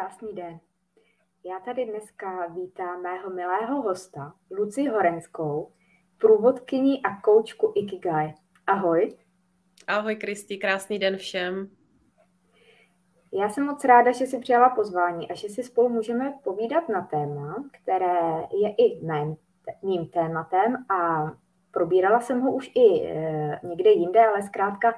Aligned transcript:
krásný 0.00 0.32
den. 0.32 0.60
Já 1.44 1.60
tady 1.60 1.86
dneska 1.86 2.46
vítám 2.46 3.02
mého 3.02 3.30
milého 3.30 3.82
hosta, 3.82 4.34
Luci 4.50 4.88
Horenskou, 4.88 5.72
průvodkyni 6.18 7.02
a 7.02 7.20
koučku 7.20 7.72
Ikigai. 7.76 8.34
Ahoj. 8.66 9.16
Ahoj 9.86 10.16
Kristi, 10.16 10.58
krásný 10.58 10.98
den 10.98 11.16
všem. 11.16 11.70
Já 13.32 13.48
jsem 13.48 13.66
moc 13.66 13.84
ráda, 13.84 14.12
že 14.12 14.26
jsi 14.26 14.38
přijala 14.38 14.68
pozvání 14.68 15.30
a 15.30 15.34
že 15.34 15.48
si 15.48 15.62
spolu 15.62 15.88
můžeme 15.88 16.34
povídat 16.44 16.88
na 16.88 17.02
téma, 17.02 17.64
které 17.82 18.42
je 18.52 18.74
i 18.78 19.06
mém, 19.06 19.36
mým 19.82 20.08
tématem 20.08 20.76
a 20.90 21.30
probírala 21.70 22.20
jsem 22.20 22.40
ho 22.40 22.52
už 22.52 22.70
i 22.74 23.06
e, 23.06 23.60
někde 23.62 23.90
jinde, 23.90 24.26
ale 24.26 24.42
zkrátka 24.42 24.94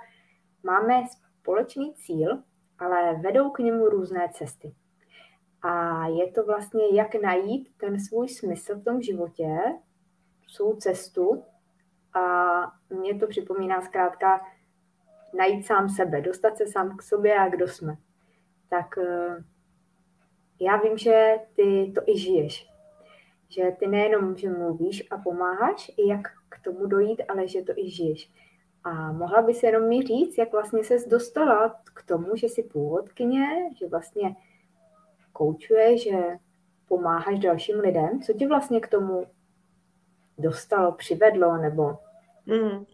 máme 0.63 1.05
společný 1.41 1.95
cíl, 1.95 2.43
ale 2.79 3.15
vedou 3.15 3.51
k 3.51 3.59
němu 3.59 3.89
různé 3.89 4.29
cesty. 4.33 4.75
A 5.63 6.07
je 6.07 6.33
to 6.33 6.45
vlastně, 6.45 6.83
jak 6.93 7.15
najít 7.15 7.69
ten 7.77 8.01
svůj 8.01 8.29
smysl 8.29 8.75
v 8.75 8.85
tom 8.85 9.03
životě, 9.03 9.59
svou 10.49 10.77
cestu. 10.77 11.45
A 12.15 12.23
mě 12.91 13.19
to 13.19 13.27
připomíná 13.27 13.83
zkrátka 13.83 14.41
najít 15.35 15.67
sám 15.67 15.89
sebe, 15.89 16.21
dostat 16.21 16.57
se 16.57 16.67
sám 16.67 16.97
k 16.97 17.03
sobě 17.03 17.39
a 17.39 17.49
kdo 17.49 17.69
jsme. 17.69 17.97
Tak 18.71 18.99
eh, 18.99 19.45
já 20.61 20.77
vím, 20.77 20.99
že 20.99 21.35
ty 21.57 21.93
to 21.95 22.01
i 22.07 22.19
žiješ. 22.19 22.69
Že 23.49 23.77
ty 23.79 23.87
nejenom, 23.87 24.37
že 24.37 24.51
mluvíš 24.51 25.07
a 25.11 25.19
pomáháš, 25.19 25.91
i 25.97 26.09
jak 26.09 26.21
k 26.49 26.65
tomu 26.65 26.87
dojít, 26.87 27.23
ale 27.29 27.49
že 27.49 27.63
to 27.63 27.73
i 27.77 27.91
žiješ. 27.91 28.31
A 28.85 29.13
mohla 29.13 29.43
by 29.43 29.55
se 29.55 29.67
jenom 29.67 29.89
mi 29.89 30.03
říct, 30.03 30.39
jak 30.39 30.53
vlastně 30.53 30.85
ses 30.85 31.09
dostala 31.09 31.81
k 31.95 32.03
tomu, 32.03 32.37
že 32.37 32.49
jsi 32.49 32.63
původkyně, 32.63 33.47
že 33.79 33.89
vlastně 33.89 34.37
koučuje, 35.33 35.99
že 35.99 36.19
pomáháš 36.89 37.39
dalším 37.39 37.81
lidem. 37.81 38.21
Co 38.23 38.33
tě 38.33 38.49
vlastně 38.49 38.81
k 38.81 38.89
tomu 38.89 39.27
dostalo, 40.39 40.93
přivedlo, 40.93 41.57
nebo... 41.57 41.99
Mm. 42.47 42.85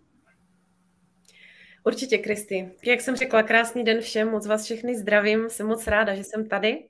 Určitě, 1.84 2.18
Kristy. 2.18 2.70
Jak 2.84 3.00
jsem 3.00 3.16
řekla, 3.16 3.42
krásný 3.42 3.84
den 3.84 4.00
všem, 4.00 4.30
moc 4.30 4.46
vás 4.46 4.64
všechny 4.64 4.96
zdravím, 4.96 5.50
jsem 5.50 5.66
moc 5.66 5.86
ráda, 5.86 6.14
že 6.14 6.24
jsem 6.24 6.48
tady 6.48 6.88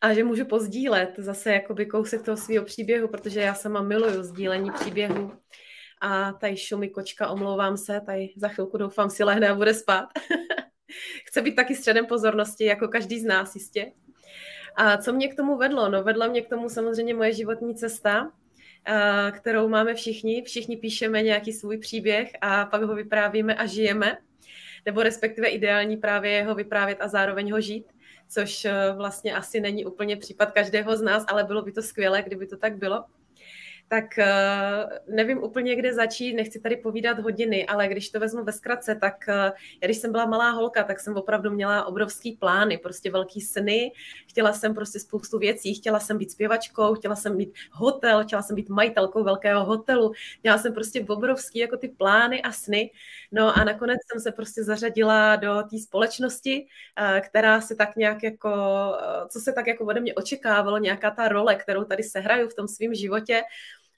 a 0.00 0.14
že 0.14 0.24
můžu 0.24 0.44
pozdílet 0.44 1.14
zase 1.18 1.52
jakoby 1.52 1.86
kousek 1.86 2.22
toho 2.22 2.36
svého 2.36 2.64
příběhu, 2.64 3.08
protože 3.08 3.40
já 3.40 3.54
sama 3.54 3.82
miluju 3.82 4.22
sdílení 4.22 4.70
příběhu. 4.70 5.32
A 6.00 6.32
tady 6.32 6.56
šumí 6.56 6.90
kočka, 6.90 7.28
omlouvám 7.28 7.76
se, 7.76 8.00
tady 8.06 8.28
za 8.36 8.48
chvilku 8.48 8.78
doufám 8.78 9.10
si 9.10 9.24
lehne 9.24 9.48
a 9.48 9.54
bude 9.54 9.74
spát. 9.74 10.08
Chce 11.26 11.42
být 11.42 11.54
taky 11.54 11.74
středem 11.74 12.06
pozornosti, 12.06 12.64
jako 12.64 12.88
každý 12.88 13.20
z 13.20 13.24
nás 13.24 13.54
jistě. 13.54 13.92
A 14.78 14.96
co 14.96 15.12
mě 15.12 15.28
k 15.28 15.36
tomu 15.36 15.56
vedlo? 15.56 15.88
No 15.88 16.02
vedla 16.02 16.26
mě 16.26 16.42
k 16.42 16.48
tomu 16.48 16.68
samozřejmě 16.68 17.14
moje 17.14 17.32
životní 17.32 17.74
cesta, 17.74 18.32
kterou 19.30 19.68
máme 19.68 19.94
všichni. 19.94 20.42
Všichni 20.42 20.76
píšeme 20.76 21.22
nějaký 21.22 21.52
svůj 21.52 21.78
příběh 21.78 22.32
a 22.40 22.66
pak 22.66 22.82
ho 22.82 22.94
vyprávíme 22.94 23.54
a 23.54 23.66
žijeme. 23.66 24.18
Nebo 24.86 25.02
respektive 25.02 25.48
ideální 25.48 25.96
právě 25.96 26.30
je 26.30 26.44
ho 26.44 26.54
vyprávět 26.54 26.98
a 27.00 27.08
zároveň 27.08 27.52
ho 27.52 27.60
žít, 27.60 27.86
což 28.28 28.64
e, 28.64 28.92
vlastně 28.96 29.34
asi 29.34 29.60
není 29.60 29.84
úplně 29.84 30.16
případ 30.16 30.50
každého 30.50 30.96
z 30.96 31.02
nás, 31.02 31.24
ale 31.28 31.44
bylo 31.44 31.62
by 31.62 31.72
to 31.72 31.82
skvělé, 31.82 32.22
kdyby 32.22 32.46
to 32.46 32.56
tak 32.56 32.76
bylo 32.76 33.04
tak 33.88 34.18
eh, 34.18 34.88
nevím 35.06 35.42
úplně, 35.42 35.76
kde 35.76 35.94
začít, 35.94 36.34
nechci 36.34 36.60
tady 36.60 36.76
povídat 36.76 37.18
hodiny, 37.18 37.66
ale 37.66 37.88
když 37.88 38.10
to 38.10 38.20
vezmu 38.20 38.44
ve 38.44 38.52
zkratce, 38.52 38.94
tak 38.94 39.28
eh, 39.28 39.52
já 39.82 39.86
když 39.86 39.98
jsem 39.98 40.12
byla 40.12 40.26
malá 40.26 40.50
holka, 40.50 40.84
tak 40.84 41.00
jsem 41.00 41.16
opravdu 41.16 41.50
měla 41.50 41.84
obrovský 41.84 42.32
plány, 42.32 42.78
prostě 42.78 43.10
velký 43.10 43.40
sny, 43.40 43.92
chtěla 44.28 44.52
jsem 44.52 44.74
prostě 44.74 45.00
spoustu 45.00 45.38
věcí, 45.38 45.74
chtěla 45.74 46.00
jsem 46.00 46.18
být 46.18 46.30
zpěvačkou, 46.30 46.94
chtěla 46.94 47.16
jsem 47.16 47.36
mít 47.36 47.54
hotel, 47.72 48.24
chtěla 48.24 48.42
jsem 48.42 48.56
být 48.56 48.68
majitelkou 48.68 49.24
velkého 49.24 49.64
hotelu, 49.64 50.12
měla 50.42 50.58
jsem 50.58 50.74
prostě 50.74 51.04
obrovský 51.08 51.58
jako 51.58 51.76
ty 51.76 51.88
plány 51.88 52.42
a 52.42 52.52
sny, 52.52 52.90
no 53.32 53.58
a 53.58 53.64
nakonec 53.64 53.98
jsem 54.12 54.20
se 54.20 54.32
prostě 54.32 54.64
zařadila 54.64 55.36
do 55.36 55.62
té 55.70 55.78
společnosti, 55.78 56.66
eh, 56.96 57.20
která 57.20 57.60
se 57.60 57.74
tak 57.74 57.96
nějak 57.96 58.22
jako, 58.22 58.50
co 59.28 59.40
se 59.40 59.52
tak 59.52 59.66
jako 59.66 59.84
ode 59.84 60.00
mě 60.00 60.14
očekávalo, 60.14 60.78
nějaká 60.78 61.10
ta 61.10 61.28
role, 61.28 61.54
kterou 61.54 61.84
tady 61.84 62.02
sehraju 62.02 62.48
v 62.48 62.54
tom 62.54 62.68
svém 62.68 62.94
životě, 62.94 63.42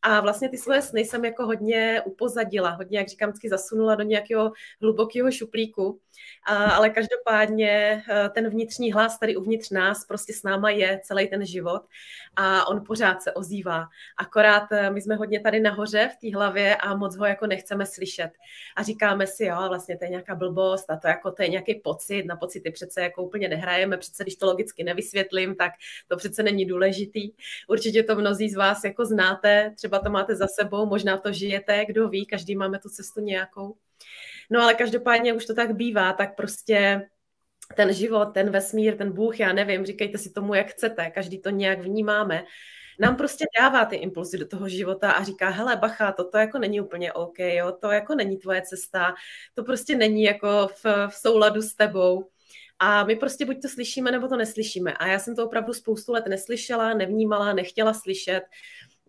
a 0.02 0.20
vlastně 0.20 0.48
ty 0.48 0.58
svoje 0.58 0.82
sny 0.82 1.04
jsem 1.04 1.24
jako 1.24 1.46
hodně 1.46 2.02
upozadila, 2.04 2.70
hodně, 2.70 2.98
jak 2.98 3.08
říkám, 3.08 3.32
zasunula 3.48 3.94
do 3.94 4.02
nějakého 4.02 4.52
hlubokého 4.80 5.30
šuplíku. 5.30 6.00
A, 6.46 6.70
ale 6.70 6.90
každopádně 6.90 8.02
eh, 8.10 8.28
ten 8.28 8.48
vnitřní 8.48 8.92
hlas 8.92 9.18
tady 9.18 9.36
uvnitř 9.36 9.70
nás 9.70 10.04
prostě 10.04 10.32
s 10.32 10.42
náma 10.42 10.70
je 10.70 11.00
celý 11.04 11.28
ten 11.28 11.46
život 11.46 11.82
a 12.36 12.68
on 12.68 12.84
pořád 12.86 13.22
se 13.22 13.32
ozývá. 13.32 13.86
Akorát 14.18 14.72
eh, 14.72 14.90
my 14.90 15.00
jsme 15.00 15.14
hodně 15.14 15.40
tady 15.40 15.60
nahoře 15.60 16.10
v 16.12 16.20
té 16.20 16.36
hlavě 16.36 16.76
a 16.76 16.94
moc 16.96 17.16
ho 17.16 17.26
jako 17.26 17.46
nechceme 17.46 17.86
slyšet. 17.86 18.30
A 18.76 18.82
říkáme 18.82 19.26
si, 19.26 19.44
jo, 19.44 19.56
vlastně 19.68 19.98
to 19.98 20.04
je 20.04 20.10
nějaká 20.10 20.34
blbost 20.34 20.90
a 20.90 20.96
to 20.96 21.08
jako 21.08 21.30
to 21.30 21.42
je 21.42 21.48
nějaký 21.48 21.74
pocit, 21.74 22.24
na 22.24 22.36
pocity 22.36 22.70
přece 22.70 23.02
jako 23.02 23.22
úplně 23.22 23.48
nehrajeme, 23.48 23.96
přece 23.96 24.24
když 24.24 24.36
to 24.36 24.46
logicky 24.46 24.84
nevysvětlím, 24.84 25.54
tak 25.54 25.72
to 26.08 26.16
přece 26.16 26.42
není 26.42 26.64
důležitý. 26.66 27.32
Určitě 27.68 28.02
to 28.02 28.16
mnozí 28.16 28.50
z 28.50 28.56
vás 28.56 28.84
jako 28.84 29.04
znáte, 29.04 29.72
třeba 29.76 29.89
to 29.98 30.10
máte 30.10 30.34
za 30.34 30.46
sebou, 30.46 30.86
možná 30.86 31.18
to 31.18 31.32
žijete, 31.32 31.84
kdo 31.84 32.08
ví, 32.08 32.26
každý 32.26 32.56
máme 32.56 32.78
tu 32.78 32.88
cestu 32.88 33.20
nějakou. 33.20 33.76
No 34.50 34.62
ale 34.62 34.74
každopádně 34.74 35.32
už 35.32 35.46
to 35.46 35.54
tak 35.54 35.74
bývá, 35.74 36.12
tak 36.12 36.36
prostě 36.36 37.08
ten 37.76 37.92
život, 37.92 38.24
ten 38.24 38.50
vesmír, 38.50 38.96
ten 38.96 39.12
Bůh, 39.12 39.40
já 39.40 39.52
nevím, 39.52 39.86
říkejte 39.86 40.18
si 40.18 40.30
tomu, 40.30 40.54
jak 40.54 40.66
chcete, 40.66 41.10
každý 41.10 41.38
to 41.40 41.50
nějak 41.50 41.80
vnímáme, 41.80 42.44
nám 43.00 43.16
prostě 43.16 43.44
dává 43.60 43.84
ty 43.84 43.96
impulzy 43.96 44.38
do 44.38 44.48
toho 44.48 44.68
života 44.68 45.10
a 45.12 45.24
říká, 45.24 45.48
hele, 45.48 45.76
bacha, 45.76 46.12
toto 46.12 46.38
jako 46.38 46.58
není 46.58 46.80
úplně 46.80 47.12
OK, 47.12 47.38
jo, 47.38 47.72
to 47.72 47.90
jako 47.90 48.14
není 48.14 48.36
tvoje 48.36 48.62
cesta, 48.62 49.14
to 49.54 49.64
prostě 49.64 49.96
není 49.96 50.22
jako 50.22 50.68
v, 50.84 50.84
v 51.08 51.14
souladu 51.14 51.62
s 51.62 51.74
tebou. 51.74 52.28
A 52.78 53.04
my 53.04 53.16
prostě 53.16 53.46
buď 53.46 53.62
to 53.62 53.68
slyšíme, 53.68 54.10
nebo 54.10 54.28
to 54.28 54.36
neslyšíme. 54.36 54.92
A 54.92 55.06
já 55.06 55.18
jsem 55.18 55.36
to 55.36 55.46
opravdu 55.46 55.72
spoustu 55.72 56.12
let 56.12 56.24
neslyšela, 56.28 56.94
nevnímala, 56.94 57.52
nechtěla 57.52 57.94
slyšet. 57.94 58.42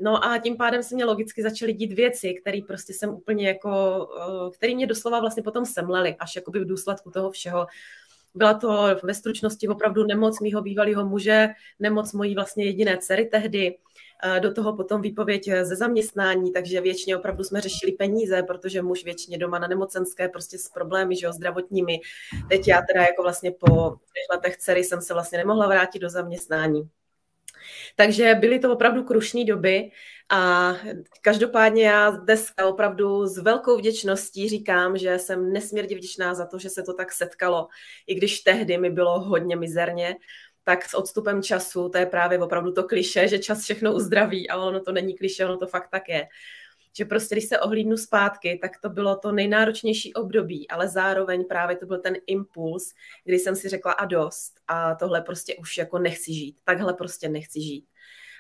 No 0.02 0.26
a 0.26 0.38
tím 0.38 0.58
pádem 0.58 0.84
se 0.84 0.96
mě 0.96 1.06
logicky 1.06 1.44
začaly 1.44 1.74
dít 1.74 1.94
věci, 1.94 2.34
které 2.34 2.60
prostě 2.68 2.94
jsem 2.94 3.10
úplně 3.10 3.48
jako, 3.48 3.70
eh, 4.22 4.52
které 4.52 4.76
mě 4.76 4.88
doslova 4.88 5.20
vlastně 5.20 5.44
potom 5.44 5.66
semlely, 5.66 6.16
až 6.20 6.36
jakoby 6.36 6.60
v 6.60 6.68
důsledku 6.68 7.12
toho 7.12 7.32
všeho. 7.32 7.68
Byla 8.36 8.54
to 8.54 8.88
ve 9.04 9.14
stručnosti 9.14 9.68
opravdu 9.68 10.04
nemoc 10.04 10.40
mýho 10.40 10.62
bývalého 10.62 11.10
muže, 11.10 11.50
nemoc 11.80 12.14
mojí 12.14 12.36
vlastně 12.36 12.66
jediné 12.66 12.98
dcery 12.98 13.26
tehdy, 13.26 13.78
eh, 14.24 14.40
do 14.40 14.54
toho 14.54 14.76
potom 14.76 15.02
výpověď 15.02 15.50
ze 15.64 15.76
zaměstnání, 15.76 16.52
takže 16.52 16.82
většině 16.82 17.18
opravdu 17.18 17.44
jsme 17.44 17.62
řešili 17.62 17.92
peníze, 17.92 18.44
protože 18.44 18.82
muž 18.82 19.04
většině 19.04 19.38
doma 19.38 19.60
na 19.60 19.68
nemocenské, 19.68 20.30
prostě 20.30 20.58
s 20.58 20.70
problémy, 20.70 21.16
že 21.16 21.26
jo, 21.26 21.34
zdravotními. 21.34 22.00
Teď 22.50 22.68
já 22.68 22.82
teda 22.82 23.02
jako 23.02 23.24
vlastně 23.24 23.52
po 23.52 23.96
letech 24.32 24.58
dcery 24.58 24.84
jsem 24.84 25.02
se 25.02 25.14
vlastně 25.14 25.38
nemohla 25.38 25.68
vrátit 25.68 26.00
do 26.00 26.10
zaměstnání. 26.10 26.90
Takže 27.96 28.36
byly 28.36 28.60
to 28.60 28.74
opravdu 28.74 29.04
krušné 29.04 29.46
doby 29.46 29.92
a 30.30 30.74
každopádně 31.22 31.84
já 31.84 32.10
dneska 32.10 32.68
opravdu 32.68 33.28
s 33.28 33.38
velkou 33.38 33.78
vděčností 33.78 34.50
říkám, 34.50 34.98
že 34.98 35.20
jsem 35.20 35.54
nesmírně 35.54 35.96
vděčná 35.96 36.34
za 36.34 36.46
to, 36.46 36.60
že 36.60 36.70
se 36.70 36.84
to 36.84 36.94
tak 36.94 37.12
setkalo, 37.12 37.68
i 38.08 38.16
když 38.16 38.40
tehdy 38.40 38.78
mi 38.78 38.90
bylo 38.90 39.20
hodně 39.20 39.56
mizerně, 39.56 40.16
tak 40.64 40.86
s 40.86 40.94
odstupem 40.94 41.44
času, 41.44 41.90
to 41.90 41.98
je 41.98 42.06
právě 42.06 42.40
opravdu 42.40 42.72
to 42.72 42.84
kliše, 42.84 43.28
že 43.28 43.40
čas 43.40 43.64
všechno 43.64 43.94
uzdraví, 43.94 44.50
ale 44.50 44.66
ono 44.66 44.80
to 44.80 44.92
není 44.92 45.18
kliše, 45.18 45.46
ono 45.46 45.58
to 45.58 45.68
fakt 45.68 45.90
tak 45.92 46.10
je 46.10 46.28
že 46.98 47.06
prostě, 47.06 47.36
když 47.36 47.48
se 47.48 47.60
ohlídnu 47.60 47.98
zpátky, 47.98 48.60
tak 48.62 48.72
to 48.82 48.90
bylo 48.90 49.16
to 49.16 49.32
nejnáročnější 49.32 50.14
období, 50.14 50.68
ale 50.70 50.88
zároveň 50.88 51.46
právě 51.46 51.78
to 51.78 51.86
byl 51.86 52.00
ten 52.00 52.16
impuls, 52.28 52.94
kdy 53.26 53.40
jsem 53.40 53.56
si 53.56 53.70
řekla 53.70 53.92
a 53.92 54.06
dost 54.06 54.54
a 54.68 54.96
tohle 54.96 55.22
prostě 55.22 55.56
už 55.56 55.78
jako 55.78 56.00
nechci 56.00 56.34
žít, 56.34 56.58
takhle 56.64 56.94
prostě 56.94 57.30
nechci 57.30 57.62
žít. 57.62 57.86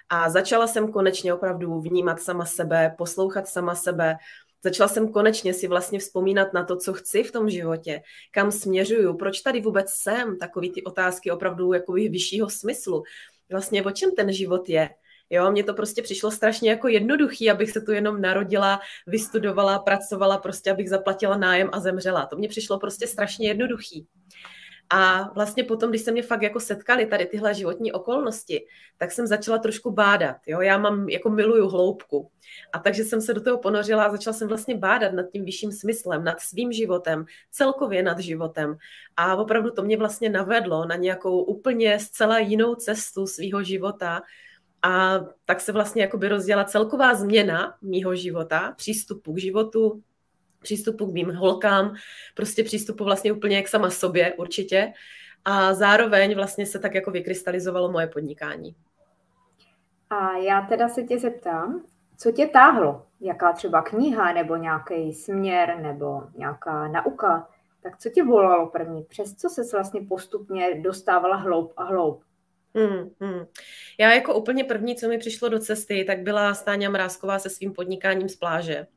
A 0.09 0.29
začala 0.29 0.67
jsem 0.67 0.91
konečně 0.91 1.33
opravdu 1.33 1.81
vnímat 1.81 2.21
sama 2.21 2.45
sebe, 2.45 2.95
poslouchat 2.97 3.47
sama 3.47 3.75
sebe, 3.75 4.17
Začala 4.63 4.87
jsem 4.87 5.11
konečně 5.11 5.53
si 5.53 5.67
vlastně 5.67 5.99
vzpomínat 5.99 6.53
na 6.53 6.63
to, 6.63 6.77
co 6.77 6.93
chci 6.93 7.23
v 7.23 7.31
tom 7.31 7.49
životě, 7.49 8.01
kam 8.31 8.51
směřuju, 8.51 9.17
proč 9.17 9.41
tady 9.41 9.61
vůbec 9.61 9.89
jsem, 9.89 10.37
takový 10.37 10.71
ty 10.71 10.83
otázky 10.83 11.31
opravdu 11.31 11.73
jako 11.73 11.91
vyššího 11.93 12.49
smyslu. 12.49 13.03
Vlastně 13.51 13.83
o 13.83 13.91
čem 13.91 14.11
ten 14.11 14.33
život 14.33 14.69
je, 14.69 14.89
Jo, 15.33 15.51
mně 15.51 15.63
to 15.63 15.73
prostě 15.73 16.01
přišlo 16.01 16.31
strašně 16.31 16.69
jako 16.69 16.87
jednoduchý, 16.87 17.51
abych 17.51 17.71
se 17.71 17.81
tu 17.81 17.91
jenom 17.91 18.21
narodila, 18.21 18.79
vystudovala, 19.07 19.79
pracovala, 19.79 20.37
prostě 20.37 20.71
abych 20.71 20.89
zaplatila 20.89 21.37
nájem 21.37 21.69
a 21.71 21.79
zemřela. 21.79 22.25
To 22.25 22.35
mně 22.35 22.47
přišlo 22.47 22.79
prostě 22.79 23.07
strašně 23.07 23.47
jednoduchý. 23.47 24.07
A 24.93 25.31
vlastně 25.33 25.63
potom, 25.63 25.89
když 25.89 26.01
se 26.01 26.11
mě 26.11 26.23
fakt 26.23 26.41
jako 26.41 26.59
setkali 26.59 27.05
tady 27.05 27.25
tyhle 27.25 27.53
životní 27.53 27.91
okolnosti, 27.91 28.65
tak 28.97 29.11
jsem 29.11 29.27
začala 29.27 29.57
trošku 29.57 29.91
bádat. 29.91 30.35
Jo? 30.47 30.61
Já 30.61 30.77
mám, 30.77 31.09
jako 31.09 31.29
miluju 31.29 31.67
hloubku. 31.67 32.31
A 32.73 32.79
takže 32.79 33.03
jsem 33.03 33.21
se 33.21 33.33
do 33.33 33.41
toho 33.41 33.57
ponořila 33.57 34.03
a 34.03 34.11
začala 34.11 34.33
jsem 34.33 34.47
vlastně 34.47 34.77
bádat 34.77 35.13
nad 35.13 35.25
tím 35.33 35.45
vyšším 35.45 35.71
smyslem, 35.71 36.23
nad 36.23 36.39
svým 36.39 36.71
životem, 36.71 37.25
celkově 37.51 38.03
nad 38.03 38.19
životem. 38.19 38.77
A 39.17 39.35
opravdu 39.35 39.71
to 39.71 39.83
mě 39.83 39.97
vlastně 39.97 40.29
navedlo 40.29 40.85
na 40.85 40.95
nějakou 40.95 41.43
úplně 41.43 41.99
zcela 41.99 42.39
jinou 42.39 42.75
cestu 42.75 43.27
svého 43.27 43.63
života, 43.63 44.21
a 44.83 45.19
tak 45.45 45.61
se 45.61 45.71
vlastně 45.71 46.01
jakoby 46.01 46.27
rozděla 46.27 46.63
celková 46.63 47.13
změna 47.13 47.77
mýho 47.81 48.15
života, 48.15 48.73
přístupu 48.77 49.33
k 49.33 49.37
životu, 49.37 50.01
přístupu 50.61 51.11
k 51.11 51.13
mým 51.13 51.35
holkám, 51.35 51.95
prostě 52.35 52.63
přístupu 52.63 53.03
vlastně 53.03 53.31
úplně 53.31 53.63
k 53.63 53.67
sama 53.67 53.89
sobě 53.89 54.33
určitě. 54.33 54.93
A 55.45 55.73
zároveň 55.73 56.35
vlastně 56.35 56.65
se 56.65 56.79
tak 56.79 56.95
jako 56.95 57.11
vykrystalizovalo 57.11 57.91
moje 57.91 58.07
podnikání. 58.07 58.75
A 60.09 60.37
já 60.37 60.61
teda 60.61 60.87
se 60.89 61.03
tě 61.03 61.19
zeptám, 61.19 61.83
co 62.17 62.31
tě 62.31 62.47
táhlo? 62.47 63.05
Jaká 63.21 63.53
třeba 63.53 63.81
kniha 63.81 64.33
nebo 64.33 64.55
nějaký 64.55 65.13
směr 65.13 65.77
nebo 65.81 66.23
nějaká 66.35 66.87
nauka? 66.87 67.47
Tak 67.83 67.97
co 67.97 68.09
tě 68.09 68.23
volalo 68.23 68.67
první? 68.69 69.03
Přes 69.03 69.35
co 69.35 69.49
se 69.49 69.61
vlastně 69.71 70.01
postupně 70.01 70.81
dostávala 70.81 71.35
hloub 71.35 71.73
a 71.77 71.83
hloub? 71.83 72.23
Hmm, 72.75 73.09
hmm. 73.19 73.45
Já 73.97 74.13
jako 74.13 74.35
úplně 74.35 74.63
první, 74.63 74.95
co 74.95 75.07
mi 75.07 75.17
přišlo 75.17 75.49
do 75.49 75.59
cesty, 75.59 76.03
tak 76.07 76.19
byla 76.19 76.53
Stáňa 76.53 76.89
Mrázková 76.89 77.39
se 77.39 77.49
svým 77.49 77.73
podnikáním 77.73 78.29
z 78.29 78.35
pláže. 78.35 78.87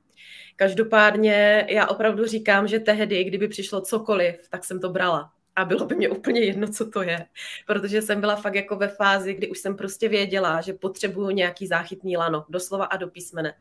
Každopádně 0.57 1.67
já 1.71 1.87
opravdu 1.87 2.27
říkám, 2.27 2.69
že 2.69 2.81
tehdy, 2.81 3.25
kdyby 3.25 3.49
přišlo 3.49 3.81
cokoliv, 3.81 4.49
tak 4.51 4.65
jsem 4.65 4.81
to 4.81 4.89
brala. 4.89 5.31
A 5.57 5.65
bylo 5.65 5.87
by 5.87 5.95
mě 5.95 6.09
úplně 6.09 6.41
jedno, 6.41 6.69
co 6.69 6.91
to 6.91 7.03
je. 7.03 7.27
Protože 7.67 8.03
jsem 8.03 8.21
byla 8.21 8.37
fakt 8.37 8.55
jako 8.55 8.77
ve 8.77 8.89
fázi, 8.89 9.35
kdy 9.35 9.49
už 9.51 9.59
jsem 9.59 9.77
prostě 9.77 10.09
věděla, 10.09 10.61
že 10.61 10.73
potřebuju 10.73 11.31
nějaký 11.31 11.67
záchytný 11.67 12.17
lano, 12.17 12.45
doslova 12.49 12.85
a 12.85 12.97
do 12.97 13.09
písmene. 13.09 13.55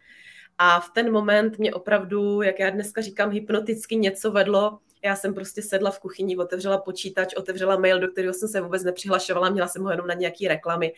A 0.58 0.80
v 0.80 0.90
ten 0.94 1.12
moment 1.12 1.60
mě 1.60 1.74
opravdu, 1.74 2.42
jak 2.42 2.60
já 2.60 2.70
dneska 2.70 3.02
říkám, 3.02 3.32
hypnoticky 3.32 3.96
něco 3.96 4.32
vedlo. 4.32 4.80
Já 5.04 5.16
jsem 5.16 5.34
prostě 5.34 5.62
sedla 5.62 5.92
v 5.92 6.00
kuchyni, 6.00 6.38
otevřela 6.38 6.78
počítač, 6.78 7.34
otevřela 7.34 7.78
mail, 7.78 8.00
do 8.00 8.08
kterého 8.08 8.34
jsem 8.34 8.50
se 8.50 8.62
vůbec 8.62 8.84
nepřihlašovala, 8.84 9.50
měla 9.50 9.68
jsem 9.68 9.84
ho 9.84 9.92
jenom 9.92 10.08
na 10.08 10.14
nějaké 10.14 10.48
reklamy 10.48 10.94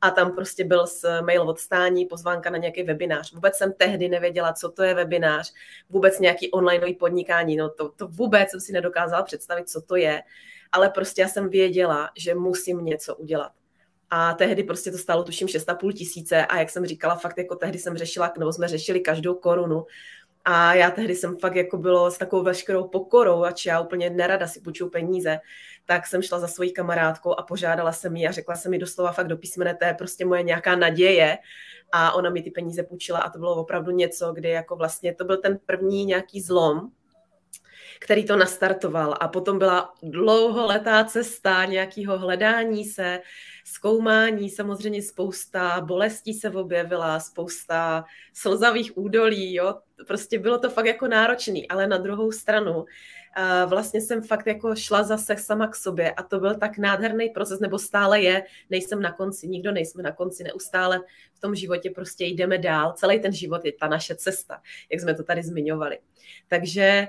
a 0.00 0.10
tam 0.10 0.34
prostě 0.34 0.64
byl 0.64 0.86
s 0.86 1.20
mail 1.20 1.42
od 1.42 1.58
stání, 1.58 2.06
pozvánka 2.06 2.50
na 2.50 2.58
nějaký 2.58 2.82
webinář. 2.82 3.32
Vůbec 3.32 3.56
jsem 3.56 3.72
tehdy 3.72 4.08
nevěděla, 4.08 4.52
co 4.52 4.70
to 4.70 4.82
je 4.82 4.94
webinář, 4.94 5.52
vůbec 5.90 6.18
nějaký 6.18 6.50
online 6.50 6.94
podnikání, 6.94 7.56
no 7.56 7.70
to, 7.70 7.88
to 7.88 8.08
vůbec 8.08 8.50
jsem 8.50 8.60
si 8.60 8.72
nedokázala 8.72 9.22
představit, 9.22 9.68
co 9.68 9.80
to 9.80 9.96
je, 9.96 10.22
ale 10.72 10.90
prostě 10.90 11.22
já 11.22 11.28
jsem 11.28 11.48
věděla, 11.48 12.10
že 12.16 12.34
musím 12.34 12.84
něco 12.84 13.16
udělat. 13.16 13.52
A 14.10 14.34
tehdy 14.34 14.62
prostě 14.62 14.90
to 14.90 14.98
stálo 14.98 15.24
tuším 15.24 15.48
6,5 15.48 15.92
tisíce 15.92 16.46
a 16.46 16.58
jak 16.58 16.70
jsem 16.70 16.86
říkala, 16.86 17.14
fakt 17.16 17.38
jako 17.38 17.56
tehdy 17.56 17.78
jsem 17.78 17.96
řešila, 17.96 18.32
nebo 18.38 18.52
jsme 18.52 18.68
řešili 18.68 19.00
každou 19.00 19.34
korunu. 19.34 19.86
A 20.44 20.74
já 20.74 20.90
tehdy 20.90 21.14
jsem 21.14 21.36
fakt 21.36 21.56
jako 21.56 21.78
bylo 21.78 22.10
s 22.10 22.18
takovou 22.18 22.42
veškerou 22.42 22.88
pokorou, 22.88 23.44
ač 23.44 23.66
já 23.66 23.80
úplně 23.80 24.10
nerada 24.10 24.46
si 24.46 24.60
půjču 24.60 24.90
peníze, 24.90 25.40
tak 25.84 26.06
jsem 26.06 26.22
šla 26.22 26.40
za 26.40 26.48
svojí 26.48 26.72
kamarádkou 26.72 27.34
a 27.38 27.42
požádala 27.42 27.92
jsem 27.92 28.16
ji 28.16 28.28
a 28.28 28.32
řekla 28.32 28.56
jsem 28.56 28.70
mi 28.70 28.78
doslova 28.78 29.12
fakt 29.12 29.28
do 29.28 29.36
písmene, 29.36 29.74
to 29.74 29.84
je 29.84 29.94
prostě 29.94 30.24
moje 30.24 30.42
nějaká 30.42 30.76
naděje. 30.76 31.38
A 31.92 32.12
ona 32.12 32.30
mi 32.30 32.42
ty 32.42 32.50
peníze 32.50 32.82
půjčila 32.82 33.18
a 33.18 33.30
to 33.30 33.38
bylo 33.38 33.54
opravdu 33.54 33.90
něco, 33.90 34.32
kdy 34.32 34.48
jako 34.48 34.76
vlastně 34.76 35.14
to 35.14 35.24
byl 35.24 35.36
ten 35.36 35.58
první 35.66 36.04
nějaký 36.04 36.40
zlom, 36.40 36.90
který 38.02 38.24
to 38.24 38.36
nastartoval. 38.36 39.16
A 39.20 39.28
potom 39.28 39.58
byla 39.58 39.92
dlouholetá 40.02 41.04
cesta 41.04 41.64
nějakého 41.64 42.18
hledání 42.18 42.84
se, 42.84 43.20
zkoumání, 43.64 44.50
samozřejmě 44.50 45.02
spousta 45.02 45.80
bolestí 45.80 46.34
se 46.34 46.50
objevila, 46.50 47.20
spousta 47.20 48.04
slzavých 48.32 48.98
údolí, 48.98 49.54
jo. 49.54 49.74
Prostě 50.06 50.38
bylo 50.38 50.58
to 50.58 50.70
fakt 50.70 50.86
jako 50.86 51.08
náročný, 51.08 51.68
ale 51.68 51.86
na 51.86 51.98
druhou 51.98 52.32
stranu 52.32 52.84
vlastně 53.66 54.00
jsem 54.00 54.22
fakt 54.22 54.46
jako 54.46 54.74
šla 54.76 55.02
zase 55.02 55.36
sama 55.36 55.68
k 55.68 55.76
sobě 55.76 56.12
a 56.12 56.22
to 56.22 56.40
byl 56.40 56.54
tak 56.54 56.78
nádherný 56.78 57.28
proces, 57.28 57.60
nebo 57.60 57.78
stále 57.78 58.20
je, 58.20 58.42
nejsem 58.70 59.02
na 59.02 59.12
konci, 59.12 59.48
nikdo 59.48 59.72
nejsme 59.72 60.02
na 60.02 60.12
konci, 60.12 60.44
neustále 60.44 61.00
v 61.34 61.40
tom 61.40 61.54
životě 61.54 61.90
prostě 61.90 62.24
jdeme 62.24 62.58
dál, 62.58 62.92
celý 62.96 63.20
ten 63.20 63.32
život 63.32 63.64
je 63.64 63.72
ta 63.72 63.88
naše 63.88 64.14
cesta, 64.14 64.62
jak 64.90 65.00
jsme 65.00 65.14
to 65.14 65.22
tady 65.22 65.42
zmiňovali. 65.42 65.98
Takže 66.48 67.08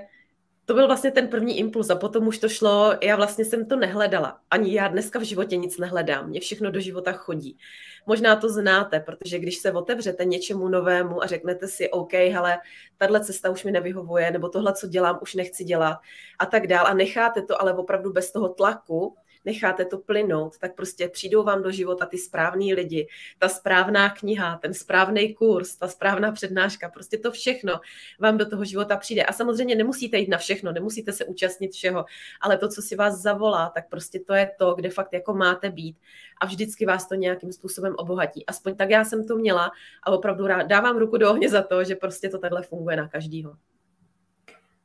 to 0.64 0.74
byl 0.74 0.86
vlastně 0.86 1.10
ten 1.10 1.28
první 1.28 1.58
impuls 1.58 1.90
a 1.90 1.96
potom 1.96 2.26
už 2.28 2.38
to 2.38 2.48
šlo, 2.48 2.94
já 3.02 3.16
vlastně 3.16 3.44
jsem 3.44 3.66
to 3.66 3.76
nehledala. 3.76 4.38
Ani 4.50 4.74
já 4.74 4.88
dneska 4.88 5.18
v 5.18 5.22
životě 5.22 5.56
nic 5.56 5.78
nehledám, 5.78 6.28
mě 6.28 6.40
všechno 6.40 6.70
do 6.70 6.80
života 6.80 7.12
chodí. 7.12 7.58
Možná 8.06 8.36
to 8.36 8.48
znáte, 8.48 9.00
protože 9.00 9.38
když 9.38 9.56
se 9.56 9.72
otevřete 9.72 10.24
něčemu 10.24 10.68
novému 10.68 11.22
a 11.22 11.26
řeknete 11.26 11.68
si, 11.68 11.90
OK, 11.90 12.12
hele, 12.12 12.58
tahle 12.98 13.24
cesta 13.24 13.50
už 13.50 13.64
mi 13.64 13.72
nevyhovuje, 13.72 14.30
nebo 14.30 14.48
tohle, 14.48 14.72
co 14.72 14.86
dělám, 14.86 15.18
už 15.22 15.34
nechci 15.34 15.64
dělat 15.64 15.98
a 16.38 16.46
tak 16.46 16.66
dál 16.66 16.86
a 16.86 16.94
necháte 16.94 17.42
to 17.42 17.62
ale 17.62 17.74
opravdu 17.74 18.12
bez 18.12 18.32
toho 18.32 18.48
tlaku, 18.48 19.16
necháte 19.44 19.84
to 19.84 19.98
plynout, 19.98 20.58
tak 20.58 20.74
prostě 20.74 21.08
přijdou 21.08 21.42
vám 21.42 21.62
do 21.62 21.70
života 21.70 22.06
ty 22.06 22.18
správní 22.18 22.74
lidi, 22.74 23.08
ta 23.38 23.48
správná 23.48 24.10
kniha, 24.10 24.58
ten 24.62 24.74
správný 24.74 25.34
kurz, 25.34 25.76
ta 25.76 25.88
správná 25.88 26.32
přednáška, 26.32 26.88
prostě 26.88 27.18
to 27.18 27.30
všechno 27.30 27.80
vám 28.20 28.38
do 28.38 28.50
toho 28.50 28.64
života 28.64 28.96
přijde. 28.96 29.22
A 29.22 29.32
samozřejmě 29.32 29.74
nemusíte 29.74 30.18
jít 30.18 30.28
na 30.28 30.38
všechno, 30.38 30.72
nemusíte 30.72 31.12
se 31.12 31.24
účastnit 31.24 31.72
všeho, 31.72 32.04
ale 32.40 32.58
to, 32.58 32.68
co 32.68 32.82
si 32.82 32.96
vás 32.96 33.14
zavolá, 33.14 33.70
tak 33.74 33.88
prostě 33.88 34.20
to 34.20 34.34
je 34.34 34.50
to, 34.58 34.74
kde 34.74 34.90
fakt 34.90 35.12
jako 35.12 35.34
máte 35.34 35.70
být 35.70 35.96
a 36.40 36.46
vždycky 36.46 36.86
vás 36.86 37.08
to 37.08 37.14
nějakým 37.14 37.52
způsobem 37.52 37.94
obohatí. 37.98 38.46
Aspoň 38.46 38.76
tak 38.76 38.90
já 38.90 39.04
jsem 39.04 39.26
to 39.26 39.36
měla 39.36 39.70
a 40.02 40.10
opravdu 40.10 40.46
dávám 40.66 40.96
ruku 40.96 41.16
do 41.16 41.30
ohně 41.30 41.48
za 41.48 41.62
to, 41.62 41.84
že 41.84 41.94
prostě 41.94 42.28
to 42.28 42.38
takhle 42.38 42.62
funguje 42.62 42.96
na 42.96 43.08
každýho. 43.08 43.56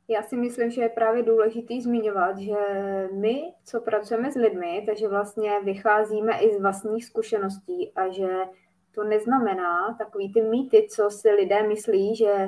Já 0.10 0.24
si 0.24 0.36
myslím, 0.38 0.72
že 0.72 0.82
je 0.82 0.90
právě 0.90 1.24
důležitý 1.24 1.82
zmiňovat, 1.82 2.38
že 2.38 2.56
my, 3.14 3.54
co 3.64 3.82
pracujeme 3.82 4.32
s 4.32 4.36
lidmi, 4.36 4.84
takže 4.86 5.08
vlastně 5.08 5.52
vycházíme 5.64 6.40
i 6.40 6.56
z 6.58 6.62
vlastních 6.62 7.06
zkušeností 7.06 7.92
a 7.96 8.10
že 8.10 8.28
to 8.92 9.04
neznamená 9.04 9.96
takový 9.98 10.34
ty 10.34 10.42
mýty, 10.42 10.88
co 10.90 11.10
si 11.10 11.30
lidé 11.30 11.68
myslí, 11.68 12.16
že 12.16 12.48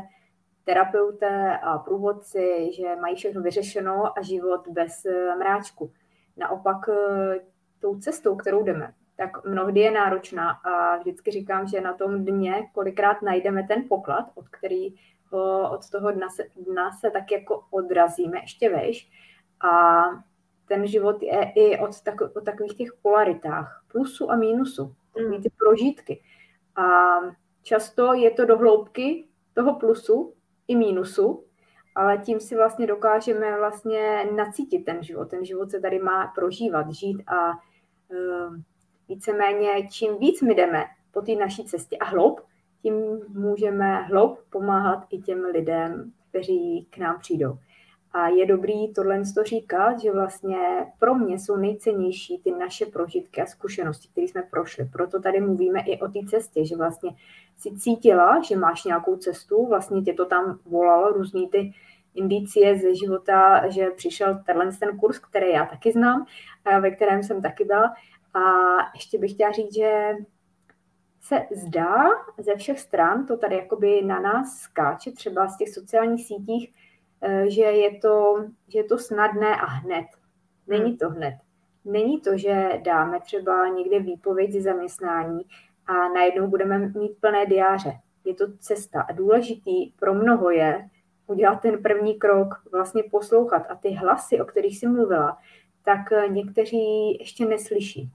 terapeuté 0.64 1.58
a 1.58 1.78
průvodci, 1.78 2.72
že 2.74 2.96
mají 2.96 3.16
všechno 3.16 3.42
vyřešeno 3.42 4.18
a 4.18 4.22
život 4.22 4.68
bez 4.68 5.06
eh, 5.06 5.36
mráčku. 5.36 5.92
Naopak 6.38 6.90
eh, 6.90 7.40
tou 7.80 8.00
cestou, 8.00 8.36
kterou 8.36 8.64
jdeme, 8.64 8.94
tak 9.16 9.46
mnohdy 9.46 9.80
je 9.80 9.92
náročná 9.92 10.50
a 10.50 10.98
vždycky 10.98 11.32
říkám, 11.32 11.68
že 11.68 11.82
na 11.82 11.94
tom 11.94 12.26
dně 12.26 12.70
kolikrát 12.74 13.22
najdeme 13.22 13.64
ten 13.68 13.84
poklad, 13.90 14.26
od 14.36 14.50
který 14.50 14.96
od 15.32 15.90
toho 15.90 16.12
dna 16.12 16.30
se, 16.30 16.44
dna 16.56 16.92
se 16.92 17.12
tak 17.12 17.32
jako 17.32 17.64
odrazíme 17.70 18.40
ještě 18.40 18.70
vejš 18.70 19.10
a 19.62 20.04
ten 20.68 20.88
život 20.88 21.24
je 21.24 21.52
i 21.56 21.80
od, 21.80 22.02
tak, 22.02 22.22
od 22.22 22.44
takových 22.46 22.78
těch 22.78 22.90
polaritách, 23.02 23.84
plusu 23.92 24.32
a 24.32 24.36
mínusu, 24.36 24.96
takový 25.14 25.38
mm. 25.38 25.44
ty 25.44 25.50
prožitky. 25.58 26.22
A 26.76 26.84
často 27.64 28.14
je 28.14 28.32
to 28.32 28.46
do 28.46 28.58
hloubky 28.58 29.28
toho 29.54 29.76
plusu 29.76 30.34
i 30.68 30.76
mínusu, 30.76 31.44
ale 31.96 32.18
tím 32.18 32.40
si 32.40 32.56
vlastně 32.56 32.88
dokážeme 32.88 33.58
vlastně 33.58 34.26
nacítit 34.36 34.86
ten 34.86 35.04
život. 35.04 35.30
Ten 35.30 35.46
život 35.46 35.72
se 35.72 35.80
tady 35.80 36.00
má 36.00 36.32
prožívat, 36.36 36.90
žít 36.90 37.24
a 37.28 37.50
uh, 37.50 38.56
víceméně 39.10 39.88
čím 39.92 40.18
víc 40.18 40.42
my 40.42 40.56
jdeme 40.56 40.86
po 41.12 41.22
té 41.22 41.36
naší 41.36 41.66
cestě 41.66 41.98
a 41.98 42.06
hloub, 42.06 42.42
tím 42.82 42.94
můžeme 43.30 44.02
hloub 44.02 44.40
pomáhat 44.50 45.06
i 45.12 45.18
těm 45.18 45.44
lidem, 45.44 46.12
kteří 46.30 46.88
k 46.90 46.98
nám 46.98 47.20
přijdou. 47.20 47.58
A 48.12 48.28
je 48.28 48.46
dobrý 48.46 48.94
tohle 48.94 49.22
to 49.36 49.44
říkat, 49.44 50.00
že 50.00 50.12
vlastně 50.12 50.58
pro 51.00 51.16
mě 51.16 51.40
jsou 51.40 51.56
nejcennější 51.56 52.42
ty 52.44 52.52
naše 52.52 52.86
prožitky 52.86 53.42
a 53.42 53.46
zkušenosti, 53.46 54.08
které 54.12 54.28
jsme 54.28 54.42
prošli. 54.42 54.90
Proto 54.94 55.22
tady 55.22 55.42
mluvíme 55.42 55.80
i 55.80 56.00
o 56.00 56.08
té 56.08 56.20
cestě, 56.30 56.66
že 56.66 56.76
vlastně 56.76 57.12
si 57.58 57.72
cítila, 57.72 58.42
že 58.42 58.58
máš 58.58 58.84
nějakou 58.84 59.16
cestu, 59.16 59.66
vlastně 59.68 60.02
tě 60.02 60.14
to 60.14 60.26
tam 60.26 60.60
volalo, 60.66 61.12
různý 61.12 61.48
ty 61.48 61.74
indicie 62.16 62.78
ze 62.78 62.96
života, 62.96 63.70
že 63.70 63.90
přišel 63.90 64.40
tenhle 64.46 64.72
ten 64.80 64.98
kurz, 64.98 65.20
který 65.20 65.50
já 65.50 65.66
taky 65.66 65.92
znám, 65.92 66.26
ve 66.82 66.92
kterém 66.92 67.24
jsem 67.24 67.42
taky 67.42 67.66
byla. 67.66 67.94
A 68.34 68.42
ještě 68.96 69.18
bych 69.18 69.32
chtěla 69.32 69.52
říct, 69.52 69.76
že 69.76 70.14
se 71.30 71.46
zdá 71.52 72.10
ze 72.38 72.56
všech 72.56 72.80
stran, 72.80 73.26
to 73.26 73.38
tady 73.38 73.56
jakoby 73.56 74.02
na 74.02 74.20
nás 74.20 74.58
skáče, 74.58 75.12
třeba 75.12 75.48
z 75.48 75.58
těch 75.58 75.70
sociálních 75.70 76.28
sítích, 76.28 76.74
eh, 77.22 77.50
že 77.50 77.62
je 77.62 78.00
to, 78.00 78.46
že 78.68 78.80
je 78.80 78.84
to 78.84 78.98
snadné 78.98 79.56
a 79.56 79.66
hned. 79.66 80.06
Není 80.68 80.90
hmm. 80.90 80.98
to 80.98 81.10
hned. 81.10 81.36
Není 81.86 82.22
to, 82.22 82.38
že 82.38 82.70
dáme 82.84 83.20
třeba 83.20 83.68
někde 83.68 84.00
výpověď 84.00 84.52
ze 84.52 84.62
zaměstnání 84.62 85.42
a 85.86 85.94
najednou 85.94 86.48
budeme 86.48 86.80
mít 86.80 87.18
plné 87.22 87.46
diáře. 87.46 87.92
Je 88.26 88.36
to 88.36 88.46
cesta 88.60 89.02
a 89.02 89.12
důležitý 89.12 89.92
pro 90.00 90.14
mnoho 90.14 90.52
je 90.52 90.90
udělat 91.28 91.62
ten 91.62 91.84
první 91.84 92.20
krok, 92.20 92.56
vlastně 92.72 93.04
poslouchat 93.12 93.66
a 93.70 93.76
ty 93.76 93.90
hlasy, 93.90 94.42
o 94.42 94.46
kterých 94.46 94.78
jsi 94.80 94.88
mluvila, 94.88 95.38
tak 95.86 96.12
eh, 96.12 96.28
někteří 96.28 97.18
ještě 97.20 97.46
neslyší. 97.46 98.12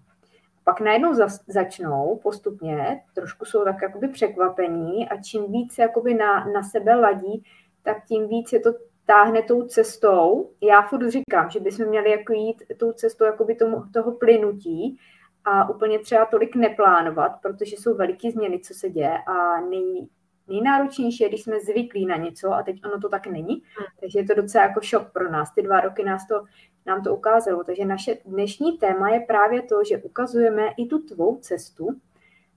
Pak 0.64 0.80
najednou 0.80 1.14
za, 1.14 1.26
začnou 1.46 2.20
postupně, 2.22 3.00
trošku 3.14 3.44
jsou 3.44 3.64
tak 3.64 3.82
jakoby 3.82 4.08
překvapení 4.08 5.08
a 5.08 5.22
čím 5.22 5.52
víc 5.52 5.78
jakoby 5.78 6.14
na, 6.14 6.44
na 6.44 6.62
sebe 6.62 6.94
ladí, 6.94 7.44
tak 7.82 8.04
tím 8.08 8.28
víc 8.28 8.52
je 8.52 8.60
to 8.60 8.72
táhne 9.06 9.42
tou 9.42 9.62
cestou. 9.62 10.50
Já 10.60 10.82
furt 10.82 11.10
říkám, 11.10 11.50
že 11.50 11.60
bychom 11.60 11.86
měli 11.86 12.10
jako 12.10 12.32
jít 12.32 12.62
tou 12.78 12.92
cestou 12.92 13.24
jakoby 13.24 13.54
tomu, 13.54 13.82
toho 13.92 14.12
plynutí 14.12 14.98
a 15.44 15.68
úplně 15.68 15.98
třeba 15.98 16.26
tolik 16.26 16.56
neplánovat, 16.56 17.32
protože 17.42 17.76
jsou 17.76 17.94
veliké 17.94 18.30
změny, 18.30 18.60
co 18.60 18.74
se 18.74 18.90
děje 18.90 19.18
a 19.26 19.60
nej, 19.60 20.08
nejnáročnější 20.48 21.22
je, 21.22 21.28
když 21.28 21.42
jsme 21.42 21.60
zvyklí 21.60 22.06
na 22.06 22.16
něco 22.16 22.52
a 22.52 22.62
teď 22.62 22.80
ono 22.84 23.00
to 23.00 23.08
tak 23.08 23.26
není. 23.26 23.54
Hmm. 23.54 23.86
Takže 24.00 24.18
je 24.18 24.24
to 24.24 24.34
docela 24.34 24.64
jako 24.64 24.80
šok 24.80 25.12
pro 25.12 25.30
nás. 25.30 25.54
Ty 25.54 25.62
dva 25.62 25.80
roky 25.80 26.04
nás 26.04 26.26
to, 26.26 26.44
nám 26.86 27.02
to 27.02 27.16
ukázalo. 27.16 27.64
Takže 27.64 27.84
naše 27.84 28.16
dnešní 28.24 28.78
téma 28.78 29.10
je 29.10 29.20
právě 29.20 29.62
to, 29.62 29.84
že 29.88 29.98
ukazujeme 29.98 30.62
i 30.76 30.86
tu 30.86 30.98
tvou 30.98 31.36
cestu, 31.36 31.88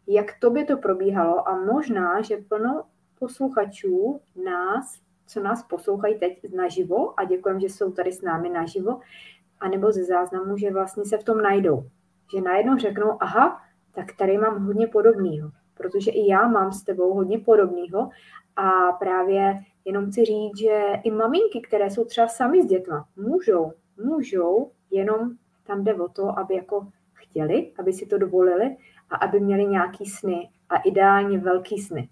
jak 0.07 0.39
tobě 0.39 0.65
to 0.65 0.77
probíhalo 0.77 1.49
a 1.49 1.55
možná, 1.55 2.21
že 2.21 2.37
plno 2.37 2.83
posluchačů 3.19 4.21
nás, 4.45 4.99
co 5.27 5.43
nás 5.43 5.63
poslouchají 5.63 6.19
teď 6.19 6.53
naživo 6.55 7.19
a 7.19 7.23
děkujeme, 7.23 7.59
že 7.59 7.69
jsou 7.69 7.91
tady 7.91 8.11
s 8.11 8.21
námi 8.21 8.49
naživo, 8.49 8.99
anebo 9.59 9.91
ze 9.91 10.03
záznamu, 10.03 10.57
že 10.57 10.71
vlastně 10.71 11.05
se 11.05 11.17
v 11.17 11.23
tom 11.23 11.41
najdou. 11.41 11.89
Že 12.31 12.41
najednou 12.41 12.77
řeknou, 12.77 13.17
aha, 13.19 13.61
tak 13.95 14.05
tady 14.17 14.37
mám 14.37 14.65
hodně 14.65 14.87
podobného 14.87 15.51
protože 15.77 16.11
i 16.11 16.27
já 16.27 16.47
mám 16.47 16.71
s 16.71 16.83
tebou 16.83 17.13
hodně 17.13 17.39
podobného 17.39 18.09
a 18.55 18.91
právě 18.91 19.63
jenom 19.85 20.05
chci 20.05 20.25
říct, 20.25 20.57
že 20.59 20.81
i 21.03 21.11
maminky, 21.11 21.61
které 21.61 21.89
jsou 21.89 22.05
třeba 22.05 22.27
sami 22.27 22.63
s 22.63 22.65
dětma, 22.65 23.07
můžou, 23.15 23.71
můžou, 24.03 24.71
jenom 24.91 25.31
tam 25.67 25.83
jde 25.83 25.95
o 25.95 26.07
to, 26.07 26.39
aby 26.39 26.55
jako 26.55 26.87
chtěli, 27.13 27.71
aby 27.79 27.93
si 27.93 28.05
to 28.05 28.17
dovolili 28.17 28.77
a 29.09 29.15
aby 29.15 29.39
měli 29.39 29.65
nějaký 29.65 30.05
sny 30.05 30.49
a 30.69 30.77
ideálně 30.77 31.37
velký 31.37 31.77
sny. 31.77 32.09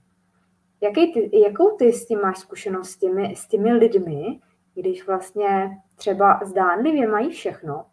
Jaký 0.81 1.13
ty, 1.13 1.39
jakou 1.39 1.77
ty 1.77 1.93
s 1.93 2.05
tím 2.05 2.19
máš 2.21 2.37
zkušenost 2.37 2.89
s 2.89 2.97
těmi, 2.97 3.35
s 3.35 3.47
těmi 3.47 3.73
lidmi, 3.73 4.39
když 4.75 5.07
vlastně 5.07 5.77
třeba 5.95 6.39
zdánlivě 6.43 7.07
mají 7.07 7.29
všechno, 7.29 7.85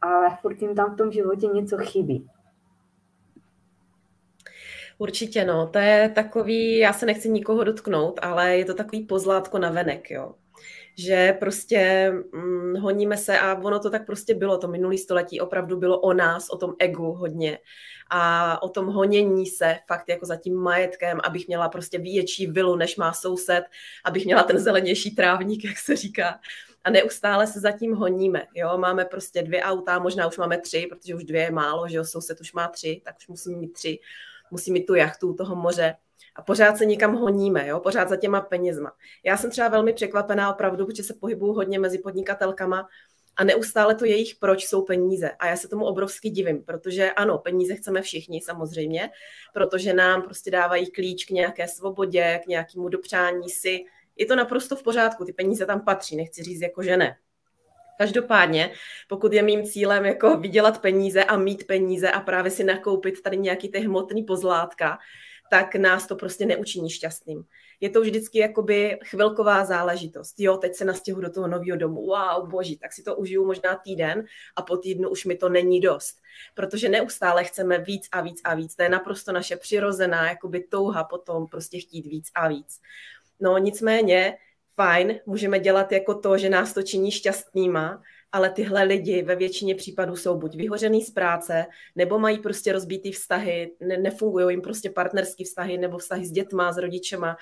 ale 0.00 0.36
furt 0.40 0.62
jim 0.62 0.74
tam 0.74 0.94
v 0.94 0.96
tom 0.96 1.12
životě 1.12 1.46
něco 1.46 1.76
chybí. 1.78 2.28
Určitě, 4.98 5.44
no. 5.44 5.66
To 5.66 5.78
je 5.78 6.08
takový, 6.14 6.78
já 6.78 6.92
se 6.92 7.06
nechci 7.06 7.28
nikoho 7.28 7.64
dotknout, 7.64 8.20
ale 8.22 8.56
je 8.56 8.64
to 8.64 8.74
takový 8.74 9.02
pozlátko 9.06 9.58
na 9.58 9.70
venek, 9.70 10.10
jo. 10.10 10.34
Že 10.98 11.36
prostě 11.40 12.10
hm, 12.34 12.76
honíme 12.76 13.16
se 13.16 13.38
a 13.38 13.54
ono 13.54 13.78
to 13.80 13.90
tak 13.90 14.06
prostě 14.06 14.34
bylo, 14.34 14.58
to 14.58 14.68
minulý 14.68 14.98
století 14.98 15.40
opravdu 15.40 15.76
bylo 15.76 16.00
o 16.00 16.12
nás, 16.12 16.50
o 16.50 16.56
tom 16.56 16.74
egu 16.78 17.12
hodně 17.12 17.58
a 18.10 18.62
o 18.62 18.68
tom 18.68 18.86
honění 18.86 19.46
se 19.46 19.78
fakt 19.86 20.08
jako 20.08 20.26
za 20.26 20.36
tím 20.36 20.54
majetkem, 20.54 21.20
abych 21.24 21.48
měla 21.48 21.68
prostě 21.68 21.98
větší 21.98 22.46
vilu, 22.46 22.76
než 22.76 22.96
má 22.96 23.12
soused, 23.12 23.64
abych 24.04 24.24
měla 24.24 24.42
ten 24.42 24.58
zelenější 24.58 25.14
trávník, 25.14 25.64
jak 25.64 25.78
se 25.78 25.96
říká. 25.96 26.40
A 26.84 26.90
neustále 26.90 27.46
se 27.46 27.60
zatím 27.60 27.94
honíme, 27.94 28.42
jo, 28.54 28.78
máme 28.78 29.04
prostě 29.04 29.42
dvě 29.42 29.62
auta, 29.62 29.98
možná 29.98 30.26
už 30.26 30.38
máme 30.38 30.58
tři, 30.58 30.86
protože 30.90 31.14
už 31.14 31.24
dvě 31.24 31.42
je 31.42 31.50
málo, 31.50 31.88
že 31.88 31.96
jo, 31.96 32.04
soused 32.04 32.40
už 32.40 32.52
má 32.52 32.68
tři, 32.68 33.02
tak 33.04 33.16
už 33.18 33.28
musím 33.28 33.58
mít 33.58 33.72
tři 33.72 33.98
musí 34.50 34.72
mít 34.72 34.86
tu 34.86 34.94
jachtu 34.94 35.34
toho 35.34 35.56
moře 35.56 35.94
a 36.36 36.42
pořád 36.42 36.78
se 36.78 36.84
někam 36.86 37.14
honíme, 37.14 37.66
jo? 37.68 37.80
pořád 37.80 38.08
za 38.08 38.16
těma 38.16 38.40
penězma. 38.40 38.92
Já 39.24 39.36
jsem 39.36 39.50
třeba 39.50 39.68
velmi 39.68 39.92
překvapená 39.92 40.52
opravdu, 40.54 40.86
protože 40.86 41.02
se 41.02 41.14
pohybuju 41.14 41.52
hodně 41.52 41.78
mezi 41.78 41.98
podnikatelkama 41.98 42.88
a 43.36 43.44
neustále 43.44 43.94
to 43.94 44.04
jejich 44.04 44.34
proč 44.34 44.66
jsou 44.66 44.82
peníze. 44.82 45.30
A 45.30 45.46
já 45.46 45.56
se 45.56 45.68
tomu 45.68 45.84
obrovsky 45.84 46.30
divím, 46.30 46.64
protože 46.64 47.10
ano, 47.10 47.38
peníze 47.38 47.74
chceme 47.74 48.02
všichni 48.02 48.40
samozřejmě, 48.40 49.10
protože 49.54 49.92
nám 49.92 50.22
prostě 50.22 50.50
dávají 50.50 50.90
klíč 50.90 51.24
k 51.24 51.30
nějaké 51.30 51.68
svobodě, 51.68 52.40
k 52.44 52.46
nějakému 52.46 52.88
dopřání 52.88 53.48
si. 53.48 53.84
Je 54.16 54.26
to 54.26 54.36
naprosto 54.36 54.76
v 54.76 54.82
pořádku, 54.82 55.24
ty 55.24 55.32
peníze 55.32 55.66
tam 55.66 55.84
patří, 55.84 56.16
nechci 56.16 56.42
říct 56.42 56.60
jako 56.60 56.82
že 56.82 56.96
ne. 56.96 57.16
Každopádně, 57.98 58.72
pokud 59.08 59.32
je 59.32 59.42
mým 59.42 59.64
cílem 59.64 60.04
jako 60.04 60.36
vydělat 60.36 60.82
peníze 60.82 61.24
a 61.24 61.36
mít 61.36 61.66
peníze 61.66 62.10
a 62.10 62.20
právě 62.20 62.50
si 62.50 62.64
nakoupit 62.64 63.22
tady 63.22 63.36
nějaký 63.36 63.68
ty 63.68 63.78
hmotný 63.80 64.22
pozlátka, 64.22 64.98
tak 65.50 65.74
nás 65.74 66.06
to 66.06 66.16
prostě 66.16 66.46
neučiní 66.46 66.90
šťastným. 66.90 67.44
Je 67.80 67.90
to 67.90 68.00
vždycky 68.00 68.38
jakoby 68.38 68.98
chvilková 69.04 69.64
záležitost. 69.64 70.34
Jo, 70.38 70.56
teď 70.56 70.74
se 70.74 70.84
nastěhu 70.84 71.20
do 71.20 71.30
toho 71.30 71.48
nového 71.48 71.76
domu. 71.76 72.06
Wow, 72.06 72.48
boží, 72.48 72.78
tak 72.78 72.92
si 72.92 73.02
to 73.02 73.16
užiju 73.16 73.46
možná 73.46 73.76
týden 73.76 74.24
a 74.56 74.62
po 74.62 74.76
týdnu 74.76 75.08
už 75.08 75.24
mi 75.24 75.36
to 75.36 75.48
není 75.48 75.80
dost. 75.80 76.16
Protože 76.54 76.88
neustále 76.88 77.44
chceme 77.44 77.78
víc 77.78 78.08
a 78.12 78.20
víc 78.20 78.40
a 78.44 78.54
víc. 78.54 78.76
To 78.76 78.82
je 78.82 78.88
naprosto 78.88 79.32
naše 79.32 79.56
přirozená 79.56 80.28
jakoby 80.28 80.60
touha 80.60 81.04
potom 81.04 81.46
prostě 81.46 81.78
chtít 81.78 82.06
víc 82.06 82.30
a 82.34 82.48
víc. 82.48 82.80
No 83.40 83.58
nicméně 83.58 84.38
fajn, 84.78 85.20
můžeme 85.26 85.58
dělat 85.58 85.92
jako 85.92 86.14
to, 86.14 86.38
že 86.38 86.50
nás 86.50 86.72
to 86.72 86.82
činí 86.82 87.10
šťastnýma, 87.10 88.02
ale 88.32 88.50
tyhle 88.50 88.82
lidi 88.82 89.22
ve 89.22 89.36
většině 89.36 89.74
případů 89.74 90.16
jsou 90.16 90.38
buď 90.38 90.56
vyhořený 90.56 91.02
z 91.02 91.10
práce, 91.10 91.66
nebo 91.96 92.18
mají 92.18 92.38
prostě 92.38 92.72
rozbitý 92.72 93.12
vztahy, 93.12 93.72
ne, 93.80 93.96
nefungují 93.96 94.46
jim 94.50 94.62
prostě 94.62 94.90
partnerský 94.90 95.44
vztahy, 95.44 95.78
nebo 95.78 95.98
vztahy 95.98 96.26
s 96.26 96.30
dětma, 96.30 96.72
s 96.72 96.78
rodičema, 96.78 97.36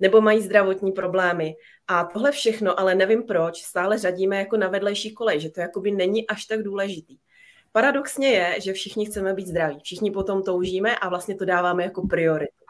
nebo 0.00 0.20
mají 0.20 0.42
zdravotní 0.42 0.92
problémy. 0.92 1.54
A 1.88 2.04
tohle 2.04 2.32
všechno, 2.32 2.80
ale 2.80 2.94
nevím 2.94 3.22
proč, 3.22 3.62
stále 3.62 3.98
řadíme 3.98 4.36
jako 4.36 4.56
na 4.56 4.68
vedlejší 4.68 5.14
kolej, 5.14 5.40
že 5.40 5.50
to 5.50 5.60
jakoby 5.60 5.90
není 5.90 6.26
až 6.26 6.44
tak 6.44 6.62
důležitý. 6.62 7.18
Paradoxně 7.72 8.28
je, 8.28 8.60
že 8.60 8.72
všichni 8.72 9.06
chceme 9.06 9.34
být 9.34 9.46
zdraví, 9.46 9.80
všichni 9.82 10.10
potom 10.10 10.42
toužíme 10.42 10.96
a 10.96 11.08
vlastně 11.08 11.34
to 11.34 11.44
dáváme 11.44 11.84
jako 11.84 12.06
prioritu. 12.06 12.64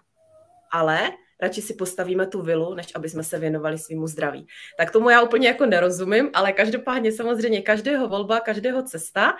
Ale 0.73 1.11
radši 1.40 1.62
si 1.62 1.75
postavíme 1.75 2.26
tu 2.26 2.42
vilu, 2.42 2.75
než 2.75 2.87
aby 2.95 3.09
jsme 3.09 3.25
se 3.25 3.38
věnovali 3.38 3.78
svýmu 3.78 4.07
zdraví. 4.07 4.47
Tak 4.78 4.90
tomu 4.90 5.11
já 5.11 5.23
úplně 5.23 5.49
jako 5.49 5.66
nerozumím, 5.66 6.30
ale 6.35 6.52
každopádně 6.52 7.12
samozřejmě 7.12 7.62
každého 7.62 8.09
volba, 8.09 8.40
každého 8.40 8.83
cesta, 8.83 9.37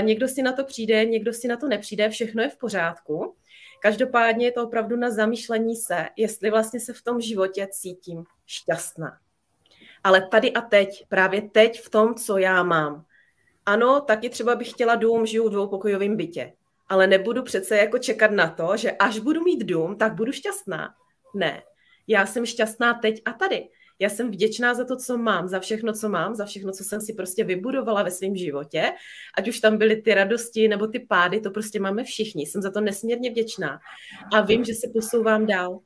někdo 0.00 0.28
si 0.28 0.42
na 0.42 0.52
to 0.52 0.64
přijde, 0.64 1.04
někdo 1.04 1.32
si 1.32 1.48
na 1.48 1.56
to 1.56 1.68
nepřijde, 1.68 2.08
všechno 2.08 2.42
je 2.42 2.48
v 2.48 2.56
pořádku. 2.56 3.34
Každopádně 3.82 4.46
je 4.46 4.52
to 4.52 4.64
opravdu 4.64 4.96
na 4.96 5.10
zamýšlení 5.10 5.76
se, 5.76 6.08
jestli 6.16 6.50
vlastně 6.50 6.80
se 6.80 6.92
v 6.92 7.02
tom 7.02 7.20
životě 7.20 7.68
cítím 7.70 8.24
šťastná. 8.46 9.18
Ale 10.04 10.28
tady 10.30 10.52
a 10.52 10.60
teď, 10.60 11.06
právě 11.08 11.42
teď 11.42 11.80
v 11.80 11.90
tom, 11.90 12.14
co 12.14 12.38
já 12.38 12.62
mám. 12.62 13.04
Ano, 13.66 14.00
taky 14.00 14.30
třeba 14.30 14.54
bych 14.54 14.70
chtěla 14.70 14.94
dům, 14.94 15.26
žiju 15.26 15.48
v 15.48 15.50
dvoupokojovém 15.50 16.16
bytě. 16.16 16.52
Ale 16.88 17.06
nebudu 17.06 17.42
přece 17.42 17.76
jako 17.76 17.98
čekat 17.98 18.30
na 18.30 18.48
to, 18.48 18.76
že 18.76 18.90
až 18.90 19.18
budu 19.18 19.40
mít 19.40 19.64
dům, 19.64 19.96
tak 19.96 20.14
budu 20.14 20.32
šťastná. 20.32 20.94
Ne. 21.34 21.62
Já 22.06 22.26
jsem 22.26 22.46
šťastná 22.46 22.94
teď 22.94 23.22
a 23.24 23.32
tady. 23.32 23.68
Já 23.98 24.08
jsem 24.08 24.30
vděčná 24.30 24.74
za 24.74 24.84
to, 24.84 24.96
co 24.96 25.18
mám, 25.18 25.48
za 25.48 25.60
všechno, 25.60 25.92
co 25.92 26.08
mám, 26.08 26.34
za 26.34 26.44
všechno, 26.44 26.72
co 26.72 26.84
jsem 26.84 27.00
si 27.00 27.14
prostě 27.14 27.44
vybudovala 27.44 28.02
ve 28.02 28.10
svém 28.10 28.36
životě. 28.36 28.92
Ať 29.38 29.48
už 29.48 29.60
tam 29.60 29.78
byly 29.78 29.96
ty 30.02 30.14
radosti 30.14 30.68
nebo 30.68 30.86
ty 30.86 31.00
pády, 31.00 31.40
to 31.40 31.50
prostě 31.50 31.80
máme 31.80 32.04
všichni. 32.04 32.46
Jsem 32.46 32.62
za 32.62 32.70
to 32.70 32.80
nesmírně 32.80 33.30
vděčná. 33.30 33.80
A 34.32 34.40
vím, 34.40 34.64
že 34.64 34.74
se 34.74 34.86
posouvám 34.94 35.46
dál. 35.46 35.78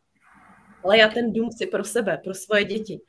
Ale 0.84 0.98
já 0.98 1.08
ten 1.08 1.32
dům 1.32 1.50
chci 1.50 1.66
pro 1.66 1.84
sebe, 1.84 2.20
pro 2.24 2.34
svoje 2.34 2.64
děti. 2.64 3.00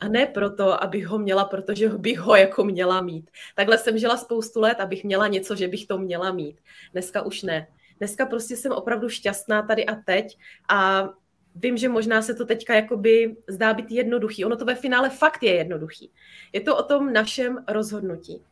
A 0.00 0.08
ne 0.08 0.26
proto, 0.26 0.82
abych 0.82 1.06
ho 1.06 1.18
měla, 1.18 1.44
protože 1.44 1.88
bych 1.88 2.18
ho 2.18 2.36
jako 2.36 2.64
měla 2.64 3.00
mít. 3.00 3.30
Takhle 3.54 3.78
jsem 3.78 3.98
žila 3.98 4.16
spoustu 4.16 4.60
let, 4.60 4.80
abych 4.80 5.04
měla 5.04 5.28
něco, 5.28 5.56
že 5.56 5.68
bych 5.68 5.86
to 5.86 5.98
měla 5.98 6.32
mít. 6.32 6.60
Dneska 6.92 7.22
už 7.22 7.42
ne. 7.42 7.66
Dneska 7.98 8.26
prostě 8.26 8.56
jsem 8.56 8.72
opravdu 8.72 9.08
šťastná 9.08 9.62
tady 9.62 9.86
a 9.86 9.94
teď 9.94 10.38
a 10.68 11.08
vím, 11.54 11.76
že 11.76 11.88
možná 11.88 12.22
se 12.22 12.34
to 12.34 12.46
teďka 12.46 12.74
jakoby 12.74 13.36
zdá 13.48 13.74
být 13.74 13.90
jednoduchý. 13.90 14.44
Ono 14.44 14.56
to 14.56 14.64
ve 14.64 14.74
finále 14.74 15.10
fakt 15.10 15.42
je 15.42 15.54
jednoduchý. 15.54 16.10
Je 16.52 16.60
to 16.60 16.76
o 16.76 16.82
tom 16.82 17.12
našem 17.12 17.64
rozhodnutí. 17.68 18.42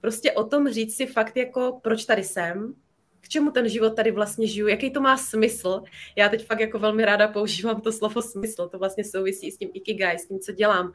Prostě 0.00 0.32
o 0.32 0.44
tom 0.44 0.68
říct 0.68 0.96
si 0.96 1.06
fakt 1.06 1.36
jako, 1.36 1.80
proč 1.82 2.04
tady 2.04 2.24
jsem, 2.24 2.74
k 3.20 3.28
čemu 3.28 3.50
ten 3.50 3.68
život 3.68 3.96
tady 3.96 4.10
vlastně 4.10 4.46
žiju, 4.46 4.66
jaký 4.66 4.90
to 4.90 5.00
má 5.00 5.16
smysl. 5.16 5.82
Já 6.16 6.28
teď 6.28 6.46
fakt 6.46 6.60
jako 6.60 6.78
velmi 6.78 7.04
ráda 7.04 7.28
používám 7.28 7.80
to 7.80 7.92
slovo 7.92 8.22
smysl, 8.22 8.68
to 8.68 8.78
vlastně 8.78 9.04
souvisí 9.04 9.50
s 9.50 9.58
tím 9.58 9.70
ikigai, 9.74 10.18
s 10.18 10.28
tím, 10.28 10.38
co 10.38 10.52
dělám. 10.52 10.92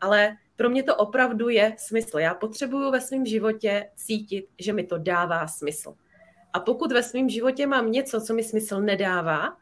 Ale 0.00 0.36
pro 0.56 0.70
mě 0.70 0.82
to 0.82 0.96
opravdu 0.96 1.48
je 1.48 1.74
smysl. 1.78 2.18
Já 2.18 2.34
potřebuju 2.34 2.90
ve 2.90 3.00
svém 3.00 3.26
životě 3.26 3.90
cítit, 3.94 4.46
že 4.58 4.72
mi 4.72 4.84
to 4.84 4.98
dává 4.98 5.46
smysl. 5.46 5.94
A 6.52 6.60
pokud 6.60 6.92
ve 6.92 7.02
svém 7.02 7.28
životě 7.28 7.66
mám 7.66 7.92
něco, 7.92 8.20
co 8.20 8.34
mi 8.34 8.42
smysl 8.42 8.80
nedává, 8.80 9.56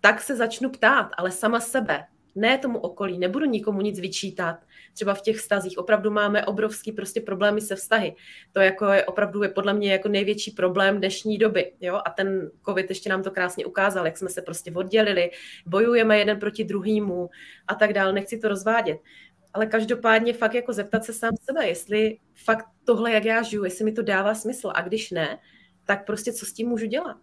tak 0.00 0.20
se 0.20 0.36
začnu 0.36 0.70
ptát, 0.70 1.10
ale 1.16 1.30
sama 1.30 1.60
sebe, 1.60 2.04
ne 2.34 2.58
tomu 2.58 2.78
okolí, 2.78 3.18
nebudu 3.18 3.44
nikomu 3.44 3.80
nic 3.80 4.00
vyčítat. 4.00 4.56
Třeba 4.94 5.14
v 5.14 5.22
těch 5.22 5.36
vztazích 5.36 5.78
opravdu 5.78 6.10
máme 6.10 6.46
obrovský 6.46 6.92
prostě 6.92 7.20
problémy 7.20 7.60
se 7.60 7.76
vztahy. 7.76 8.14
To 8.52 8.60
jako 8.60 8.86
je 8.86 9.04
opravdu 9.04 9.42
je 9.42 9.48
podle 9.48 9.74
mě 9.74 9.92
jako 9.92 10.08
největší 10.08 10.50
problém 10.50 10.98
dnešní 10.98 11.38
doby. 11.38 11.72
Jo? 11.80 12.00
A 12.04 12.10
ten 12.10 12.50
covid 12.68 12.88
ještě 12.88 13.10
nám 13.10 13.22
to 13.22 13.30
krásně 13.30 13.66
ukázal, 13.66 14.06
jak 14.06 14.18
jsme 14.18 14.28
se 14.28 14.42
prostě 14.42 14.72
oddělili, 14.72 15.30
bojujeme 15.66 16.18
jeden 16.18 16.38
proti 16.38 16.64
druhému 16.64 17.30
a 17.68 17.74
tak 17.74 17.92
dále. 17.92 18.12
Nechci 18.12 18.38
to 18.38 18.48
rozvádět. 18.48 18.98
ale 19.54 19.66
každopádně 19.66 20.32
fakt 20.32 20.54
jako 20.54 20.72
zeptat 20.72 21.04
se 21.04 21.12
sám 21.12 21.32
sebe, 21.40 21.66
jestli 21.68 22.18
fakt 22.34 22.66
tohle, 22.84 23.12
jak 23.12 23.24
já 23.24 23.42
žiju, 23.42 23.64
jestli 23.64 23.84
mi 23.84 23.92
to 23.92 24.02
dává 24.02 24.34
smysl 24.34 24.72
a 24.74 24.82
když 24.82 25.10
ne, 25.10 25.38
tak 25.84 26.06
prostě 26.06 26.32
co 26.32 26.46
s 26.46 26.52
tím 26.52 26.68
můžu 26.68 26.86
dělat. 26.86 27.16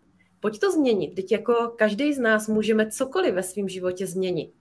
Pojď 0.46 0.60
to 0.60 0.72
změnit, 0.72 1.16
teď 1.16 1.32
jako 1.32 1.74
každý 1.78 2.14
z 2.14 2.20
nás 2.20 2.48
můžeme 2.48 2.92
cokoliv 2.92 3.34
ve 3.34 3.44
svém 3.44 3.70
životě 3.70 4.08
změnit. 4.08 4.54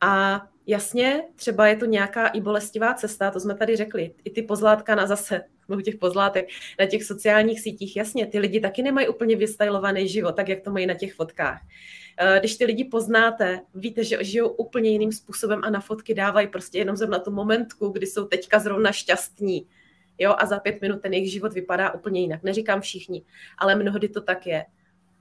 A 0.00 0.42
jasně, 0.66 1.22
třeba 1.36 1.66
je 1.66 1.76
to 1.76 1.84
nějaká 1.84 2.26
i 2.26 2.40
bolestivá 2.40 2.94
cesta, 2.94 3.30
to 3.30 3.40
jsme 3.40 3.54
tady 3.54 3.76
řekli, 3.76 4.14
i 4.24 4.30
ty 4.30 4.42
pozlátka 4.42 4.94
na 4.94 5.06
zase, 5.06 5.42
u 5.68 5.80
těch 5.80 5.96
pozlátek, 5.96 6.48
na 6.80 6.86
těch 6.86 7.04
sociálních 7.04 7.60
sítích, 7.60 7.96
jasně, 7.96 8.26
ty 8.26 8.38
lidi 8.38 8.60
taky 8.60 8.82
nemají 8.82 9.08
úplně 9.08 9.36
vystylovaný 9.36 10.08
život, 10.08 10.36
tak 10.36 10.48
jak 10.48 10.60
to 10.60 10.70
mají 10.70 10.86
na 10.86 10.94
těch 10.94 11.14
fotkách. 11.14 11.60
Eh, 12.18 12.38
když 12.40 12.56
ty 12.56 12.64
lidi 12.64 12.84
poznáte, 12.84 13.60
víte, 13.74 14.04
že 14.04 14.24
žijou 14.24 14.48
úplně 14.48 14.90
jiným 14.90 15.12
způsobem 15.12 15.60
a 15.64 15.70
na 15.70 15.80
fotky 15.80 16.14
dávají 16.14 16.48
prostě 16.48 16.78
jenom 16.78 16.96
zrovna 16.96 17.18
tu 17.18 17.30
momentku, 17.30 17.88
kdy 17.88 18.06
jsou 18.06 18.24
teďka 18.24 18.58
zrovna 18.58 18.92
šťastní. 18.92 19.66
Jo, 20.18 20.34
a 20.38 20.46
za 20.46 20.58
pět 20.58 20.80
minut 20.80 21.02
ten 21.02 21.12
jejich 21.12 21.32
život 21.32 21.52
vypadá 21.52 21.94
úplně 21.94 22.20
jinak. 22.20 22.42
Neříkám 22.42 22.80
všichni, 22.80 23.24
ale 23.58 23.74
mnohdy 23.74 24.08
to 24.08 24.20
tak 24.20 24.46
je. 24.46 24.64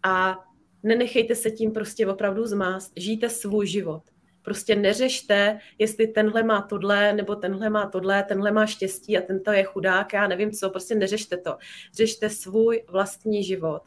A 0.04 0.40
nenechejte 0.84 1.36
se 1.36 1.52
tím 1.52 1.72
prostě 1.72 2.08
opravdu 2.08 2.46
zmást. 2.46 2.94
Žijte 2.98 3.30
svůj 3.30 3.68
život. 3.68 4.04
Prostě 4.42 4.76
neřešte, 4.76 5.60
jestli 5.80 6.08
tenhle 6.08 6.44
má 6.44 6.62
tohle, 6.62 7.14
nebo 7.14 7.36
tenhle 7.36 7.70
má 7.70 7.86
tohle, 7.86 8.24
tenhle 8.24 8.52
má 8.52 8.66
štěstí 8.66 9.18
a 9.18 9.22
tento 9.22 9.52
je 9.52 9.64
chudák, 9.64 10.14
já 10.14 10.28
nevím 10.28 10.52
co, 10.52 10.70
prostě 10.70 10.96
neřešte 10.96 11.38
to. 11.38 11.58
Řešte 11.94 12.30
svůj 12.30 12.84
vlastní 12.88 13.44
život 13.44 13.82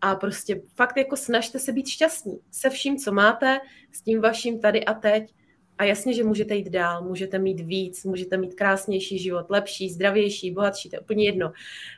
a 0.00 0.14
prostě 0.14 0.62
fakt 0.74 0.96
jako 0.96 1.16
snažte 1.16 1.58
se 1.58 1.72
být 1.72 1.88
šťastní 1.88 2.38
se 2.50 2.70
vším, 2.70 2.96
co 2.96 3.12
máte, 3.12 3.60
s 3.92 4.02
tím 4.02 4.20
vaším 4.20 4.60
tady 4.60 4.84
a 4.84 4.94
teď. 4.94 5.34
A 5.78 5.84
jasně, 5.84 6.14
že 6.14 6.24
můžete 6.24 6.54
jít 6.54 6.70
dál, 6.70 7.02
můžete 7.02 7.38
mít 7.38 7.60
víc, 7.60 8.04
můžete 8.04 8.36
mít 8.36 8.54
krásnější 8.54 9.18
život, 9.18 9.46
lepší, 9.48 9.90
zdravější, 9.90 10.50
bohatší, 10.50 10.90
to 10.90 10.96
je 10.96 11.00
úplně 11.00 11.24
jedno. 11.24 11.52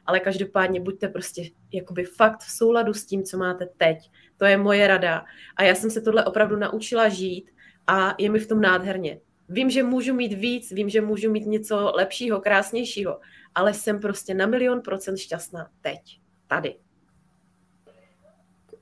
Ale 0.06 0.20
každopádně 0.20 0.80
buďte 0.80 1.08
prostě 1.08 1.42
jakoby 1.72 2.04
fakt 2.04 2.40
v 2.40 2.50
souladu 2.50 2.94
s 2.94 3.04
tím, 3.04 3.22
co 3.22 3.38
máte 3.38 3.66
teď. 3.76 4.10
To 4.36 4.44
je 4.44 4.56
moje 4.56 4.86
rada. 4.86 5.24
A 5.56 5.62
já 5.62 5.74
jsem 5.74 5.90
se 5.90 6.00
tohle 6.00 6.24
opravdu 6.24 6.56
naučila 6.56 7.08
žít 7.08 7.50
a 7.86 8.14
je 8.18 8.30
mi 8.30 8.38
v 8.38 8.46
tom 8.46 8.60
nádherně. 8.60 9.20
Vím, 9.48 9.70
že 9.70 9.82
můžu 9.82 10.14
mít 10.14 10.32
víc, 10.32 10.72
vím, 10.72 10.88
že 10.88 11.00
můžu 11.00 11.30
mít 11.30 11.46
něco 11.46 11.92
lepšího, 11.94 12.40
krásnějšího, 12.40 13.20
ale 13.54 13.74
jsem 13.74 14.00
prostě 14.00 14.34
na 14.34 14.46
milion 14.46 14.80
procent 14.80 15.16
šťastná 15.16 15.70
teď, 15.82 16.20
tady 16.46 16.76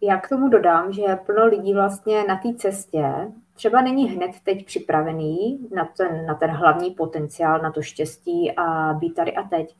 já 0.02 0.20
k 0.20 0.28
tomu 0.28 0.48
dodám, 0.48 0.92
že 0.92 1.02
plno 1.26 1.46
lidí 1.46 1.74
vlastně 1.74 2.24
na 2.24 2.36
té 2.36 2.54
cestě 2.54 3.04
třeba 3.56 3.80
není 3.80 4.08
hned 4.08 4.30
teď 4.44 4.66
připravený 4.66 5.68
na 5.74 5.84
ten, 5.96 6.26
na 6.26 6.34
ten 6.34 6.50
hlavní 6.50 6.90
potenciál, 6.90 7.58
na 7.58 7.72
to 7.72 7.82
štěstí 7.82 8.52
a 8.56 8.92
být 8.92 9.14
tady 9.14 9.32
a 9.32 9.42
teď. 9.42 9.76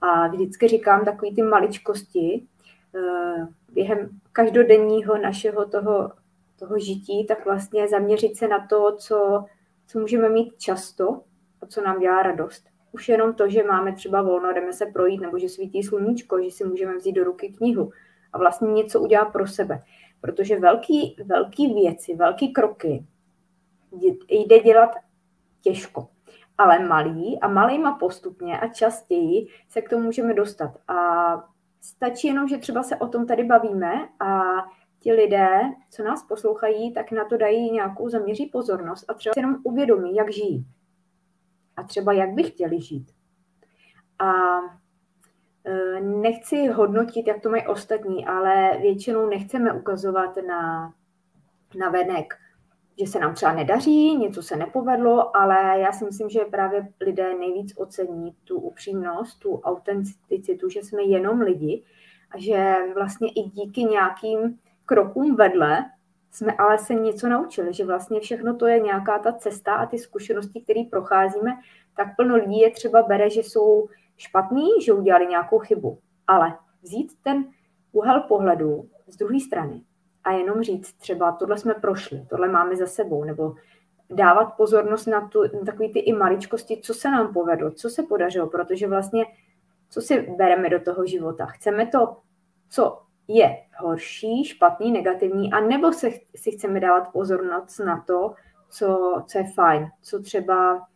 A 0.00 0.28
vždycky 0.28 0.68
říkám 0.68 1.04
takový 1.04 1.34
ty 1.34 1.42
maličkosti 1.42 2.46
eh, 2.94 3.46
během 3.72 4.08
každodenního 4.32 5.18
našeho 5.18 5.68
toho, 5.68 6.12
toho 6.58 6.78
žití, 6.78 7.26
tak 7.26 7.44
vlastně 7.44 7.88
zaměřit 7.88 8.36
se 8.36 8.48
na 8.48 8.66
to, 8.66 8.96
co, 8.96 9.44
co 9.86 9.98
můžeme 9.98 10.28
mít 10.28 10.58
často 10.58 11.20
a 11.62 11.66
co 11.66 11.82
nám 11.82 12.00
dělá 12.00 12.22
radost. 12.22 12.64
Už 12.92 13.08
jenom 13.08 13.34
to, 13.34 13.48
že 13.48 13.62
máme 13.62 13.92
třeba 13.92 14.22
volno, 14.22 14.52
jdeme 14.52 14.72
se 14.72 14.86
projít, 14.86 15.20
nebo 15.20 15.38
že 15.38 15.48
svítí 15.48 15.82
sluníčko, 15.82 16.42
že 16.42 16.50
si 16.50 16.64
můžeme 16.64 16.96
vzít 16.96 17.12
do 17.12 17.24
ruky 17.24 17.48
knihu, 17.48 17.92
a 18.32 18.38
vlastně 18.38 18.72
něco 18.72 19.00
udělá 19.00 19.24
pro 19.24 19.46
sebe. 19.46 19.82
Protože 20.20 20.58
velký, 20.58 21.16
velký 21.24 21.74
věci, 21.74 22.14
velký 22.14 22.52
kroky 22.52 23.04
jde 24.28 24.58
dělat 24.58 24.90
těžko. 25.62 26.08
Ale 26.58 26.78
malý 26.78 27.40
a 27.40 27.48
malýma 27.48 27.98
postupně 27.98 28.60
a 28.60 28.68
častěji 28.68 29.46
se 29.68 29.82
k 29.82 29.88
tomu 29.88 30.02
můžeme 30.02 30.34
dostat. 30.34 30.76
A 30.88 30.94
stačí 31.80 32.26
jenom, 32.26 32.48
že 32.48 32.58
třeba 32.58 32.82
se 32.82 32.96
o 32.96 33.08
tom 33.08 33.26
tady 33.26 33.44
bavíme 33.44 34.08
a 34.20 34.52
ti 35.00 35.12
lidé, 35.12 35.60
co 35.90 36.04
nás 36.04 36.22
poslouchají, 36.22 36.92
tak 36.92 37.12
na 37.12 37.24
to 37.24 37.36
dají 37.36 37.70
nějakou 37.70 38.08
zaměří 38.08 38.46
pozornost 38.46 39.04
a 39.08 39.14
třeba 39.14 39.32
jenom 39.36 39.56
uvědomí, 39.64 40.14
jak 40.14 40.32
žijí. 40.32 40.66
A 41.76 41.82
třeba 41.82 42.12
jak 42.12 42.30
by 42.30 42.42
chtěli 42.42 42.80
žít. 42.80 43.12
A 44.18 44.32
Eh, 45.68 46.00
nechci 46.00 46.66
hodnotit, 46.66 47.26
jak 47.26 47.42
to 47.42 47.50
mají 47.50 47.66
ostatní, 47.66 48.26
ale 48.26 48.78
většinou 48.80 49.26
nechceme 49.26 49.72
ukazovat 49.72 50.36
na, 50.48 50.94
na 51.78 51.90
venek, 51.90 52.34
že 52.98 53.06
se 53.06 53.18
nám 53.18 53.34
třeba 53.34 53.52
nedaří, 53.52 54.16
něco 54.16 54.42
se 54.42 54.56
nepovedlo, 54.56 55.36
ale 55.36 55.80
já 55.80 55.92
si 55.92 56.04
myslím, 56.04 56.28
že 56.28 56.40
právě 56.40 56.88
lidé 57.00 57.34
nejvíc 57.38 57.72
ocení 57.76 58.36
tu 58.44 58.60
upřímnost, 58.60 59.38
tu 59.38 59.60
autenticitu, 59.60 60.68
že 60.68 60.80
jsme 60.80 61.02
jenom 61.02 61.40
lidi 61.40 61.84
a 62.30 62.38
že 62.38 62.74
vlastně 62.94 63.28
i 63.28 63.42
díky 63.42 63.84
nějakým 63.84 64.58
krokům 64.84 65.36
vedle 65.36 65.84
jsme 66.30 66.52
ale 66.52 66.78
se 66.78 66.94
něco 66.94 67.28
naučili, 67.28 67.74
že 67.74 67.84
vlastně 67.84 68.20
všechno 68.20 68.56
to 68.56 68.66
je 68.66 68.80
nějaká 68.80 69.18
ta 69.18 69.32
cesta 69.32 69.74
a 69.74 69.86
ty 69.86 69.98
zkušenosti, 69.98 70.60
které 70.60 70.80
procházíme, 70.90 71.50
tak 71.96 72.16
plno 72.16 72.36
lidí 72.36 72.60
je 72.60 72.70
třeba 72.70 73.02
bere, 73.02 73.30
že 73.30 73.40
jsou 73.40 73.88
špatný, 74.16 74.68
že 74.84 74.92
udělali 74.92 75.26
nějakou 75.26 75.58
chybu, 75.58 75.98
ale 76.26 76.58
vzít 76.82 77.12
ten 77.22 77.44
úhel 77.92 78.20
pohledu 78.20 78.88
z 79.06 79.16
druhé 79.16 79.40
strany 79.40 79.82
a 80.28 80.32
jenom 80.32 80.62
říct 80.62 80.92
třeba, 80.92 81.32
tohle 81.32 81.58
jsme 81.58 81.74
prošli, 81.74 82.26
tohle 82.30 82.48
máme 82.48 82.76
za 82.76 82.86
sebou, 82.86 83.24
nebo 83.24 83.54
dávat 84.10 84.44
pozornost 84.44 85.06
na, 85.06 85.28
tu, 85.28 85.42
na 85.42 85.60
takové 85.66 85.88
ty 85.88 85.98
i 85.98 86.12
maličkosti, 86.12 86.80
co 86.82 86.94
se 86.94 87.10
nám 87.10 87.32
povedlo, 87.32 87.70
co 87.70 87.90
se 87.90 88.02
podařilo, 88.02 88.46
protože 88.46 88.88
vlastně, 88.88 89.24
co 89.90 90.00
si 90.00 90.34
bereme 90.38 90.70
do 90.70 90.80
toho 90.80 91.06
života. 91.06 91.46
Chceme 91.46 91.86
to, 91.86 92.16
co 92.70 93.02
je 93.28 93.56
horší, 93.78 94.44
špatný, 94.44 94.92
negativní, 94.92 95.52
a 95.52 95.60
nebo 95.60 95.92
se, 95.92 96.10
si 96.36 96.50
chceme 96.50 96.80
dávat 96.80 97.12
pozornost 97.12 97.78
na 97.78 98.04
to, 98.06 98.34
co, 98.70 99.22
co 99.26 99.38
je 99.38 99.44
fajn, 99.54 99.86
co 100.02 100.22
třeba 100.22 100.86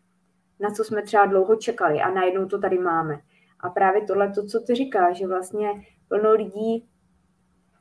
na 0.61 0.71
co 0.71 0.85
jsme 0.85 1.03
třeba 1.03 1.27
dlouho 1.27 1.57
čekali 1.57 2.01
a 2.01 2.11
najednou 2.11 2.47
to 2.47 2.59
tady 2.59 2.79
máme. 2.79 3.21
A 3.61 3.71
právě 3.71 4.07
tohle, 4.07 4.33
to, 4.33 4.47
co 4.47 4.61
ty 4.61 4.75
říkáš, 4.75 5.17
že 5.17 5.27
vlastně 5.27 5.69
plno 6.09 6.33
lidí 6.33 6.89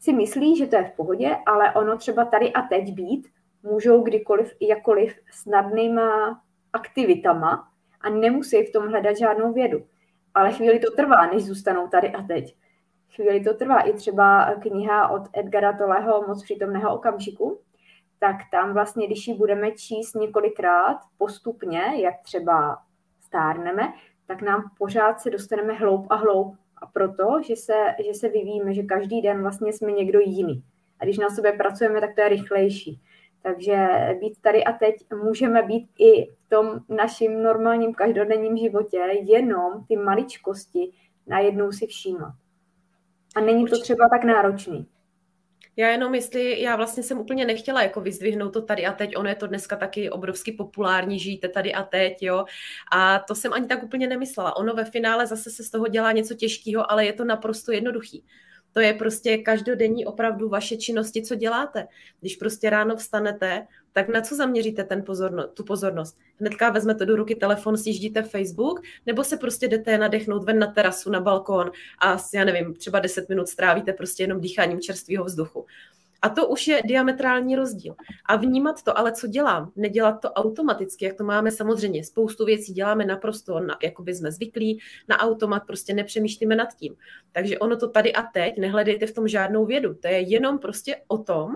si 0.01 0.13
myslí, 0.13 0.57
že 0.57 0.67
to 0.67 0.75
je 0.75 0.83
v 0.83 0.95
pohodě, 0.95 1.37
ale 1.45 1.73
ono 1.73 1.97
třeba 1.97 2.25
tady 2.25 2.53
a 2.53 2.61
teď 2.61 2.93
být 2.93 3.27
můžou 3.63 4.01
kdykoliv 4.01 4.53
jakoliv 4.59 5.19
snadnýma 5.31 6.41
aktivitama 6.73 7.67
a 8.01 8.09
nemusí 8.09 8.63
v 8.63 8.71
tom 8.71 8.87
hledat 8.87 9.17
žádnou 9.17 9.53
vědu. 9.53 9.85
Ale 10.33 10.51
chvíli 10.51 10.79
to 10.79 10.91
trvá, 10.91 11.25
než 11.25 11.45
zůstanou 11.45 11.87
tady 11.87 12.09
a 12.11 12.23
teď. 12.23 12.55
Chvíli 13.15 13.43
to 13.43 13.53
trvá 13.53 13.79
i 13.79 13.93
třeba 13.93 14.55
kniha 14.61 15.07
od 15.07 15.21
Edgara 15.33 15.77
Toleho 15.77 16.27
Moc 16.27 16.43
přítomného 16.43 16.95
okamžiku, 16.95 17.59
tak 18.19 18.35
tam 18.51 18.73
vlastně, 18.73 19.07
když 19.07 19.27
ji 19.27 19.33
budeme 19.33 19.71
číst 19.71 20.15
několikrát 20.15 20.97
postupně, 21.17 21.81
jak 21.95 22.21
třeba 22.23 22.77
stárneme, 23.19 23.93
tak 24.27 24.41
nám 24.41 24.71
pořád 24.77 25.21
se 25.21 25.29
dostaneme 25.29 25.73
hloub 25.73 26.07
a 26.09 26.15
hloub. 26.15 26.55
A 26.81 26.87
proto, 26.87 27.41
že 27.47 27.55
se, 27.55 27.73
že 28.05 28.13
se 28.13 28.29
vyvíjíme, 28.29 28.73
že 28.73 28.83
každý 28.83 29.21
den 29.21 29.41
vlastně 29.41 29.73
jsme 29.73 29.91
někdo 29.91 30.19
jiný. 30.19 30.63
A 30.99 31.05
když 31.05 31.17
na 31.17 31.29
sebe 31.29 31.51
pracujeme, 31.51 32.01
tak 32.01 32.15
to 32.15 32.21
je 32.21 32.29
rychlejší. 32.29 33.01
Takže 33.43 33.87
být 34.19 34.41
tady 34.41 34.63
a 34.63 34.73
teď 34.73 34.95
můžeme 35.23 35.63
být 35.63 35.89
i 35.99 36.25
v 36.25 36.49
tom 36.49 36.79
naším 36.89 37.43
normálním 37.43 37.93
každodenním 37.93 38.57
životě, 38.57 38.97
jenom 39.21 39.85
ty 39.87 39.97
maličkosti 39.97 40.91
najednou 41.27 41.71
si 41.71 41.87
všímat. 41.87 42.33
A 43.35 43.41
není 43.41 43.65
to 43.65 43.81
třeba 43.81 44.09
tak 44.09 44.23
náročný. 44.23 44.87
Já 45.77 45.87
jenom 45.89 46.15
jestli, 46.15 46.61
já 46.61 46.75
vlastně 46.75 47.03
jsem 47.03 47.19
úplně 47.19 47.45
nechtěla 47.45 47.83
jako 47.83 48.01
vyzdvihnout 48.01 48.53
to 48.53 48.61
tady 48.61 48.85
a 48.85 48.93
teď, 48.93 49.17
ono 49.17 49.29
je 49.29 49.35
to 49.35 49.47
dneska 49.47 49.75
taky 49.75 50.09
obrovsky 50.09 50.51
populární, 50.51 51.19
žijte 51.19 51.49
tady 51.49 51.73
a 51.73 51.83
teď, 51.83 52.13
jo. 52.21 52.45
A 52.91 53.19
to 53.19 53.35
jsem 53.35 53.53
ani 53.53 53.67
tak 53.67 53.83
úplně 53.83 54.07
nemyslela. 54.07 54.57
Ono 54.57 54.73
ve 54.73 54.85
finále 54.85 55.27
zase 55.27 55.49
se 55.49 55.63
z 55.63 55.69
toho 55.69 55.87
dělá 55.87 56.11
něco 56.11 56.33
těžkého, 56.33 56.91
ale 56.91 57.05
je 57.05 57.13
to 57.13 57.25
naprosto 57.25 57.71
jednoduchý. 57.71 58.25
To 58.73 58.79
je 58.79 58.93
prostě 58.93 59.37
každodenní 59.37 60.05
opravdu 60.05 60.49
vaše 60.49 60.77
činnosti, 60.77 61.21
co 61.21 61.35
děláte. 61.35 61.87
Když 62.19 62.35
prostě 62.35 62.69
ráno 62.69 62.95
vstanete, 62.95 63.67
tak 63.93 64.09
na 64.09 64.21
co 64.21 64.35
zaměříte 64.35 64.83
ten 64.83 65.03
pozorno, 65.03 65.47
tu 65.47 65.63
pozornost? 65.63 66.17
Hnedka 66.39 66.69
vezmete 66.69 67.05
do 67.05 67.15
ruky 67.15 67.35
telefon, 67.35 67.77
sjíždíte 67.77 68.23
Facebook, 68.23 68.81
nebo 69.05 69.23
se 69.23 69.37
prostě 69.37 69.67
jdete 69.67 69.97
nadechnout 69.97 70.43
ven 70.43 70.59
na 70.59 70.67
terasu, 70.67 71.11
na 71.11 71.19
balkón 71.19 71.71
a 72.01 72.17
já 72.33 72.45
nevím, 72.45 72.73
třeba 72.73 72.99
10 72.99 73.29
minut 73.29 73.47
strávíte 73.47 73.93
prostě 73.93 74.23
jenom 74.23 74.41
dýcháním 74.41 74.81
čerstvého 74.81 75.25
vzduchu. 75.25 75.65
A 76.21 76.29
to 76.29 76.47
už 76.47 76.67
je 76.67 76.81
diametrální 76.85 77.55
rozdíl. 77.55 77.95
A 78.25 78.35
vnímat 78.35 78.83
to, 78.83 78.97
ale 78.97 79.11
co 79.11 79.27
dělám? 79.27 79.71
Nedělat 79.75 80.21
to 80.21 80.31
automaticky, 80.31 81.05
jak 81.05 81.17
to 81.17 81.23
máme 81.23 81.51
samozřejmě. 81.51 82.03
Spoustu 82.03 82.45
věcí 82.45 82.73
děláme 82.73 83.05
naprosto, 83.05 83.59
na, 83.59 83.77
jako 83.83 84.03
by 84.03 84.15
jsme 84.15 84.31
zvyklí, 84.31 84.79
na 85.09 85.19
automat, 85.19 85.63
prostě 85.67 85.93
nepřemýšlíme 85.93 86.55
nad 86.55 86.75
tím. 86.75 86.95
Takže 87.31 87.59
ono 87.59 87.77
to 87.77 87.89
tady 87.89 88.13
a 88.13 88.21
teď, 88.21 88.57
nehledejte 88.57 89.07
v 89.07 89.13
tom 89.13 89.27
žádnou 89.27 89.65
vědu. 89.65 89.93
To 89.93 90.07
je 90.07 90.19
jenom 90.19 90.59
prostě 90.59 91.01
o 91.07 91.17
tom, 91.17 91.55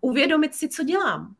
uvědomit 0.00 0.54
si, 0.54 0.68
co 0.68 0.84
dělám 0.84 1.34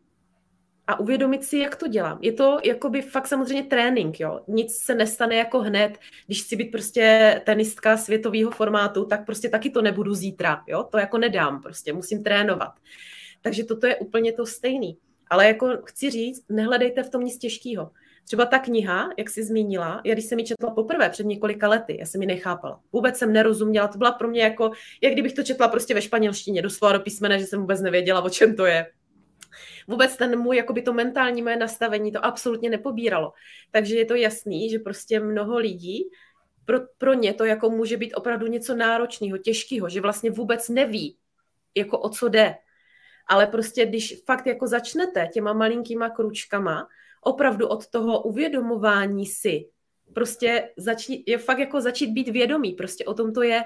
a 0.87 1.01
uvědomit 1.01 1.45
si, 1.45 1.59
jak 1.59 1.77
to 1.77 1.88
dělám. 1.88 2.18
Je 2.23 2.33
to 2.33 2.59
jakoby 2.64 3.03
fakt 3.03 3.27
samozřejmě 3.27 3.62
trénink, 3.62 4.21
jo. 4.21 4.40
Nic 4.49 4.77
se 4.77 4.95
nestane 4.95 5.37
jako 5.37 5.61
hned, 5.61 5.99
když 6.27 6.42
chci 6.42 6.57
být 6.57 6.71
prostě 6.71 7.40
tenistka 7.47 7.97
světového 7.97 8.51
formátu, 8.51 9.05
tak 9.05 9.27
prostě 9.27 9.49
taky 9.49 9.71
to 9.71 9.83
nebudu 9.83 10.14
zítra, 10.14 10.62
jo. 10.66 10.83
To 10.83 10.99
jako 10.99 11.18
nedám, 11.18 11.62
prostě 11.62 11.92
musím 11.92 12.23
trénovat. 12.23 12.73
Takže 13.42 13.64
toto 13.64 13.87
je 13.87 13.97
úplně 13.97 14.33
to 14.33 14.47
stejný. 14.47 14.99
Ale 15.31 15.47
jako 15.47 15.79
chci 15.85 16.11
říct, 16.11 16.45
nehledejte 16.49 17.03
v 17.03 17.11
tom 17.11 17.25
nic 17.25 17.38
těžkého. 17.38 17.90
Třeba 18.25 18.47
ta 18.47 18.59
kniha, 18.59 19.11
jak 19.18 19.31
jsi 19.31 19.45
zmínila, 19.45 20.01
já 20.05 20.14
když 20.14 20.25
jsem 20.25 20.38
ji 20.38 20.45
četla 20.45 20.71
poprvé 20.71 21.11
před 21.11 21.27
několika 21.27 21.68
lety, 21.68 21.97
já 22.01 22.07
jsem 22.07 22.21
ji 22.21 22.27
nechápala. 22.27 22.81
Vůbec 22.92 23.16
jsem 23.16 23.33
nerozuměla, 23.33 23.88
to 23.88 23.99
byla 23.99 24.12
pro 24.12 24.29
mě 24.29 24.42
jako, 24.42 24.71
jak 25.03 25.12
kdybych 25.12 25.33
to 25.33 25.42
četla 25.42 25.68
prostě 25.68 25.95
ve 25.95 26.03
španělštině, 26.03 26.62
doslova 26.62 26.92
do 26.92 27.01
písmene, 27.01 27.38
že 27.38 27.47
jsem 27.47 27.61
vůbec 27.61 27.81
nevěděla, 27.81 28.21
o 28.21 28.31
čem 28.31 28.57
to 28.57 28.66
je. 28.66 28.87
Vůbec 29.88 30.17
ten 30.17 30.38
můj, 30.38 30.57
jakoby 30.57 30.83
to 30.83 30.93
mentální 30.93 31.43
moje 31.43 31.57
nastavení 31.57 32.12
to 32.12 32.25
absolutně 32.25 32.71
nepobíralo. 32.71 33.33
Takže 33.71 33.97
je 33.97 34.05
to 34.05 34.15
jasný, 34.15 34.71
že 34.71 34.79
prostě 34.79 35.21
mnoho 35.21 35.59
lidí, 35.59 36.05
pro, 36.65 36.79
pro 36.99 37.15
ně 37.15 37.35
to 37.35 37.45
jako 37.45 37.71
může 37.71 37.97
být 37.97 38.15
opravdu 38.15 38.47
něco 38.47 38.75
náročného, 38.75 39.38
těžkého, 39.38 39.88
že 39.88 40.01
vlastně 40.01 40.31
vůbec 40.31 40.69
neví, 40.69 41.17
jako 41.77 41.99
o 41.99 42.09
co 42.09 42.29
jde. 42.29 42.55
Ale 43.27 43.47
prostě 43.47 43.87
když 43.87 44.23
fakt 44.27 44.47
jako 44.47 44.67
začnete 44.67 45.29
těma 45.33 45.53
malinkýma 45.53 46.11
kručkama, 46.11 46.88
opravdu 47.23 47.69
od 47.69 47.87
toho 47.87 48.23
uvědomování 48.23 49.27
si, 49.27 49.69
prostě 50.15 50.71
začít, 50.77 51.25
je 51.27 51.38
fakt 51.38 51.59
jako 51.59 51.81
začít 51.81 52.07
být 52.07 52.29
vědomý, 52.29 52.73
prostě 52.73 53.05
o 53.05 53.15
tom 53.15 53.33
to 53.33 53.43
je, 53.43 53.65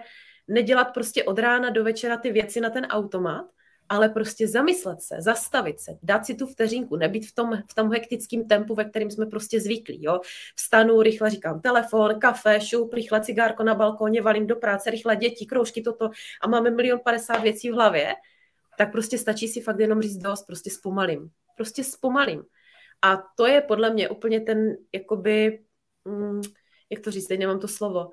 nedělat 0.48 0.84
prostě 0.84 1.24
od 1.24 1.38
rána 1.38 1.70
do 1.70 1.84
večera 1.84 2.16
ty 2.16 2.30
věci 2.32 2.60
na 2.60 2.70
ten 2.70 2.86
automat, 2.86 3.46
ale 3.88 4.08
prostě 4.08 4.48
zamyslet 4.48 5.02
se, 5.02 5.16
zastavit 5.18 5.80
se, 5.80 5.98
dát 6.02 6.26
si 6.26 6.34
tu 6.34 6.46
vteřinku, 6.46 6.96
nebýt 6.96 7.26
v 7.26 7.34
tom, 7.34 7.58
v 7.70 7.74
tom 7.74 7.90
hektickém 7.90 8.48
tempu, 8.48 8.74
ve 8.74 8.84
kterém 8.84 9.10
jsme 9.10 9.26
prostě 9.26 9.60
zvyklí. 9.60 10.02
Jo? 10.04 10.20
Vstanu, 10.56 11.02
rychle 11.02 11.30
říkám 11.30 11.60
telefon, 11.60 12.20
kafe, 12.20 12.60
šup, 12.60 12.94
rychle 12.94 13.20
cigárko 13.20 13.62
na 13.62 13.74
balkóně, 13.74 14.22
valím 14.22 14.46
do 14.46 14.56
práce, 14.56 14.90
rychle 14.90 15.16
děti, 15.16 15.46
kroužky, 15.46 15.82
toto 15.82 16.10
a 16.42 16.48
máme 16.48 16.70
milion 16.70 17.00
padesát 17.04 17.42
věcí 17.42 17.70
v 17.70 17.74
hlavě, 17.74 18.14
tak 18.78 18.92
prostě 18.92 19.18
stačí 19.18 19.48
si 19.48 19.60
fakt 19.60 19.80
jenom 19.80 20.02
říct 20.02 20.16
dost, 20.18 20.46
prostě 20.46 20.70
zpomalím. 20.70 21.30
Prostě 21.56 21.84
zpomalím. 21.84 22.42
A 23.02 23.22
to 23.36 23.46
je 23.46 23.60
podle 23.60 23.90
mě 23.90 24.08
úplně 24.08 24.40
ten, 24.40 24.76
jakoby, 24.94 25.64
mm, 26.04 26.40
jak 26.90 27.00
to 27.00 27.10
říct, 27.10 27.26
teď 27.26 27.40
nemám 27.40 27.60
to 27.60 27.68
slovo, 27.68 28.10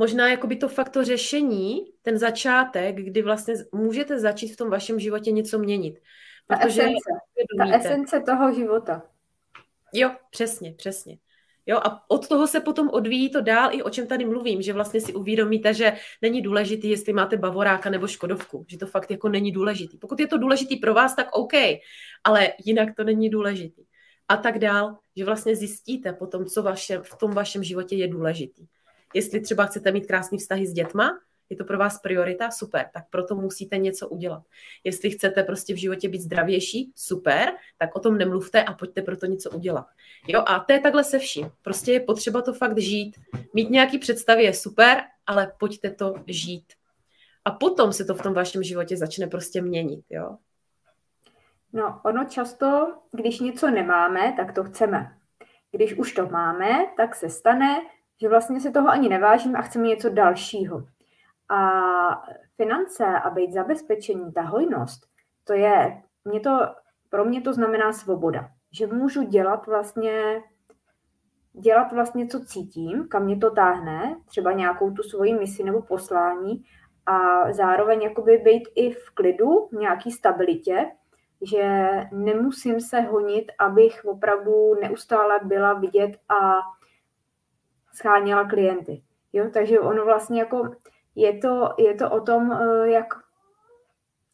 možná 0.00 0.28
jakoby 0.28 0.56
to 0.56 0.68
fakt 0.68 0.88
to 0.88 1.04
řešení, 1.04 1.84
ten 2.02 2.18
začátek, 2.18 2.96
kdy 2.96 3.22
vlastně 3.22 3.54
můžete 3.72 4.18
začít 4.18 4.52
v 4.52 4.56
tom 4.56 4.70
vašem 4.70 5.00
životě 5.00 5.30
něco 5.30 5.58
měnit. 5.58 6.00
Ta 6.48 6.58
esence, 6.66 7.10
ta 7.58 7.76
esence 7.76 8.20
toho 8.20 8.54
života. 8.54 9.02
Jo, 9.92 10.10
přesně, 10.30 10.72
přesně. 10.72 11.18
Jo, 11.66 11.76
a 11.76 12.10
od 12.10 12.28
toho 12.28 12.46
se 12.46 12.60
potom 12.60 12.88
odvíjí 12.88 13.30
to 13.30 13.40
dál, 13.40 13.70
i 13.72 13.82
o 13.82 13.90
čem 13.90 14.06
tady 14.06 14.24
mluvím, 14.24 14.62
že 14.62 14.72
vlastně 14.72 15.00
si 15.00 15.14
uvědomíte, 15.14 15.74
že 15.74 15.92
není 16.22 16.42
důležitý, 16.42 16.90
jestli 16.90 17.12
máte 17.12 17.36
bavoráka 17.36 17.90
nebo 17.90 18.06
škodovku, 18.06 18.64
že 18.68 18.78
to 18.78 18.86
fakt 18.86 19.10
jako 19.10 19.28
není 19.28 19.52
důležitý. 19.52 19.98
Pokud 19.98 20.20
je 20.20 20.26
to 20.26 20.38
důležitý 20.38 20.76
pro 20.76 20.94
vás, 20.94 21.16
tak 21.16 21.36
OK, 21.36 21.52
ale 22.24 22.52
jinak 22.64 22.88
to 22.96 23.04
není 23.04 23.30
důležitý. 23.30 23.82
A 24.28 24.36
tak 24.36 24.58
dál, 24.58 24.98
že 25.16 25.24
vlastně 25.24 25.56
zjistíte 25.56 26.12
potom, 26.12 26.44
co 26.44 26.62
vaše, 26.62 26.98
v 26.98 27.14
tom 27.20 27.30
vašem 27.30 27.64
životě 27.64 27.96
je 27.96 28.08
důležitý. 28.08 28.66
Jestli 29.14 29.40
třeba 29.40 29.66
chcete 29.66 29.92
mít 29.92 30.06
krásný 30.06 30.38
vztahy 30.38 30.66
s 30.66 30.72
dětma, 30.72 31.18
je 31.50 31.56
to 31.56 31.64
pro 31.64 31.78
vás 31.78 31.98
priorita, 31.98 32.50
super, 32.50 32.90
tak 32.94 33.04
proto 33.10 33.34
musíte 33.34 33.78
něco 33.78 34.08
udělat. 34.08 34.42
Jestli 34.84 35.10
chcete 35.10 35.42
prostě 35.42 35.74
v 35.74 35.76
životě 35.76 36.08
být 36.08 36.20
zdravější, 36.20 36.92
super, 36.96 37.52
tak 37.78 37.96
o 37.96 38.00
tom 38.00 38.18
nemluvte 38.18 38.62
a 38.64 38.72
pojďte 38.72 39.02
proto 39.02 39.26
něco 39.26 39.50
udělat. 39.50 39.86
Jo, 40.28 40.42
a 40.46 40.60
to 40.60 40.72
je 40.72 40.80
takhle 40.80 41.04
se 41.04 41.18
vším. 41.18 41.50
Prostě 41.62 41.92
je 41.92 42.00
potřeba 42.00 42.42
to 42.42 42.52
fakt 42.52 42.78
žít. 42.78 43.16
Mít 43.54 43.70
nějaký 43.70 43.98
představy 43.98 44.42
je 44.42 44.54
super, 44.54 45.02
ale 45.26 45.52
pojďte 45.58 45.90
to 45.90 46.14
žít. 46.26 46.72
A 47.44 47.50
potom 47.50 47.92
se 47.92 48.04
to 48.04 48.14
v 48.14 48.22
tom 48.22 48.34
vašem 48.34 48.62
životě 48.62 48.96
začne 48.96 49.26
prostě 49.26 49.62
měnit, 49.62 50.04
jo. 50.10 50.36
No, 51.72 52.00
ono 52.04 52.24
často, 52.24 52.94
když 53.12 53.40
něco 53.40 53.70
nemáme, 53.70 54.34
tak 54.36 54.54
to 54.54 54.64
chceme. 54.64 55.16
Když 55.72 55.94
už 55.94 56.12
to 56.12 56.26
máme, 56.26 56.86
tak 56.96 57.14
se 57.14 57.28
stane, 57.28 57.80
že 58.20 58.28
vlastně 58.28 58.60
si 58.60 58.70
toho 58.70 58.88
ani 58.88 59.08
nevážím 59.08 59.56
a 59.56 59.62
chceme 59.62 59.88
něco 59.88 60.10
dalšího. 60.10 60.84
A 61.48 61.80
finance 62.56 63.06
a 63.06 63.30
být 63.30 63.52
zabezpečení, 63.52 64.32
ta 64.32 64.42
hojnost, 64.42 65.06
to 65.44 65.52
je, 65.52 66.02
mě 66.24 66.40
to, 66.40 66.58
pro 67.10 67.24
mě 67.24 67.40
to 67.40 67.52
znamená 67.52 67.92
svoboda. 67.92 68.48
Že 68.72 68.86
můžu 68.86 69.22
dělat 69.22 69.66
vlastně, 69.66 70.42
dělat 71.52 71.92
vlastně, 71.92 72.26
co 72.26 72.40
cítím, 72.40 73.08
kam 73.08 73.24
mě 73.24 73.36
to 73.36 73.50
táhne, 73.50 74.16
třeba 74.26 74.52
nějakou 74.52 74.90
tu 74.90 75.02
svoji 75.02 75.34
misi 75.34 75.62
nebo 75.62 75.82
poslání 75.82 76.64
a 77.06 77.52
zároveň 77.52 78.02
jakoby 78.02 78.38
být 78.38 78.68
i 78.74 78.90
v 78.90 79.10
klidu, 79.14 79.68
v 79.72 79.72
nějaký 79.72 80.10
stabilitě, 80.10 80.90
že 81.42 81.90
nemusím 82.12 82.80
se 82.80 83.00
honit, 83.00 83.52
abych 83.58 84.04
opravdu 84.04 84.74
neustále 84.82 85.40
byla 85.42 85.72
vidět 85.74 86.10
a 86.28 86.60
scháněla 87.92 88.44
klienty. 88.44 89.02
Jo, 89.32 89.50
takže 89.52 89.80
ono 89.80 90.04
vlastně 90.04 90.40
jako 90.40 90.70
je 91.14 91.38
to, 91.38 91.74
je 91.78 91.94
to 91.94 92.10
o 92.10 92.20
tom, 92.20 92.52
eh, 92.52 92.88
jak, 92.88 93.06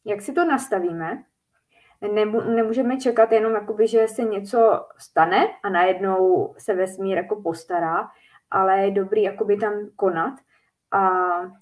jak 0.04 0.22
si 0.22 0.32
to 0.32 0.44
nastavíme. 0.44 1.22
Nemůžeme 2.54 2.96
čekat 2.96 3.32
jenom, 3.32 3.52
jakoby, 3.52 3.86
že 3.86 4.08
se 4.08 4.22
něco 4.22 4.86
stane 4.98 5.46
a 5.62 5.68
najednou 5.68 6.54
se 6.58 6.74
vesmír 6.74 7.16
jako 7.16 7.42
postará, 7.42 8.08
ale 8.50 8.80
je 8.80 8.90
dobrý 8.90 9.22
jakoby 9.22 9.56
tam 9.56 9.72
konat. 9.96 10.34
A 10.92 11.10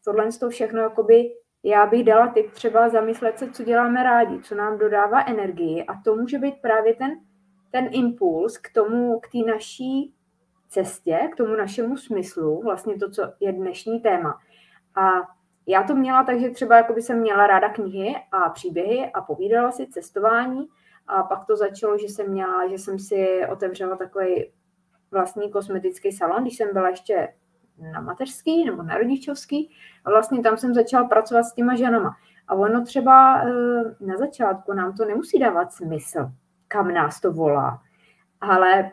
tohle 0.04 0.32
z 0.32 0.38
toho 0.38 0.50
všechno, 0.50 0.80
jakoby, 0.80 1.30
já 1.62 1.86
bych 1.86 2.04
dala 2.04 2.26
tip 2.26 2.52
třeba 2.52 2.88
zamyslet 2.88 3.38
se, 3.38 3.50
co 3.50 3.64
děláme 3.64 4.02
rádi, 4.02 4.42
co 4.42 4.54
nám 4.54 4.78
dodává 4.78 5.24
energii 5.26 5.84
a 5.84 6.00
to 6.04 6.16
může 6.16 6.38
být 6.38 6.54
právě 6.62 6.94
ten, 6.94 7.10
ten 7.70 7.88
impuls 7.90 8.58
k 8.58 8.72
tomu, 8.72 9.20
k 9.20 9.28
té 9.28 9.38
naší 9.38 10.14
cestě, 10.74 11.28
k 11.32 11.36
tomu 11.36 11.56
našemu 11.56 11.96
smyslu, 11.96 12.62
vlastně 12.62 12.98
to, 12.98 13.10
co 13.10 13.32
je 13.40 13.52
dnešní 13.52 14.00
téma. 14.00 14.38
A 14.96 15.02
já 15.66 15.82
to 15.82 15.94
měla 15.94 16.24
tak, 16.24 16.40
že 16.40 16.50
třeba 16.50 16.76
jako 16.76 16.92
by 16.92 17.02
jsem 17.02 17.18
měla 17.20 17.46
ráda 17.46 17.68
knihy 17.68 18.14
a 18.32 18.50
příběhy 18.50 19.10
a 19.12 19.20
povídala 19.20 19.70
si 19.70 19.86
cestování 19.86 20.66
a 21.06 21.22
pak 21.22 21.46
to 21.46 21.56
začalo, 21.56 21.98
že 21.98 22.06
jsem 22.06 22.30
měla, 22.30 22.68
že 22.68 22.78
jsem 22.78 22.98
si 22.98 23.46
otevřela 23.52 23.96
takový 23.96 24.52
vlastní 25.10 25.50
kosmetický 25.50 26.12
salon, 26.12 26.42
když 26.42 26.56
jsem 26.56 26.68
byla 26.72 26.88
ještě 26.88 27.34
na 27.92 28.00
mateřský 28.00 28.64
nebo 28.64 28.82
na 28.82 28.98
rodičovský 28.98 29.70
a 30.04 30.10
vlastně 30.10 30.42
tam 30.42 30.56
jsem 30.56 30.74
začala 30.74 31.08
pracovat 31.08 31.42
s 31.42 31.54
těma 31.54 31.76
ženama. 31.76 32.16
A 32.48 32.54
ono 32.54 32.84
třeba 32.84 33.42
eh, 33.42 33.50
na 34.00 34.16
začátku 34.16 34.72
nám 34.72 34.96
to 34.96 35.04
nemusí 35.04 35.38
dávat 35.38 35.72
smysl, 35.72 36.30
kam 36.68 36.94
nás 36.94 37.20
to 37.20 37.32
volá, 37.32 37.82
ale 38.40 38.90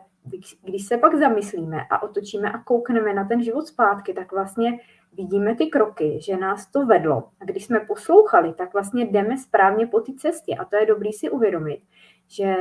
když 0.63 0.85
se 0.85 0.97
pak 0.97 1.15
zamyslíme 1.15 1.77
a 1.89 2.03
otočíme 2.03 2.51
a 2.51 2.63
koukneme 2.63 3.13
na 3.13 3.25
ten 3.25 3.43
život 3.43 3.67
zpátky, 3.67 4.13
tak 4.13 4.31
vlastně 4.31 4.79
vidíme 5.13 5.55
ty 5.55 5.65
kroky, 5.65 6.19
že 6.21 6.37
nás 6.37 6.67
to 6.67 6.85
vedlo. 6.85 7.29
A 7.41 7.45
když 7.45 7.65
jsme 7.65 7.79
poslouchali, 7.79 8.53
tak 8.53 8.73
vlastně 8.73 9.05
jdeme 9.05 9.37
správně 9.37 9.87
po 9.87 9.99
té 9.99 10.13
cestě. 10.13 10.55
A 10.55 10.65
to 10.65 10.75
je 10.75 10.85
dobrý 10.85 11.13
si 11.13 11.29
uvědomit, 11.29 11.81
že 12.27 12.55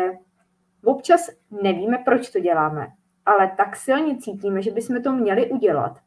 občas 0.85 1.31
nevíme, 1.63 1.99
proč 2.05 2.31
to 2.31 2.41
děláme, 2.41 2.87
ale 3.27 3.53
tak 3.57 3.77
silně 3.77 4.17
cítíme, 4.17 4.63
že 4.63 4.71
bychom 4.71 5.03
to 5.03 5.13
měli 5.13 5.51
udělat. 5.51 5.99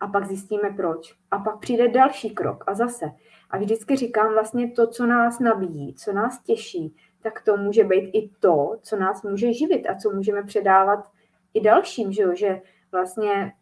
A 0.00 0.06
pak 0.06 0.26
zjistíme 0.26 0.70
proč. 0.70 1.14
A 1.30 1.38
pak 1.38 1.58
přijde 1.58 1.88
další 1.88 2.30
krok 2.30 2.64
a 2.66 2.74
zase. 2.74 3.06
A 3.50 3.58
vždycky 3.58 3.96
říkám 3.96 4.32
vlastně 4.32 4.70
to, 4.70 4.86
co 4.86 5.06
nás 5.06 5.38
nabíjí, 5.38 5.94
co 5.94 6.12
nás 6.12 6.42
těší, 6.42 6.96
tak 7.26 7.42
to 7.44 7.56
může 7.56 7.84
být 7.84 8.10
i 8.12 8.30
to, 8.40 8.76
co 8.82 8.96
nás 8.96 9.22
může 9.22 9.52
živit 9.52 9.86
a 9.86 9.94
co 9.94 10.10
můžeme 10.10 10.42
předávat 10.42 11.10
i 11.54 11.60
dalším, 11.60 12.12
že, 12.12 12.22
jo? 12.22 12.34
že 12.34 12.60
vlastně 12.92 13.52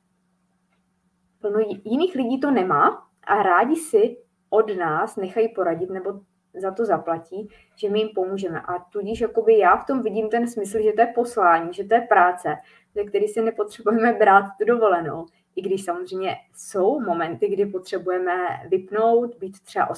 plno 1.41 1.59
jiných 1.85 2.15
lidí 2.15 2.41
to 2.41 2.51
nemá 2.51 3.07
a 3.27 3.43
rádi 3.43 3.77
si 3.77 4.17
od 4.51 4.77
nás 4.77 5.17
nechají 5.17 5.49
poradit 5.49 5.91
nebo 5.91 6.21
za 6.55 6.71
to 6.71 6.85
zaplatí, 6.85 7.49
že 7.77 7.91
my 7.91 7.99
jim 7.99 8.09
pomůžeme. 8.15 8.61
A 8.61 8.79
tudíž 8.93 9.21
jakoby 9.21 9.59
já 9.59 9.77
v 9.77 9.87
tom 9.87 10.03
vidím 10.03 10.29
ten 10.29 10.49
smysl, 10.49 10.79
že 10.83 10.93
to 10.93 11.01
je 11.01 11.13
poslání, 11.15 11.75
že 11.75 11.85
to 11.85 11.95
je 11.95 12.01
práce, 12.01 12.57
ze 12.95 13.05
který 13.05 13.29
si 13.29 13.43
nepotřebujeme 13.43 14.13
brát 14.13 14.45
tu 14.59 14.65
dovolenou. 14.65 15.27
I 15.57 15.63
když 15.63 15.85
samozřejmě 15.85 16.37
jsou 16.55 17.01
momenty, 17.01 17.49
kdy 17.49 17.67
potřebujeme 17.67 18.33
vypnout, 18.69 19.37
být 19.39 19.61
třeba 19.61 19.89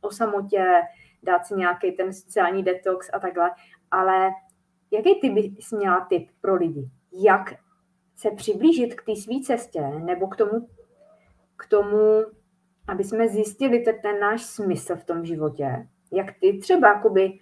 o 0.00 0.10
samotě, 0.10 0.64
dát 1.22 1.46
si 1.46 1.54
nějaký 1.54 1.92
ten 1.92 2.12
sociální 2.12 2.62
detox 2.62 3.10
a 3.12 3.18
takhle. 3.18 3.50
Ale 3.90 4.30
jaký 4.90 5.20
ty 5.20 5.30
bys 5.30 5.72
měla 5.72 6.06
tip 6.08 6.28
pro 6.40 6.54
lidi? 6.54 6.90
Jak 7.12 7.54
se 8.16 8.30
přiblížit 8.30 8.94
k 8.94 9.04
té 9.04 9.16
své 9.16 9.34
cestě 9.44 9.80
nebo 9.80 10.26
k 10.26 10.36
tomu, 10.36 10.68
k 11.56 11.66
tomu, 11.66 12.24
aby 12.88 13.04
jsme 13.04 13.28
zjistili 13.28 13.80
ten, 13.80 13.94
ten 14.02 14.20
náš 14.20 14.44
smysl 14.44 14.96
v 14.96 15.04
tom 15.04 15.24
životě? 15.24 15.88
Jak 16.12 16.26
ty 16.40 16.58
třeba 16.58 16.88
jakoby 16.88 17.38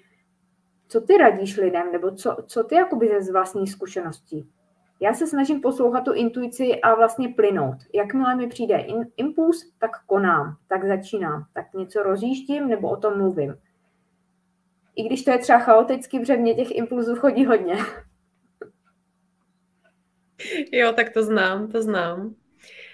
co 0.88 1.00
ty 1.00 1.16
radíš 1.16 1.56
lidem, 1.56 1.92
nebo 1.92 2.10
co, 2.10 2.36
co 2.46 2.64
ty 2.64 2.74
jakoby 2.74 3.22
ze 3.22 3.32
vlastní 3.32 3.66
zkušeností? 3.66 4.50
Já 5.00 5.14
se 5.14 5.26
snažím 5.26 5.60
poslouchat 5.60 6.00
tu 6.00 6.12
intuici 6.12 6.80
a 6.80 6.94
vlastně 6.94 7.28
plynout. 7.28 7.76
Jakmile 7.94 8.34
mi 8.34 8.46
přijde 8.46 8.76
in, 8.76 9.06
impuls, 9.16 9.72
tak 9.78 9.90
konám, 10.06 10.56
tak 10.68 10.84
začínám, 10.88 11.44
tak 11.54 11.74
něco 11.74 12.02
rozjíždím 12.02 12.68
nebo 12.68 12.90
o 12.90 12.96
tom 12.96 13.18
mluvím. 13.18 13.54
I 14.96 15.02
když 15.02 15.24
to 15.24 15.30
je 15.30 15.38
třeba 15.38 15.58
chaoticky, 15.58 16.18
protože 16.18 16.36
mě 16.36 16.54
těch 16.54 16.70
impulzů 16.70 17.16
chodí 17.16 17.46
hodně. 17.46 17.76
Jo, 20.72 20.92
tak 20.92 21.12
to 21.12 21.22
znám, 21.22 21.68
to 21.68 21.82
znám. 21.82 22.34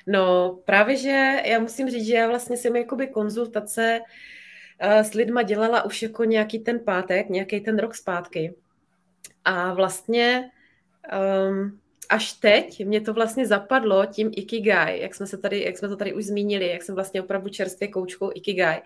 No 0.07 0.55
právě, 0.65 0.97
že 0.97 1.43
já 1.47 1.59
musím 1.59 1.91
říct, 1.91 2.07
že 2.07 2.15
já 2.15 2.29
vlastně 2.29 2.57
jsem 2.57 2.77
jakoby 2.77 3.07
konzultace 3.07 4.01
uh, 4.85 5.01
s 5.01 5.15
lidma 5.15 5.43
dělala 5.43 5.85
už 5.85 6.03
jako 6.03 6.25
nějaký 6.25 6.59
ten 6.59 6.81
pátek, 6.85 7.29
nějaký 7.29 7.61
ten 7.61 7.79
rok 7.79 7.95
zpátky. 7.95 8.55
A 9.45 9.75
vlastně 9.75 10.51
um, 11.49 11.81
až 12.09 12.33
teď 12.33 12.85
mě 12.85 13.01
to 13.01 13.15
vlastně 13.15 13.47
zapadlo 13.47 14.07
tím 14.07 14.31
Ikigai, 14.37 15.01
jak 15.01 15.15
jsme, 15.15 15.27
se 15.27 15.39
tady, 15.39 15.63
jak 15.63 15.79
jsme 15.79 15.89
to 15.89 15.97
tady 15.97 16.15
už 16.15 16.25
zmínili, 16.25 16.69
jak 16.69 16.83
jsem 16.83 16.95
vlastně 16.95 17.23
opravdu 17.23 17.49
čerstvě 17.49 17.89
koučkou 17.89 18.31
Ikigai. 18.35 18.81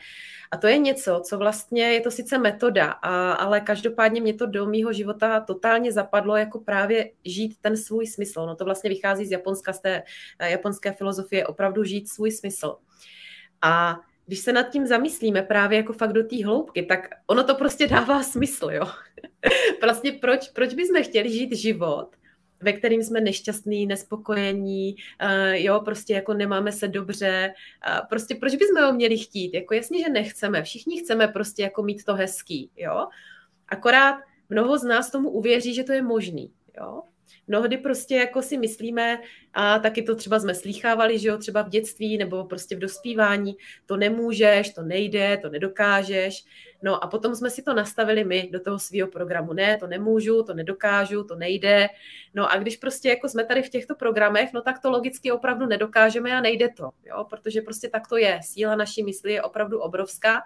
A 0.51 0.57
to 0.57 0.67
je 0.67 0.79
něco, 0.79 1.21
co 1.25 1.39
vlastně 1.39 1.83
je 1.83 2.01
to 2.01 2.11
sice 2.11 2.39
metoda, 2.39 2.91
a, 2.91 3.33
ale 3.33 3.61
každopádně 3.61 4.21
mě 4.21 4.35
to 4.35 4.47
do 4.47 4.67
mýho 4.67 4.93
života 4.93 5.41
totálně 5.41 5.93
zapadlo 5.93 6.37
jako 6.37 6.61
právě 6.61 7.11
žít 7.25 7.57
ten 7.61 7.77
svůj 7.77 8.07
smysl. 8.07 8.47
No 8.47 8.57
to 8.57 8.65
vlastně 8.65 8.91
vychází 8.91 9.27
z 9.27 9.31
japonska, 9.31 9.73
z 9.73 9.81
té 9.81 10.03
eh, 10.39 10.51
japonské 10.51 10.93
filozofie, 10.93 11.47
opravdu 11.47 11.85
žít 11.85 12.09
svůj 12.09 12.31
smysl. 12.31 12.77
A 13.63 14.01
když 14.27 14.39
se 14.39 14.53
nad 14.53 14.63
tím 14.63 14.87
zamyslíme 14.87 15.43
právě 15.43 15.77
jako 15.77 15.93
fakt 15.93 16.13
do 16.13 16.25
té 16.25 16.45
hloubky, 16.45 16.83
tak 16.83 17.09
ono 17.27 17.45
to 17.45 17.55
prostě 17.55 17.87
dává 17.87 18.23
smysl, 18.23 18.71
jo. 18.71 18.87
vlastně 19.83 20.13
proč, 20.13 20.49
proč 20.49 20.75
bychom 20.75 21.03
chtěli 21.03 21.31
žít 21.31 21.57
život, 21.57 22.17
ve 22.67 22.73
kterým 22.73 23.03
jsme 23.03 23.21
nešťastní, 23.21 23.87
nespokojení, 23.87 24.97
uh, 25.23 25.55
jo, 25.55 25.81
prostě 25.81 26.15
jako 26.15 26.35
nemáme 26.35 26.73
se 26.73 26.89
dobře, 26.89 27.55
prostě 28.09 28.35
proč 28.35 28.55
bychom 28.55 28.85
ho 28.85 28.93
měli 28.93 29.19
chtít? 29.19 29.55
Jako 29.55 29.75
jasně, 29.75 29.99
že 29.99 30.09
nechceme, 30.09 30.63
všichni 30.63 31.01
chceme 31.01 31.29
prostě 31.29 31.63
jako 31.63 31.83
mít 31.83 32.05
to 32.05 32.15
hezký, 32.15 32.71
jo. 32.77 33.07
Akorát 33.69 34.19
mnoho 34.49 34.79
z 34.79 34.85
nás 34.85 35.11
tomu 35.11 35.31
uvěří, 35.31 35.75
že 35.75 35.85
to 35.85 35.93
je 35.93 36.03
možný, 36.03 36.53
jo. 36.81 37.03
Mnohdy 37.49 37.77
prostě 37.77 38.17
jako 38.17 38.43
si 38.43 38.59
myslíme, 38.59 39.19
a 39.53 39.79
taky 39.79 40.03
to 40.03 40.15
třeba 40.15 40.41
jsme 40.41 40.55
slýchávali, 40.55 41.19
že 41.19 41.29
jo, 41.29 41.39
třeba 41.39 41.63
v 41.63 41.69
dětství 41.69 42.19
nebo 42.19 42.45
prostě 42.45 42.77
v 42.77 42.79
dospívání, 42.79 43.57
to 43.87 43.97
nemůžeš, 43.97 44.71
to 44.71 44.83
nejde, 44.83 45.39
to 45.43 45.49
nedokážeš. 45.49 46.45
No 46.83 47.05
a 47.05 47.07
potom 47.07 47.35
jsme 47.35 47.51
si 47.51 47.63
to 47.63 47.75
nastavili 47.75 48.25
my 48.25 48.49
do 48.53 48.61
toho 48.61 48.79
svého 48.79 49.09
programu. 49.09 49.53
Ne, 49.53 49.77
to 49.77 49.87
nemůžu, 49.87 50.43
to 50.43 50.55
nedokážu, 50.55 51.25
to 51.25 51.37
nejde. 51.37 51.89
No 52.35 52.53
a 52.53 52.57
když 52.57 52.77
prostě 52.77 53.09
jako 53.09 53.29
jsme 53.29 53.45
tady 53.45 53.63
v 53.63 53.69
těchto 53.69 53.95
programech, 53.95 54.53
no 54.53 54.61
tak 54.61 54.79
to 54.79 54.91
logicky 54.91 55.33
opravdu 55.33 55.67
nedokážeme 55.67 56.33
a 56.33 56.41
nejde 56.41 56.69
to, 56.69 56.91
jo, 57.05 57.25
protože 57.31 57.61
prostě 57.61 57.89
tak 57.89 58.09
to 58.09 58.17
je. 58.17 58.41
Síla 58.43 58.77
naší 58.77 59.03
mysli 59.03 59.33
je 59.33 59.43
opravdu 59.43 59.81
obrovská 59.81 60.43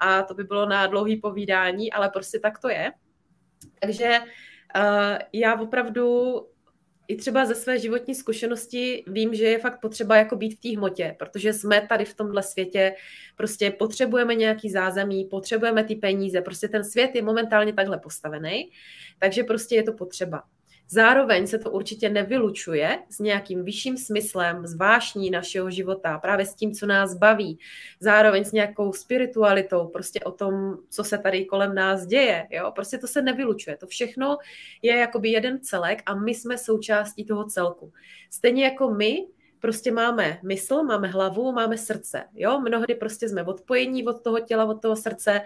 a 0.00 0.22
to 0.22 0.34
by 0.34 0.44
bylo 0.44 0.66
na 0.66 0.86
dlouhý 0.86 1.16
povídání, 1.16 1.92
ale 1.92 2.10
prostě 2.10 2.38
tak 2.38 2.58
to 2.58 2.68
je. 2.68 2.92
Takže 3.80 4.18
já 5.32 5.60
opravdu 5.60 6.34
i 7.08 7.16
třeba 7.16 7.44
ze 7.44 7.54
své 7.54 7.78
životní 7.78 8.14
zkušenosti 8.14 9.04
vím, 9.06 9.34
že 9.34 9.44
je 9.44 9.58
fakt 9.58 9.80
potřeba 9.80 10.16
jako 10.16 10.36
být 10.36 10.54
v 10.54 10.60
té 10.60 10.76
hmotě, 10.76 11.16
protože 11.18 11.52
jsme 11.52 11.86
tady 11.88 12.04
v 12.04 12.14
tomhle 12.14 12.42
světě, 12.42 12.94
prostě 13.36 13.70
potřebujeme 13.70 14.34
nějaký 14.34 14.70
zázemí, 14.70 15.24
potřebujeme 15.24 15.84
ty 15.84 15.96
peníze, 15.96 16.40
prostě 16.40 16.68
ten 16.68 16.84
svět 16.84 17.10
je 17.14 17.22
momentálně 17.22 17.72
takhle 17.72 17.98
postavený, 17.98 18.70
takže 19.18 19.44
prostě 19.44 19.74
je 19.74 19.82
to 19.82 19.92
potřeba. 19.92 20.42
Zároveň 20.88 21.46
se 21.46 21.58
to 21.58 21.70
určitě 21.70 22.08
nevylučuje 22.08 22.98
s 23.10 23.18
nějakým 23.18 23.64
vyšším 23.64 23.96
smyslem, 23.96 24.66
s 24.66 24.74
vášní 24.76 25.30
našeho 25.30 25.70
života, 25.70 26.18
právě 26.18 26.46
s 26.46 26.54
tím, 26.54 26.74
co 26.74 26.86
nás 26.86 27.14
baví. 27.14 27.58
Zároveň 28.00 28.44
s 28.44 28.52
nějakou 28.52 28.92
spiritualitou, 28.92 29.86
prostě 29.86 30.20
o 30.20 30.32
tom, 30.32 30.76
co 30.90 31.04
se 31.04 31.18
tady 31.18 31.44
kolem 31.44 31.74
nás 31.74 32.06
děje. 32.06 32.46
Jo? 32.50 32.72
Prostě 32.74 32.98
to 32.98 33.06
se 33.06 33.22
nevylučuje. 33.22 33.76
To 33.76 33.86
všechno 33.86 34.38
je 34.82 34.96
jakoby 34.96 35.30
jeden 35.30 35.60
celek 35.60 36.02
a 36.06 36.14
my 36.14 36.34
jsme 36.34 36.58
součástí 36.58 37.24
toho 37.24 37.44
celku. 37.44 37.92
Stejně 38.30 38.64
jako 38.64 38.90
my 38.90 39.26
prostě 39.60 39.92
máme 39.92 40.38
mysl, 40.42 40.82
máme 40.82 41.08
hlavu, 41.08 41.52
máme 41.52 41.78
srdce. 41.78 42.24
Jo? 42.34 42.60
Mnohdy 42.60 42.94
prostě 42.94 43.28
jsme 43.28 43.42
odpojení 43.42 44.06
od 44.06 44.22
toho 44.22 44.40
těla, 44.40 44.64
od 44.64 44.82
toho 44.82 44.96
srdce 44.96 45.40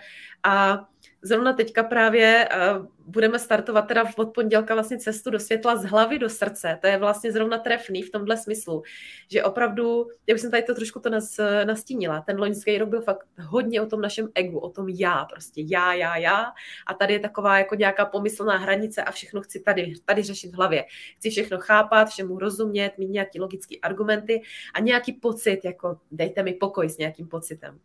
a 0.45 0.87
zrovna 1.23 1.53
teďka 1.53 1.83
právě 1.83 2.49
uh, 2.79 2.87
budeme 3.09 3.39
startovat 3.39 3.89
teda 3.89 4.05
od 4.17 4.35
pondělka 4.35 4.75
vlastně 4.75 4.99
cestu 4.99 5.31
do 5.31 5.41
světla 5.41 5.77
z 5.77 5.85
hlavy 5.85 6.19
do 6.19 6.29
srdce. 6.29 6.79
To 6.81 6.87
je 6.87 6.99
vlastně 6.99 7.33
zrovna 7.33 7.59
trefný 7.59 8.03
v 8.03 8.11
tomhle 8.11 8.37
smyslu, 8.37 8.83
že 9.31 9.45
opravdu, 9.45 10.07
já 10.27 10.35
bych 10.35 10.41
jsem 10.41 10.51
tady 10.51 10.63
to 10.63 10.75
trošku 10.75 11.01
to 11.01 11.11
nas, 11.11 11.37
nastínila, 11.65 12.21
ten 12.21 12.39
loňský 12.41 12.79
rok 12.79 12.89
byl 12.89 13.01
fakt 13.01 13.27
hodně 13.41 13.81
o 13.81 13.87
tom 13.87 14.01
našem 14.01 14.29
egu, 14.35 14.59
o 14.59 14.71
tom 14.71 14.89
já, 14.89 15.25
prostě 15.25 15.63
já, 15.67 15.95
já, 15.95 16.17
já 16.17 16.53
a 16.87 16.95
tady 16.95 17.13
je 17.13 17.21
taková 17.21 17.59
jako 17.59 17.75
nějaká 17.75 18.05
pomyslná 18.05 18.57
hranice 18.57 19.03
a 19.03 19.11
všechno 19.11 19.41
chci 19.41 19.61
tady, 19.61 19.95
tady 20.05 20.23
řešit 20.23 20.51
v 20.51 20.57
hlavě. 20.57 20.85
Chci 21.17 21.31
všechno 21.31 21.59
chápat, 21.59 22.09
všemu 22.09 22.39
rozumět, 22.39 22.93
mít 22.99 23.09
nějaký 23.09 23.41
logický 23.41 23.81
argumenty 23.81 24.43
a 24.75 24.81
nějaký 24.81 25.13
pocit, 25.13 25.61
jako 25.65 25.99
dejte 26.11 26.43
mi 26.43 26.53
pokoj 26.53 26.89
s 26.89 26.99
nějakým 26.99 27.29
pocitem. 27.29 27.81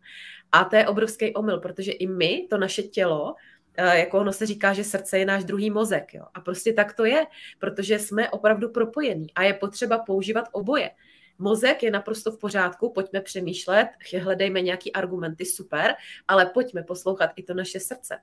A 0.52 0.64
to 0.64 0.76
je 0.76 0.88
obrovský 0.88 1.34
omyl, 1.34 1.60
protože 1.60 1.92
i 1.92 2.08
my, 2.08 2.48
to 2.50 2.58
naše 2.58 2.84
tělo, 2.84 3.36
jako 3.78 4.20
ono 4.20 4.34
se 4.34 4.46
říká, 4.46 4.74
že 4.74 4.84
srdce 4.84 5.20
je 5.20 5.26
náš 5.26 5.44
druhý 5.44 5.70
mozek. 5.70 6.14
Jo? 6.14 6.26
A 6.34 6.42
prostě 6.42 6.74
tak 6.74 6.94
to 6.94 7.06
je, 7.06 7.26
protože 7.60 8.00
jsme 8.00 8.30
opravdu 8.30 8.70
propojení 8.70 9.28
a 9.36 9.44
je 9.44 9.54
potřeba 9.54 9.98
používat 9.98 10.46
oboje. 10.52 10.92
Mozek 11.40 11.84
je 11.84 11.92
naprosto 11.92 12.32
v 12.32 12.40
pořádku, 12.40 12.90
pojďme 12.90 13.22
přemýšlet, 13.22 13.88
hledejme 14.20 14.62
nějaký 14.62 14.94
argumenty, 14.94 15.46
super, 15.46 15.94
ale 16.28 16.46
pojďme 16.46 16.84
poslouchat 16.84 17.30
i 17.36 17.44
to 17.44 17.54
naše 17.54 17.80
srdce. 17.80 18.20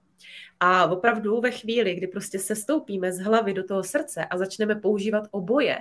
A 0.60 0.86
opravdu 0.86 1.40
ve 1.40 1.50
chvíli, 1.50 1.94
kdy 1.94 2.06
prostě 2.06 2.38
se 2.38 2.56
stoupíme 2.56 3.12
z 3.12 3.18
hlavy 3.18 3.54
do 3.54 3.64
toho 3.64 3.84
srdce 3.84 4.24
a 4.24 4.38
začneme 4.38 4.74
používat 4.74 5.24
oboje, 5.30 5.78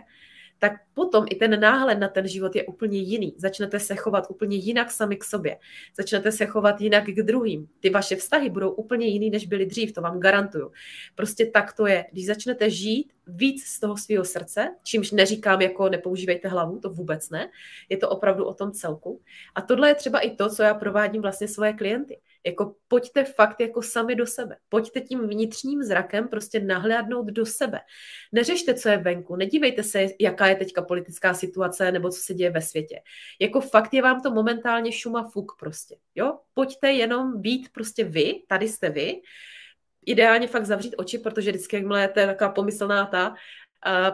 tak 0.59 0.73
potom 0.93 1.25
i 1.29 1.35
ten 1.35 1.59
náhled 1.59 1.99
na 1.99 2.07
ten 2.07 2.27
život 2.27 2.55
je 2.55 2.63
úplně 2.63 2.99
jiný. 2.99 3.33
Začnete 3.37 3.79
se 3.79 3.95
chovat 3.95 4.27
úplně 4.29 4.57
jinak 4.57 4.91
sami 4.91 5.17
k 5.17 5.23
sobě. 5.23 5.57
Začnete 5.97 6.31
se 6.31 6.45
chovat 6.45 6.81
jinak 6.81 7.05
k 7.05 7.23
druhým. 7.23 7.67
Ty 7.79 7.89
vaše 7.89 8.15
vztahy 8.15 8.49
budou 8.49 8.71
úplně 8.71 9.07
jiný, 9.07 9.29
než 9.29 9.47
byly 9.47 9.65
dřív, 9.65 9.93
to 9.93 10.01
vám 10.01 10.19
garantuju. 10.19 10.71
Prostě 11.15 11.45
tak 11.45 11.73
to 11.73 11.87
je. 11.87 12.05
Když 12.11 12.25
začnete 12.25 12.69
žít 12.69 13.11
víc 13.29 13.63
z 13.63 13.79
toho 13.79 13.97
svého 13.97 14.25
srdce, 14.25 14.75
čímž 14.83 15.11
neříkám 15.11 15.61
jako 15.61 15.89
nepoužívejte 15.89 16.47
hlavu, 16.47 16.79
to 16.79 16.89
vůbec 16.89 17.29
ne, 17.29 17.49
je 17.89 17.97
to 17.97 18.09
opravdu 18.09 18.45
o 18.45 18.53
tom 18.53 18.71
celku. 18.71 19.21
A 19.55 19.61
tohle 19.61 19.87
je 19.89 19.95
třeba 19.95 20.19
i 20.19 20.35
to, 20.35 20.49
co 20.49 20.63
já 20.63 20.73
provádím 20.73 21.21
vlastně 21.21 21.47
svoje 21.47 21.73
klienty. 21.73 22.19
Jako 22.45 22.75
pojďte 22.87 23.23
fakt 23.23 23.59
jako 23.59 23.81
sami 23.81 24.15
do 24.15 24.27
sebe. 24.27 24.57
Pojďte 24.69 25.01
tím 25.01 25.27
vnitřním 25.27 25.83
zrakem 25.83 26.27
prostě 26.27 26.59
nahlédnout 26.59 27.27
do 27.27 27.45
sebe. 27.45 27.79
Neřešte, 28.31 28.73
co 28.73 28.89
je 28.89 28.97
venku. 28.97 29.35
Nedívejte 29.35 29.83
se, 29.83 30.05
jaká 30.19 30.47
je 30.47 30.55
teďka 30.55 30.81
politická 30.81 31.33
situace 31.33 31.91
nebo 31.91 32.09
co 32.09 32.21
se 32.21 32.33
děje 32.33 32.51
ve 32.51 32.61
světě. 32.61 33.01
Jako 33.39 33.61
fakt 33.61 33.93
je 33.93 34.01
vám 34.01 34.21
to 34.21 34.31
momentálně 34.31 34.91
šuma 34.91 35.29
fuk 35.29 35.51
prostě. 35.59 35.97
Jo? 36.15 36.39
Pojďte 36.53 36.91
jenom 36.91 37.41
být 37.41 37.69
prostě 37.71 38.03
vy, 38.03 38.43
tady 38.47 38.67
jste 38.67 38.89
vy. 38.89 39.21
Ideálně 40.09 40.47
fakt 40.47 40.65
zavřít 40.65 40.95
oči, 40.97 41.17
protože 41.17 41.51
vždycky, 41.51 41.75
jakmile 41.75 42.01
je 42.01 42.07
taková 42.09 42.49
pomyslná 42.49 43.05
ta, 43.05 43.35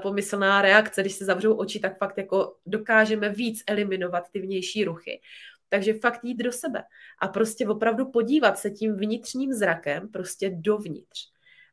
pomyslná 0.02 0.62
reakce, 0.62 1.02
když 1.02 1.14
se 1.14 1.26
zavřou 1.26 1.56
oči, 1.56 1.80
tak 1.80 1.98
fakt 1.98 2.18
jako 2.18 2.56
dokážeme 2.66 3.30
víc 3.30 3.64
eliminovat 3.68 4.24
ty 4.32 4.40
vnější 4.40 4.84
ruchy. 4.84 5.22
Takže 5.70 5.94
fakt 5.94 6.24
jít 6.24 6.38
do 6.38 6.52
sebe 6.52 6.84
a 7.22 7.28
prostě 7.28 7.68
opravdu 7.68 8.12
podívat 8.12 8.58
se 8.60 8.70
tím 8.70 8.96
vnitřním 8.96 9.54
zrakem 9.54 10.12
prostě 10.12 10.50
dovnitř. 10.54 11.20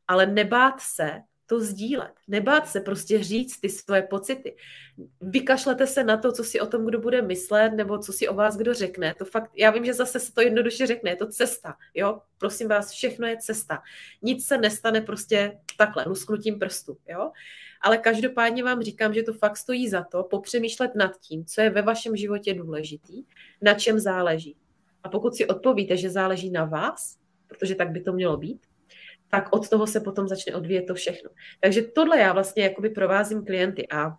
Ale 0.08 0.26
nebát 0.26 0.80
se 0.80 1.10
to 1.52 1.60
sdílet. 1.60 2.12
Nebát 2.28 2.68
se 2.68 2.80
prostě 2.80 3.22
říct 3.22 3.60
ty 3.60 3.68
svoje 3.68 4.02
pocity. 4.02 4.56
Vykašlete 5.20 5.86
se 5.86 6.04
na 6.04 6.16
to, 6.16 6.32
co 6.32 6.44
si 6.44 6.60
o 6.60 6.66
tom 6.66 6.86
kdo 6.86 7.00
bude 7.00 7.22
myslet, 7.22 7.70
nebo 7.70 7.98
co 7.98 8.12
si 8.12 8.28
o 8.28 8.34
vás 8.34 8.56
kdo 8.56 8.74
řekne. 8.74 9.14
To 9.18 9.24
fakt, 9.24 9.50
já 9.56 9.70
vím, 9.70 9.84
že 9.84 9.94
zase 9.94 10.20
se 10.20 10.32
to 10.32 10.40
jednoduše 10.40 10.86
řekne, 10.86 11.10
je 11.10 11.16
to 11.16 11.26
cesta, 11.26 11.76
jo? 11.94 12.20
Prosím 12.38 12.68
vás, 12.68 12.90
všechno 12.90 13.26
je 13.26 13.36
cesta. 13.36 13.82
Nic 14.22 14.46
se 14.46 14.58
nestane 14.58 15.00
prostě 15.00 15.58
takhle, 15.78 16.04
lusknutím 16.06 16.58
prstu, 16.58 16.96
jo? 17.08 17.30
ale 17.80 17.98
každopádně 17.98 18.64
vám 18.64 18.82
říkám, 18.82 19.14
že 19.14 19.22
to 19.22 19.32
fakt 19.32 19.56
stojí 19.56 19.88
za 19.88 20.04
to 20.04 20.24
popřemýšlet 20.24 20.94
nad 20.94 21.20
tím, 21.20 21.44
co 21.44 21.60
je 21.60 21.70
ve 21.70 21.82
vašem 21.82 22.16
životě 22.16 22.54
důležitý, 22.54 23.24
na 23.62 23.74
čem 23.74 24.00
záleží. 24.00 24.56
A 25.02 25.08
pokud 25.08 25.34
si 25.34 25.46
odpovíte, 25.46 25.96
že 25.96 26.10
záleží 26.10 26.50
na 26.50 26.64
vás, 26.64 27.18
protože 27.46 27.74
tak 27.74 27.90
by 27.90 28.00
to 28.00 28.12
mělo 28.12 28.36
být, 28.36 28.66
tak 29.34 29.48
od 29.52 29.68
toho 29.68 29.86
se 29.86 30.00
potom 30.00 30.28
začne 30.28 30.54
odvíjet 30.54 30.82
to 30.82 30.94
všechno. 30.94 31.30
Takže 31.60 31.82
tohle 31.82 32.18
já 32.18 32.32
vlastně 32.32 32.62
jakoby 32.62 32.90
provázím 32.90 33.44
klienty 33.44 33.88
a 33.88 34.18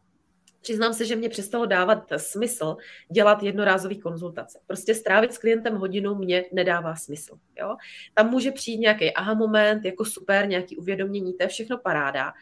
Přiznám 0.62 0.94
se, 0.94 1.06
že 1.06 1.16
mě 1.16 1.30
přestalo 1.30 1.66
dávat 1.66 2.08
smysl 2.18 2.78
dělat 3.12 3.44
jednorázový 3.44 4.00
konzultace. 4.00 4.60
Prostě 4.68 4.96
strávit 4.96 5.34
s 5.34 5.38
klientem 5.38 5.76
hodinu 5.76 6.16
mě 6.16 6.46
nedává 6.54 6.96
smysl. 6.96 7.38
Jo? 7.60 7.76
Tam 8.14 8.30
může 8.30 8.52
přijít 8.52 8.78
nějaký 8.78 9.14
aha 9.14 9.34
moment, 9.34 9.86
jako 9.86 10.06
super, 10.06 10.48
nějaký 10.48 10.78
uvědomění, 10.78 11.34
to 11.34 11.44
je 11.44 11.48
všechno 11.48 11.78
paráda, 11.78 12.34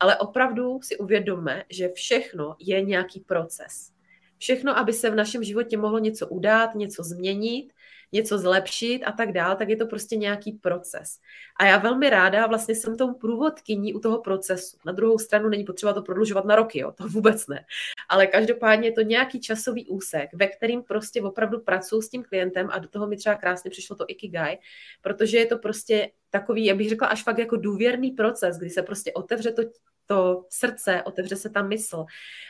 ale 0.00 0.16
opravdu 0.16 0.80
si 0.82 0.96
uvědomme, 0.96 1.64
že 1.70 1.88
všechno 1.88 2.56
je 2.58 2.80
nějaký 2.80 3.20
proces. 3.20 3.92
Všechno, 4.38 4.78
aby 4.78 4.92
se 4.92 5.10
v 5.10 5.14
našem 5.14 5.44
životě 5.44 5.76
mohlo 5.76 5.98
něco 5.98 6.28
udát, 6.28 6.74
něco 6.74 7.02
změnit, 7.02 7.72
něco 8.12 8.38
zlepšit 8.38 9.04
a 9.04 9.12
tak 9.12 9.32
dál, 9.32 9.56
tak 9.56 9.68
je 9.68 9.76
to 9.76 9.86
prostě 9.86 10.16
nějaký 10.16 10.52
proces. 10.52 11.18
A 11.60 11.66
já 11.66 11.78
velmi 11.78 12.10
ráda 12.10 12.46
vlastně 12.46 12.74
jsem 12.74 12.96
tou 12.96 13.14
průvodkyní 13.14 13.94
u 13.94 14.00
toho 14.00 14.20
procesu. 14.20 14.76
Na 14.86 14.92
druhou 14.92 15.18
stranu 15.18 15.48
není 15.48 15.64
potřeba 15.64 15.92
to 15.92 16.02
prodlužovat 16.02 16.44
na 16.44 16.56
roky, 16.56 16.78
jo, 16.78 16.92
to 16.92 17.08
vůbec 17.08 17.46
ne. 17.46 17.64
Ale 18.08 18.26
každopádně 18.26 18.88
je 18.88 18.92
to 18.92 19.02
nějaký 19.02 19.40
časový 19.40 19.86
úsek, 19.86 20.30
ve 20.34 20.46
kterým 20.46 20.82
prostě 20.82 21.22
opravdu 21.22 21.60
pracuji 21.60 22.02
s 22.02 22.08
tím 22.08 22.24
klientem 22.24 22.68
a 22.72 22.78
do 22.78 22.88
toho 22.88 23.06
mi 23.06 23.16
třeba 23.16 23.34
krásně 23.34 23.70
přišlo 23.70 23.96
to 23.96 24.04
Ikigai, 24.08 24.58
protože 25.02 25.38
je 25.38 25.46
to 25.46 25.58
prostě 25.58 26.10
takový, 26.30 26.64
já 26.64 26.74
bych 26.74 26.88
řekla, 26.88 27.08
až 27.08 27.22
fakt 27.22 27.38
jako 27.38 27.56
důvěrný 27.56 28.10
proces, 28.10 28.58
kdy 28.58 28.70
se 28.70 28.82
prostě 28.82 29.12
otevře 29.12 29.52
to 29.52 29.62
to 30.06 30.44
srdce, 30.50 31.02
otevře 31.02 31.36
se 31.36 31.50
tam 31.50 31.68
mysl 31.68 32.04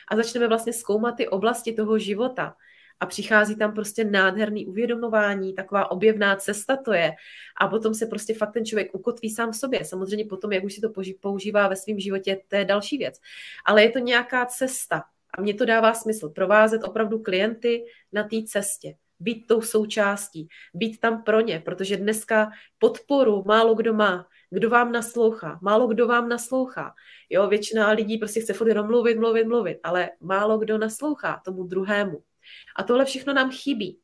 a 0.08 0.16
začneme 0.16 0.48
vlastně 0.48 0.72
zkoumat 0.72 1.16
ty 1.16 1.28
oblasti 1.28 1.72
toho 1.72 1.98
života, 1.98 2.56
a 3.00 3.06
přichází 3.06 3.56
tam 3.56 3.74
prostě 3.74 4.04
nádherný 4.04 4.66
uvědomování, 4.66 5.54
taková 5.54 5.90
objevná 5.90 6.36
cesta 6.36 6.76
to 6.76 6.92
je 6.92 7.12
a 7.60 7.68
potom 7.68 7.94
se 7.94 8.06
prostě 8.06 8.34
fakt 8.34 8.52
ten 8.52 8.64
člověk 8.64 8.94
ukotví 8.94 9.30
sám 9.30 9.52
v 9.52 9.56
sobě. 9.56 9.84
Samozřejmě 9.84 10.24
potom, 10.24 10.52
jak 10.52 10.64
už 10.64 10.74
si 10.74 10.80
to 10.80 10.92
používá 11.20 11.68
ve 11.68 11.76
svém 11.76 12.00
životě, 12.00 12.40
to 12.48 12.56
je 12.56 12.64
další 12.64 12.98
věc. 12.98 13.20
Ale 13.64 13.82
je 13.82 13.90
to 13.90 13.98
nějaká 13.98 14.46
cesta 14.46 15.02
a 15.38 15.40
mně 15.40 15.54
to 15.54 15.64
dává 15.64 15.94
smysl 15.94 16.28
provázet 16.28 16.84
opravdu 16.84 17.18
klienty 17.18 17.84
na 18.12 18.22
té 18.22 18.36
cestě 18.46 18.94
být 19.20 19.46
tou 19.46 19.62
součástí, 19.62 20.48
být 20.74 21.00
tam 21.00 21.22
pro 21.22 21.40
ně, 21.40 21.62
protože 21.64 21.96
dneska 21.96 22.50
podporu 22.78 23.42
málo 23.46 23.74
kdo 23.74 23.94
má. 23.94 24.26
Kdo 24.50 24.70
vám 24.70 24.92
naslouchá? 24.92 25.58
Málo 25.62 25.86
kdo 25.86 26.06
vám 26.06 26.28
naslouchá. 26.28 26.94
Jo, 27.30 27.48
většina 27.48 27.90
lidí 27.90 28.18
prostě 28.18 28.40
chce 28.40 28.52
furt 28.52 28.68
jenom 28.68 28.86
mluvit, 28.86 29.18
mluvit, 29.18 29.44
mluvit, 29.44 29.78
ale 29.82 30.10
málo 30.20 30.58
kdo 30.58 30.78
naslouchá 30.78 31.40
tomu 31.44 31.64
druhému. 31.64 32.22
A 32.76 32.82
tohle 32.82 33.04
všechno 33.04 33.34
nám 33.34 33.50
chybí. 33.50 33.98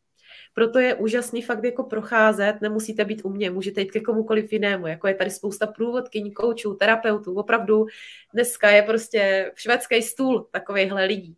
Proto 0.55 0.79
je 0.79 0.95
úžasný 0.95 1.43
fakt 1.43 1.65
jako 1.65 1.85
procházet, 1.85 2.61
nemusíte 2.61 3.05
být 3.05 3.25
u 3.25 3.31
mě, 3.31 3.51
můžete 3.51 3.81
jít 3.81 3.91
ke 3.91 4.01
komukoliv 4.01 4.53
jinému, 4.53 4.87
jako 4.87 5.09
je 5.09 5.15
tady 5.15 5.31
spousta 5.31 5.67
průvodkyní, 5.67 6.33
koučů, 6.33 6.75
terapeutů, 6.75 7.35
opravdu 7.35 7.87
dneska 8.35 8.71
je 8.71 8.83
prostě 8.83 9.53
švédský 9.57 10.03
stůl 10.03 10.49
takovýchhle 10.51 11.05
lidí 11.05 11.37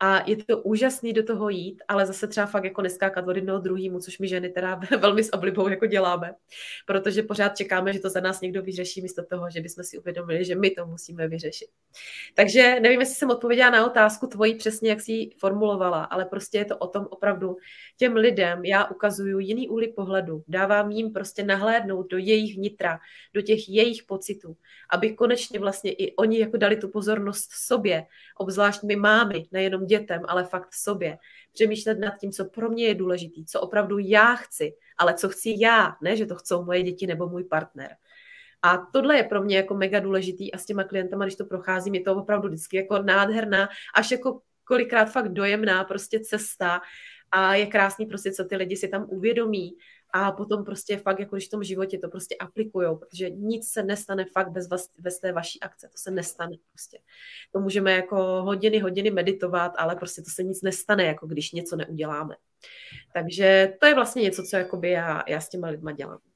a 0.00 0.30
je 0.30 0.36
to 0.36 0.62
úžasný 0.62 1.12
do 1.12 1.22
toho 1.22 1.48
jít, 1.48 1.82
ale 1.88 2.06
zase 2.06 2.26
třeba 2.26 2.46
fakt 2.46 2.64
jako 2.64 2.82
neskákat 2.82 3.28
od 3.28 3.36
jednoho 3.36 3.58
druhému, 3.58 4.00
což 4.00 4.18
my 4.18 4.28
ženy 4.28 4.48
teda 4.48 4.80
velmi 4.98 5.24
s 5.24 5.32
oblibou 5.32 5.68
jako 5.68 5.86
děláme, 5.86 6.34
protože 6.86 7.22
pořád 7.22 7.56
čekáme, 7.56 7.92
že 7.92 8.00
to 8.00 8.10
za 8.10 8.20
nás 8.20 8.40
někdo 8.40 8.62
vyřeší 8.62 9.02
místo 9.02 9.24
toho, 9.24 9.50
že 9.50 9.60
bychom 9.60 9.84
si 9.84 9.98
uvědomili, 9.98 10.44
že 10.44 10.54
my 10.54 10.70
to 10.70 10.86
musíme 10.86 11.28
vyřešit. 11.28 11.68
Takže 12.34 12.80
nevím, 12.80 13.00
jestli 13.00 13.14
jsem 13.14 13.30
odpověděla 13.30 13.70
na 13.70 13.86
otázku 13.86 14.26
tvoji 14.26 14.54
přesně, 14.54 14.90
jak 14.90 15.00
jsi 15.00 15.12
ji 15.12 15.30
formulovala, 15.38 16.04
ale 16.04 16.24
prostě 16.24 16.58
je 16.58 16.64
to 16.64 16.76
o 16.76 16.86
tom 16.86 17.06
opravdu 17.10 17.56
těm 17.96 18.16
lidem, 18.16 18.64
já 18.64 18.84
ukazuju 18.84 19.38
jiný 19.38 19.68
úhly 19.68 19.88
pohledu, 19.88 20.44
dávám 20.48 20.90
jim 20.90 21.12
prostě 21.12 21.42
nahlédnout 21.42 22.10
do 22.10 22.18
jejich 22.18 22.56
nitra, 22.56 22.98
do 23.34 23.42
těch 23.42 23.68
jejich 23.68 24.02
pocitů, 24.02 24.56
aby 24.90 25.14
konečně 25.14 25.58
vlastně 25.58 25.92
i 25.92 26.16
oni 26.16 26.38
jako 26.38 26.56
dali 26.56 26.76
tu 26.76 26.88
pozornost 26.88 27.50
sobě, 27.52 28.06
obzvlášť 28.36 28.82
my 28.82 28.96
mámy, 28.96 29.46
nejenom 29.52 29.86
dětem, 29.86 30.22
ale 30.28 30.44
fakt 30.44 30.74
sobě. 30.74 31.18
Přemýšlet 31.52 31.98
nad 31.98 32.18
tím, 32.20 32.32
co 32.32 32.44
pro 32.44 32.70
mě 32.70 32.86
je 32.86 32.94
důležitý, 32.94 33.44
co 33.44 33.60
opravdu 33.60 33.98
já 33.98 34.34
chci, 34.34 34.74
ale 34.98 35.14
co 35.14 35.28
chci 35.28 35.54
já, 35.58 35.96
ne, 36.02 36.16
že 36.16 36.26
to 36.26 36.34
chcou 36.34 36.64
moje 36.64 36.82
děti 36.82 37.06
nebo 37.06 37.28
můj 37.28 37.44
partner. 37.44 37.96
A 38.62 38.78
tohle 38.92 39.16
je 39.16 39.24
pro 39.24 39.42
mě 39.42 39.56
jako 39.56 39.74
mega 39.74 40.00
důležitý 40.00 40.52
a 40.54 40.58
s 40.58 40.66
těma 40.66 40.84
klientama, 40.84 41.24
když 41.24 41.36
to 41.36 41.44
procházím, 41.44 41.94
je 41.94 42.00
to 42.00 42.16
opravdu 42.16 42.48
vždycky 42.48 42.76
jako 42.76 43.02
nádherná, 43.02 43.68
až 43.94 44.10
jako 44.10 44.40
kolikrát 44.64 45.04
fakt 45.04 45.28
dojemná 45.28 45.84
prostě 45.84 46.20
cesta 46.20 46.80
a 47.30 47.54
je 47.54 47.66
krásný 47.66 48.06
prostě, 48.06 48.32
co 48.32 48.44
ty 48.44 48.56
lidi 48.56 48.76
si 48.76 48.88
tam 48.88 49.06
uvědomí 49.08 49.72
a 50.12 50.32
potom 50.32 50.64
prostě 50.64 50.96
fakt, 50.96 51.20
jako 51.20 51.36
když 51.36 51.48
v 51.48 51.50
tom 51.50 51.64
životě 51.64 51.98
to 51.98 52.08
prostě 52.08 52.36
aplikujou, 52.36 52.96
protože 52.96 53.30
nic 53.30 53.72
se 53.72 53.82
nestane 53.82 54.24
fakt 54.32 54.50
bez, 54.50 54.68
vás, 54.68 54.90
bez 54.98 55.20
té 55.20 55.32
vaší 55.32 55.60
akce, 55.60 55.88
to 55.88 55.98
se 55.98 56.10
nestane 56.10 56.56
prostě. 56.72 56.98
To 57.52 57.60
můžeme 57.60 57.92
jako 57.92 58.16
hodiny, 58.42 58.78
hodiny 58.78 59.10
meditovat, 59.10 59.72
ale 59.76 59.96
prostě 59.96 60.22
to 60.22 60.30
se 60.30 60.42
nic 60.42 60.62
nestane, 60.62 61.04
jako 61.04 61.26
když 61.26 61.52
něco 61.52 61.76
neuděláme. 61.76 62.34
Takže 63.14 63.72
to 63.80 63.86
je 63.86 63.94
vlastně 63.94 64.22
něco, 64.22 64.42
co 64.42 64.56
jakoby 64.56 64.90
já, 64.90 65.22
já 65.28 65.40
s 65.40 65.48
těma 65.48 65.68
lidma 65.68 65.92
dělám. 65.92 66.29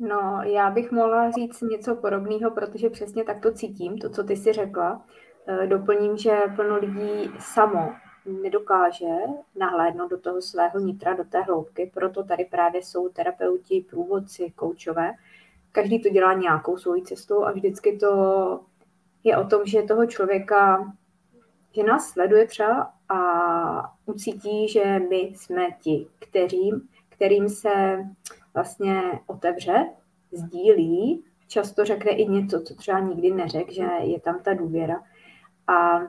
No, 0.00 0.40
já 0.42 0.70
bych 0.70 0.92
mohla 0.92 1.30
říct 1.30 1.60
něco 1.60 1.96
podobného, 1.96 2.50
protože 2.50 2.90
přesně 2.90 3.24
tak 3.24 3.40
to 3.40 3.52
cítím, 3.52 3.98
to, 3.98 4.10
co 4.10 4.24
ty 4.24 4.36
si 4.36 4.52
řekla. 4.52 5.02
Eh, 5.46 5.66
doplním, 5.66 6.16
že 6.16 6.38
plno 6.56 6.78
lidí 6.78 7.30
samo 7.38 7.92
nedokáže 8.42 9.14
nahlédnout 9.56 10.10
do 10.10 10.18
toho 10.18 10.42
svého 10.42 10.78
nitra, 10.80 11.14
do 11.14 11.24
té 11.24 11.40
hloubky, 11.42 11.90
proto 11.94 12.24
tady 12.24 12.44
právě 12.44 12.82
jsou 12.82 13.08
terapeuti, 13.08 13.86
průvodci, 13.90 14.52
koučové. 14.56 15.12
Každý 15.72 16.02
to 16.02 16.08
dělá 16.08 16.34
nějakou 16.34 16.76
svojí 16.76 17.02
cestou 17.02 17.44
a 17.44 17.52
vždycky 17.52 17.98
to 17.98 18.60
je 19.24 19.36
o 19.36 19.44
tom, 19.44 19.66
že 19.66 19.82
toho 19.82 20.06
člověka, 20.06 20.92
že 21.72 21.82
nás 21.82 22.08
sleduje 22.08 22.46
třeba 22.46 22.92
a 23.08 23.20
ucítí, 24.06 24.68
že 24.68 24.98
my 25.10 25.16
jsme 25.16 25.66
ti, 25.80 26.06
kterým, 26.18 26.88
kterým 27.08 27.48
se 27.48 28.04
vlastně 28.54 29.02
otevře, 29.26 29.86
sdílí, 30.32 31.24
často 31.48 31.84
řekne 31.84 32.10
i 32.10 32.26
něco, 32.26 32.60
co 32.60 32.74
třeba 32.74 33.00
nikdy 33.00 33.30
neřekl, 33.30 33.72
že 33.72 33.86
je 34.02 34.20
tam 34.20 34.40
ta 34.42 34.54
důvěra. 34.54 35.02
A 35.66 36.00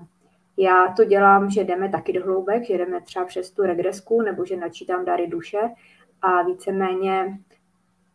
já 0.57 0.93
to 0.97 1.03
dělám, 1.03 1.49
že 1.49 1.63
jdeme 1.63 1.89
taky 1.89 2.13
do 2.13 2.23
hloubek, 2.25 2.65
že 2.65 2.77
jdeme 2.77 3.01
třeba 3.01 3.25
přes 3.25 3.51
tu 3.51 3.61
regresku 3.61 4.21
nebo 4.21 4.45
že 4.45 4.57
načítám 4.57 5.05
dary 5.05 5.27
duše 5.27 5.59
a 6.21 6.43
víceméně 6.43 7.39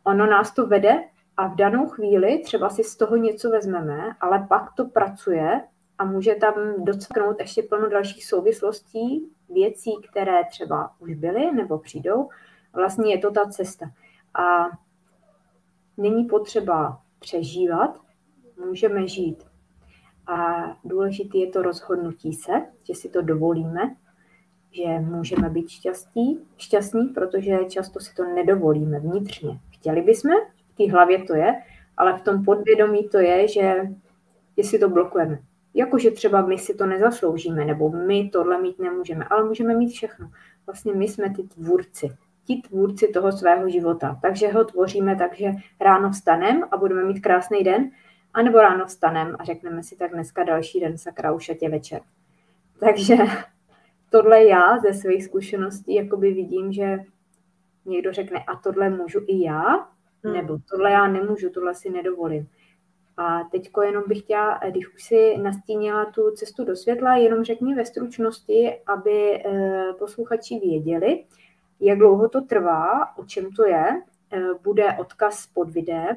ono 0.04 0.26
nás 0.26 0.54
to 0.54 0.66
vede 0.66 1.04
a 1.36 1.48
v 1.48 1.56
danou 1.56 1.88
chvíli 1.88 2.38
třeba 2.38 2.68
si 2.68 2.84
z 2.84 2.96
toho 2.96 3.16
něco 3.16 3.50
vezmeme, 3.50 4.14
ale 4.20 4.46
pak 4.48 4.72
to 4.72 4.84
pracuje 4.84 5.62
a 5.98 6.04
může 6.04 6.34
tam 6.34 6.54
docaknout 6.78 7.40
ještě 7.40 7.62
plno 7.62 7.88
dalších 7.88 8.26
souvislostí, 8.26 9.30
věcí, 9.48 9.90
které 10.10 10.44
třeba 10.50 10.90
už 10.98 11.14
byly 11.14 11.52
nebo 11.52 11.78
přijdou. 11.78 12.28
Vlastně 12.72 13.14
je 13.14 13.18
to 13.18 13.30
ta 13.30 13.48
cesta. 13.48 13.86
A 14.38 14.70
není 15.96 16.24
potřeba 16.24 17.00
přežívat, 17.18 18.00
můžeme 18.66 19.08
žít 19.08 19.44
a 20.26 20.64
důležité 20.84 21.38
je 21.38 21.46
to 21.50 21.62
rozhodnutí 21.62 22.32
se, 22.32 22.52
že 22.84 22.94
si 22.94 23.08
to 23.08 23.22
dovolíme, 23.22 23.96
že 24.70 24.98
můžeme 25.00 25.50
být 25.50 25.68
šťastní, 25.68 26.40
šťastní, 26.56 27.08
protože 27.08 27.58
často 27.68 28.00
si 28.00 28.14
to 28.14 28.24
nedovolíme 28.24 29.00
vnitřně. 29.00 29.60
Chtěli 29.70 30.02
bychom, 30.02 30.30
v 30.68 30.76
té 30.76 30.92
hlavě 30.92 31.24
to 31.24 31.34
je, 31.34 31.62
ale 31.96 32.18
v 32.18 32.22
tom 32.22 32.44
podvědomí 32.44 33.08
to 33.08 33.18
je, 33.18 33.48
že, 33.48 33.82
si 34.62 34.78
to 34.78 34.88
blokujeme. 34.88 35.38
Jakože 35.74 36.10
třeba 36.10 36.46
my 36.46 36.58
si 36.58 36.74
to 36.74 36.86
nezasloužíme, 36.86 37.64
nebo 37.64 37.90
my 37.90 38.30
tohle 38.32 38.62
mít 38.62 38.78
nemůžeme, 38.78 39.24
ale 39.24 39.44
můžeme 39.44 39.76
mít 39.76 39.88
všechno. 39.88 40.30
Vlastně 40.66 40.94
my 40.94 41.08
jsme 41.08 41.34
ty 41.34 41.42
tvůrci, 41.42 42.16
ti 42.46 42.62
tvůrci 42.68 43.08
toho 43.08 43.32
svého 43.32 43.68
života. 43.68 44.18
Takže 44.22 44.48
ho 44.48 44.64
tvoříme 44.64 45.16
tak, 45.16 45.36
že 45.36 45.52
ráno 45.80 46.10
vstanem 46.10 46.62
a 46.70 46.76
budeme 46.76 47.04
mít 47.04 47.20
krásný 47.20 47.64
den, 47.64 47.90
a 48.34 48.42
nebo 48.42 48.58
ráno 48.58 48.86
vstanem 48.86 49.36
a 49.38 49.44
řekneme 49.44 49.82
si 49.82 49.96
tak 49.96 50.12
dneska 50.12 50.44
další 50.44 50.80
den, 50.80 50.98
sakra, 50.98 51.32
už 51.32 51.50
je 51.62 51.70
večer. 51.70 52.00
Takže 52.80 53.16
tohle 54.10 54.44
já 54.44 54.78
ze 54.78 54.94
svých 54.94 55.24
zkušeností 55.24 55.94
jakoby 55.94 56.32
vidím, 56.32 56.72
že 56.72 56.98
někdo 57.84 58.12
řekne, 58.12 58.44
a 58.46 58.56
tohle 58.56 58.90
můžu 58.90 59.20
i 59.26 59.44
já, 59.44 59.88
hmm. 60.24 60.34
nebo 60.34 60.58
tohle 60.70 60.90
já 60.90 61.08
nemůžu, 61.08 61.50
tohle 61.50 61.74
si 61.74 61.90
nedovolím. 61.90 62.48
A 63.16 63.44
teďko 63.44 63.82
jenom 63.82 64.04
bych 64.06 64.18
chtěla, 64.18 64.60
když 64.70 64.94
už 64.94 65.02
si 65.02 65.36
nastínila 65.38 66.04
tu 66.04 66.30
cestu 66.30 66.64
do 66.64 66.76
světla, 66.76 67.16
jenom 67.16 67.44
řekni 67.44 67.74
ve 67.74 67.84
stručnosti, 67.84 68.72
aby 68.86 69.42
eh, 69.44 69.92
posluchači 69.98 70.58
věděli, 70.58 71.24
jak 71.80 71.98
dlouho 71.98 72.28
to 72.28 72.40
trvá, 72.40 73.16
o 73.16 73.24
čem 73.24 73.52
to 73.52 73.66
je. 73.66 74.02
Eh, 74.32 74.54
bude 74.62 74.96
odkaz 74.98 75.46
pod 75.46 75.70
videem 75.70 76.16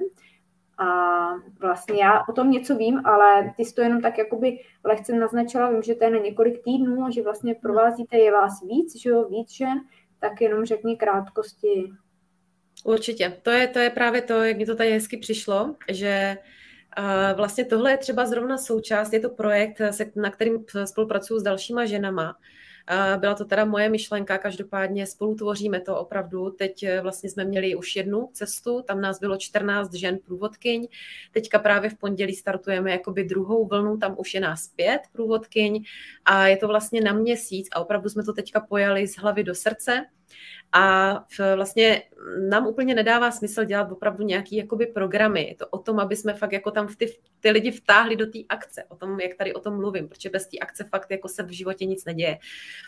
a 0.78 0.88
vlastně 1.60 2.04
já 2.04 2.24
o 2.30 2.34
tom 2.34 2.52
něco 2.52 2.76
vím, 2.76 3.02
ale 3.06 3.54
ty 3.58 3.66
jsi 3.66 3.76
to 3.76 3.82
jenom 3.82 4.02
tak 4.02 4.18
jakoby 4.18 4.60
lehce 4.84 5.14
naznačila, 5.14 5.72
vím, 5.72 5.82
že 5.82 5.96
to 5.96 6.04
je 6.04 6.10
na 6.10 6.18
několik 6.18 6.64
týdnů 6.64 7.04
a 7.04 7.10
že 7.10 7.24
vlastně 7.24 7.56
provázíte 7.56 8.18
je 8.18 8.32
vás 8.32 8.62
víc, 8.62 9.02
že 9.02 9.10
jo, 9.10 9.30
víc 9.30 9.52
žen, 9.52 9.82
tak 10.20 10.42
jenom 10.42 10.66
řekni 10.66 10.98
krátkosti. 10.98 11.92
Určitě. 12.86 13.40
To 13.44 13.52
je, 13.52 13.68
to 13.68 13.80
je 13.80 13.90
právě 13.90 14.22
to, 14.22 14.34
jak 14.34 14.58
mi 14.58 14.66
to 14.66 14.76
tady 14.76 14.92
hezky 14.92 15.18
přišlo, 15.18 15.76
že 15.90 16.38
Vlastně 17.36 17.66
tohle 17.66 17.92
je 17.92 17.98
třeba 17.98 18.26
zrovna 18.26 18.58
součást, 18.58 19.14
je 19.14 19.20
to 19.20 19.30
projekt, 19.30 19.82
na 20.16 20.32
kterým 20.32 20.66
spolupracuju 20.86 21.40
s 21.40 21.44
dalšíma 21.44 21.86
ženama, 21.86 22.36
byla 23.18 23.34
to 23.36 23.46
teda 23.46 23.66
moje 23.66 23.90
myšlenka, 23.90 24.38
každopádně 24.38 25.08
spolu 25.08 25.36
tvoříme 25.36 25.82
to 25.82 25.98
opravdu. 25.98 26.50
Teď 26.50 26.84
eh, 26.84 27.02
vlastně 27.02 27.30
jsme 27.30 27.46
měli 27.46 27.76
už 27.76 27.96
jednu 27.96 28.30
cestu, 28.34 28.82
tam 28.82 29.02
nás 29.02 29.20
bylo 29.20 29.38
14 29.38 29.94
žen 29.94 30.18
průvodkyň. 30.26 30.88
Teďka 31.32 31.60
právě 31.60 31.90
v 31.90 31.98
pondělí 31.98 32.36
startujeme 32.36 32.92
jakoby 32.92 33.24
druhou 33.24 33.68
vlnu, 33.68 33.98
tam 33.98 34.16
už 34.18 34.34
je 34.34 34.40
nás 34.40 34.68
pět 34.68 35.02
průvodkyň 35.12 35.84
a 36.26 36.48
je 36.48 36.58
to 36.58 36.68
vlastně 36.68 37.02
na 37.02 37.14
měsíc 37.14 37.68
a 37.72 37.80
opravdu 37.80 38.10
jsme 38.10 38.24
to 38.24 38.34
teďka 38.34 38.60
pojali 38.60 39.08
z 39.08 39.18
hlavy 39.18 39.44
do 39.44 39.56
srdce. 39.56 40.06
A 40.72 41.16
vlastně 41.56 42.04
nám 42.50 42.68
úplně 42.68 42.96
nedává 42.96 43.32
smysl 43.32 43.64
dělat 43.64 43.92
opravdu 43.92 44.24
nějaký 44.24 44.56
jakoby 44.56 44.86
programy. 44.86 45.48
Je 45.48 45.56
to 45.56 45.68
o 45.68 45.78
tom, 45.78 46.00
aby 46.00 46.16
jsme 46.16 46.34
fakt 46.34 46.52
jako 46.52 46.72
tam 46.72 46.88
ty, 46.96 47.18
ty 47.40 47.52
lidi 47.52 47.72
vtáhli 47.72 48.16
do 48.16 48.26
té 48.26 48.40
akce. 48.50 48.84
O 48.90 48.96
tom, 48.96 49.20
jak 49.20 49.36
tady 49.36 49.54
o 49.54 49.60
tom 49.60 49.78
mluvím, 49.78 50.08
protože 50.10 50.30
bez 50.30 50.48
té 50.48 50.58
akce 50.58 50.84
fakt 50.84 51.12
jako 51.12 51.28
se 51.28 51.44
v 51.44 51.50
životě 51.50 51.86
nic 51.86 52.06
neděje. 52.06 52.38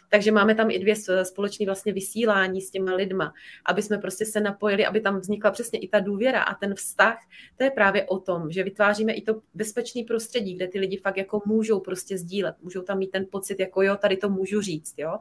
Takže 0.10 0.32
máme 0.32 0.56
tam 0.56 0.72
i 0.72 0.80
dvě 0.80 0.96
společné 1.24 1.66
vlastně 1.66 1.94
vysílání 1.94 2.62
s 2.62 2.72
těma 2.72 2.94
lidma, 2.94 3.34
aby 3.66 3.82
jsme 3.82 3.98
prostě 3.98 4.26
se 4.26 4.40
napojili, 4.40 4.86
aby 4.86 5.02
tam 5.02 5.20
vznikla 5.20 5.52
přesně 5.52 5.80
i 5.80 5.88
ta 5.88 6.00
důvěra 6.00 6.42
a 6.42 6.56
ten 6.56 6.76
vztah. 6.76 7.18
To 7.58 7.64
je 7.64 7.72
právě 7.72 8.06
o 8.06 8.20
tom, 8.20 8.52
že 8.52 8.64
vytváříme 8.64 9.14
i 9.14 9.22
to 9.22 9.42
bezpečné 9.54 10.02
prostředí, 10.08 10.56
kde 10.56 10.68
ty 10.68 10.80
lidi 10.80 10.98
fakt 10.98 11.18
jako 11.18 11.42
můžou 11.46 11.80
prostě 11.80 12.18
sdílet, 12.18 12.56
můžou 12.62 12.82
tam 12.82 12.98
mít 12.98 13.12
ten 13.12 13.26
pocit, 13.32 13.60
jako 13.60 13.82
jo, 13.82 13.96
tady 13.96 14.18
to 14.18 14.30
můžu 14.30 14.62
říct, 14.62 14.94
jo. 14.98 15.18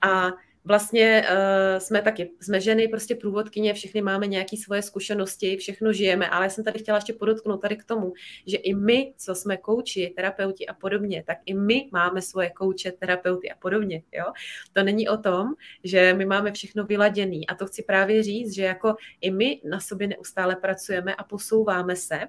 A 0.00 0.30
vlastně 0.64 1.26
uh, 1.30 1.78
jsme 1.78 2.02
taky, 2.02 2.30
jsme 2.40 2.60
ženy, 2.60 2.88
prostě 2.88 3.14
průvodkyně, 3.14 3.74
všechny 3.74 4.02
máme 4.02 4.26
nějaké 4.26 4.56
svoje 4.56 4.82
zkušenosti, 4.82 5.56
všechno 5.56 5.92
žijeme, 5.92 6.28
ale 6.28 6.44
já 6.44 6.50
jsem 6.50 6.64
tady 6.64 6.78
chtěla 6.78 6.98
ještě 6.98 7.12
podotknout 7.12 7.60
tady 7.60 7.76
k 7.76 7.84
tomu, 7.84 8.12
že 8.46 8.56
i 8.56 8.74
my, 8.74 9.12
co 9.16 9.34
jsme 9.34 9.56
kouči, 9.56 10.12
terapeuti 10.16 10.66
a 10.66 10.74
podobně, 10.74 11.24
tak 11.26 11.38
i 11.46 11.54
my 11.54 11.88
máme 11.92 12.22
svoje 12.22 12.50
kouče, 12.50 12.92
terapeuty 12.92 13.50
a 13.50 13.54
podobně, 13.56 14.02
jo. 14.12 14.24
To 14.72 14.82
není 14.82 15.08
o 15.08 15.16
tom, 15.16 15.46
že 15.84 16.14
my 16.14 16.26
máme 16.26 16.52
všechno 16.52 16.84
vyladěný 16.84 17.46
a 17.46 17.54
to 17.54 17.66
chci 17.66 17.82
právě 17.82 18.22
říct, 18.22 18.54
že 18.54 18.62
jako 18.62 18.94
i 19.20 19.30
my 19.30 19.60
na 19.64 19.80
sobě 19.80 20.06
neustále 20.06 20.56
pracujeme 20.56 21.14
a 21.14 21.24
posouváme 21.24 21.96
se, 21.96 22.20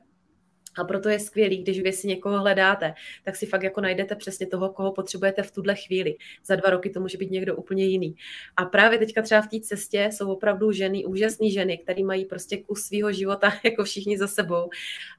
a 0.77 0.83
proto 0.83 1.09
je 1.09 1.19
skvělý, 1.19 1.57
když 1.57 1.81
vy 1.81 1.93
si 1.93 2.07
někoho 2.07 2.39
hledáte, 2.39 2.93
tak 3.23 3.35
si 3.35 3.45
fakt 3.45 3.63
jako 3.63 3.81
najdete 3.81 4.15
přesně 4.15 4.47
toho, 4.47 4.69
koho 4.69 4.91
potřebujete 4.91 5.43
v 5.43 5.51
tuhle 5.51 5.75
chvíli. 5.75 6.15
Za 6.45 6.55
dva 6.55 6.69
roky 6.69 6.89
to 6.89 6.99
může 6.99 7.17
být 7.17 7.31
někdo 7.31 7.55
úplně 7.55 7.85
jiný. 7.85 8.15
A 8.57 8.65
právě 8.65 8.99
teďka 8.99 9.21
třeba 9.21 9.41
v 9.41 9.47
té 9.47 9.59
cestě 9.59 10.09
jsou 10.11 10.31
opravdu 10.31 10.71
ženy, 10.71 11.05
úžasné 11.05 11.49
ženy, 11.49 11.77
které 11.77 12.03
mají 12.03 12.25
prostě 12.25 12.57
kus 12.57 12.81
svého 12.81 13.11
života 13.11 13.53
jako 13.63 13.83
všichni 13.83 14.17
za 14.17 14.27
sebou. 14.27 14.69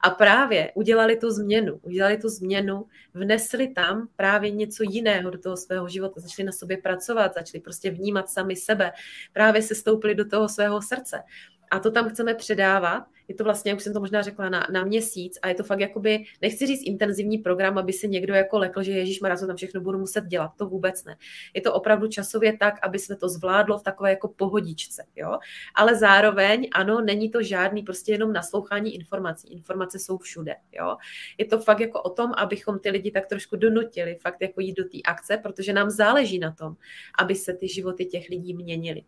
A 0.03 0.09
právě 0.09 0.71
udělali 0.75 1.17
tu 1.17 1.29
změnu, 1.29 1.79
udělali 1.81 2.17
tu 2.17 2.29
změnu, 2.29 2.85
vnesli 3.13 3.67
tam 3.67 4.07
právě 4.15 4.51
něco 4.51 4.83
jiného 4.89 5.29
do 5.29 5.37
toho 5.37 5.57
svého 5.57 5.89
života, 5.89 6.21
začali 6.21 6.45
na 6.45 6.51
sobě 6.51 6.77
pracovat, 6.77 7.33
začali 7.33 7.61
prostě 7.61 7.89
vnímat 7.89 8.29
sami 8.29 8.55
sebe, 8.55 8.91
právě 9.33 9.61
se 9.61 9.75
stoupili 9.75 10.15
do 10.15 10.25
toho 10.25 10.49
svého 10.49 10.81
srdce. 10.81 11.23
A 11.71 11.79
to 11.79 11.91
tam 11.91 12.09
chceme 12.09 12.33
předávat 12.33 13.03
je 13.27 13.35
to 13.35 13.43
vlastně, 13.43 13.71
jak 13.71 13.77
už 13.77 13.83
jsem 13.83 13.93
to 13.93 13.99
možná 13.99 14.21
řekla, 14.21 14.49
na, 14.49 14.67
na 14.71 14.83
měsíc 14.83 15.39
a 15.41 15.47
je 15.47 15.55
to 15.55 15.63
fakt 15.63 15.79
jakoby, 15.79 16.23
nechci 16.41 16.67
říct 16.67 16.81
intenzivní 16.85 17.37
program, 17.37 17.77
aby 17.77 17.93
si 17.93 18.07
někdo 18.07 18.33
jako 18.33 18.57
lekl, 18.57 18.83
že 18.83 18.91
Ježíš 18.91 19.21
Marazo 19.21 19.47
tam 19.47 19.55
všechno 19.55 19.81
budu 19.81 19.99
muset 19.99 20.25
dělat, 20.25 20.51
to 20.57 20.65
vůbec 20.65 21.03
ne. 21.03 21.17
Je 21.53 21.61
to 21.61 21.73
opravdu 21.73 22.07
časově 22.07 22.57
tak, 22.57 22.75
aby 22.81 22.99
se 22.99 23.15
to 23.15 23.29
zvládlo 23.29 23.77
v 23.77 23.83
takové 23.83 24.09
jako 24.09 24.27
pohodičce, 24.27 25.03
jo. 25.15 25.37
Ale 25.75 25.95
zároveň, 25.95 26.69
ano, 26.73 27.01
není 27.01 27.29
to 27.29 27.43
žádný 27.43 27.83
prostě 27.83 28.11
jenom 28.11 28.33
naslouchání 28.33 28.95
informací. 28.95 29.53
Informace 29.53 29.99
jsou 29.99 30.17
všude, 30.17 30.55
jo. 30.71 30.97
Je 31.37 31.45
to 31.45 31.59
fakt 31.59 31.79
jako 31.79 32.01
o 32.01 32.09
tom, 32.09 32.31
abychom 32.37 32.79
ty 32.79 32.89
lidi 32.89 33.11
tak 33.11 33.27
trošku 33.27 33.55
donutili, 33.55 34.15
fakt 34.21 34.41
jako 34.41 34.61
jít 34.61 34.73
do 34.77 34.83
té 34.83 34.97
akce, 35.05 35.37
protože 35.37 35.73
nám 35.73 35.89
záleží 35.89 36.39
na 36.39 36.51
tom, 36.51 36.75
aby 37.19 37.35
se 37.35 37.53
ty 37.53 37.67
životy 37.67 38.05
těch 38.05 38.29
lidí 38.29 38.53
měnily. 38.53 39.03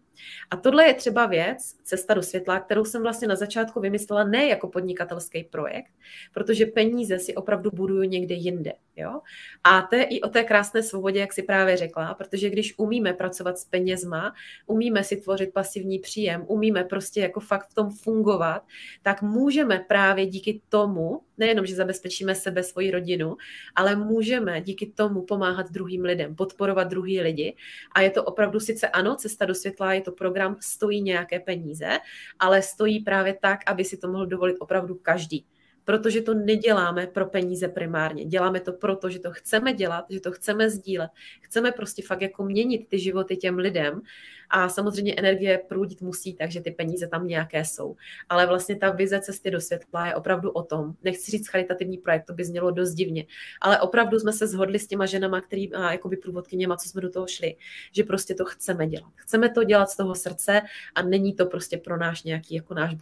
A 0.52 0.58
tohle 0.58 0.86
je 0.86 0.94
třeba 0.94 1.26
věc, 1.26 1.76
cesta 1.84 2.14
do 2.14 2.24
světla, 2.24 2.60
kterou 2.60 2.86
jsem 2.86 3.02
vlastně 3.02 3.28
na 3.28 3.36
začátku 3.36 3.80
vymyslela 3.80 4.05
ne 4.24 4.48
jako 4.48 4.68
podnikatelský 4.68 5.44
projekt, 5.44 5.92
protože 6.34 6.66
peníze 6.66 7.20
si 7.20 7.36
opravdu 7.36 7.72
buduju 7.74 8.04
někde 8.04 8.36
jinde. 8.36 8.74
Jo? 8.96 9.22
A 9.64 9.82
to 9.82 9.96
je 9.96 10.04
i 10.04 10.22
o 10.22 10.30
té 10.30 10.44
krásné 10.44 10.84
svobodě, 10.84 11.20
jak 11.20 11.34
si 11.34 11.44
právě 11.44 11.78
řekla, 11.78 12.14
protože 12.14 12.50
když 12.50 12.74
umíme 12.78 13.14
pracovat 13.14 13.58
s 13.58 13.66
penězma, 13.66 14.34
umíme 14.66 15.04
si 15.04 15.18
tvořit 15.18 15.54
pasivní 15.54 16.00
příjem, 16.00 16.46
umíme 16.48 16.84
prostě 16.84 17.22
jako 17.22 17.40
fakt 17.40 17.68
v 17.70 17.74
tom 17.74 17.90
fungovat, 17.90 18.64
tak 19.02 19.22
můžeme 19.22 19.80
právě 19.88 20.26
díky 20.26 20.62
tomu, 20.70 21.22
nejenom, 21.38 21.66
že 21.66 21.76
zabezpečíme 21.76 22.36
sebe, 22.36 22.64
svoji 22.64 22.92
rodinu, 22.92 23.36
ale 23.76 23.96
můžeme 23.96 24.62
díky 24.62 24.86
tomu 24.86 25.22
pomáhat 25.22 25.72
druhým 25.72 26.04
lidem, 26.04 26.36
podporovat 26.36 26.84
druhý 26.88 27.22
lidi. 27.22 27.56
A 27.92 28.02
je 28.02 28.10
to 28.10 28.24
opravdu 28.24 28.60
sice 28.60 28.88
ano, 28.88 29.16
cesta 29.16 29.46
do 29.46 29.56
světla, 29.56 29.94
je 29.94 30.02
to 30.02 30.12
program, 30.12 30.58
stojí 30.60 31.02
nějaké 31.02 31.40
peníze, 31.40 32.00
ale 32.40 32.62
stojí 32.62 33.00
právě 33.00 33.38
tak, 33.42 33.60
aby 33.66 33.84
si 33.84 33.95
to 33.98 34.08
mohl 34.08 34.26
dovolit 34.26 34.56
opravdu 34.60 34.96
každý 34.96 35.46
protože 35.86 36.22
to 36.22 36.34
neděláme 36.34 37.08
pro 37.08 37.26
peníze 37.26 37.68
primárně. 37.68 38.26
Děláme 38.26 38.60
to 38.60 38.74
proto, 38.74 39.10
že 39.10 39.20
to 39.20 39.32
chceme 39.32 39.74
dělat, 39.74 40.06
že 40.10 40.20
to 40.20 40.32
chceme 40.32 40.70
sdílet. 40.70 41.12
Chceme 41.42 41.72
prostě 41.72 42.02
fakt 42.02 42.22
jako 42.22 42.44
měnit 42.44 42.88
ty 42.90 43.00
životy 43.00 43.38
těm 43.38 43.58
lidem 43.58 44.02
a 44.50 44.70
samozřejmě 44.70 45.14
energie 45.18 45.58
průdit 45.58 46.02
musí, 46.02 46.34
takže 46.34 46.62
ty 46.62 46.72
peníze 46.72 47.08
tam 47.08 47.28
nějaké 47.28 47.66
jsou. 47.66 47.96
Ale 48.30 48.46
vlastně 48.46 48.76
ta 48.76 48.90
vize 48.90 49.20
cesty 49.20 49.52
do 49.52 49.62
světla 49.62 50.08
je 50.08 50.16
opravdu 50.16 50.52
o 50.52 50.64
tom. 50.64 50.94
Nechci 51.04 51.32
říct 51.32 51.48
charitativní 51.48 51.98
projekt, 51.98 52.26
to 52.26 52.34
by 52.34 52.46
znělo 52.46 52.72
dost 52.72 52.94
divně, 52.94 53.26
ale 53.62 53.82
opravdu 53.82 54.20
jsme 54.20 54.34
se 54.34 54.48
shodli 54.48 54.80
s 54.80 54.88
těma 54.88 55.06
ženama, 55.06 55.42
který 55.42 55.74
a 55.74 55.92
jakoby 55.92 56.18
průvodkyněma, 56.18 56.78
co 56.78 56.90
jsme 56.90 57.02
do 57.02 57.10
toho 57.10 57.28
šli, 57.28 57.56
že 57.92 58.04
prostě 58.04 58.36
to 58.36 58.46
chceme 58.46 58.88
dělat. 58.88 59.12
Chceme 59.16 59.50
to 59.50 59.64
dělat 59.64 59.90
z 59.90 59.98
toho 59.98 60.16
srdce 60.16 60.62
a 60.96 61.02
není 61.02 61.34
to 61.34 61.46
prostě 61.46 61.78
pro 61.78 61.98
náš 61.98 62.24
nějaký 62.24 62.56
jako 62.56 62.74
náš 62.74 62.96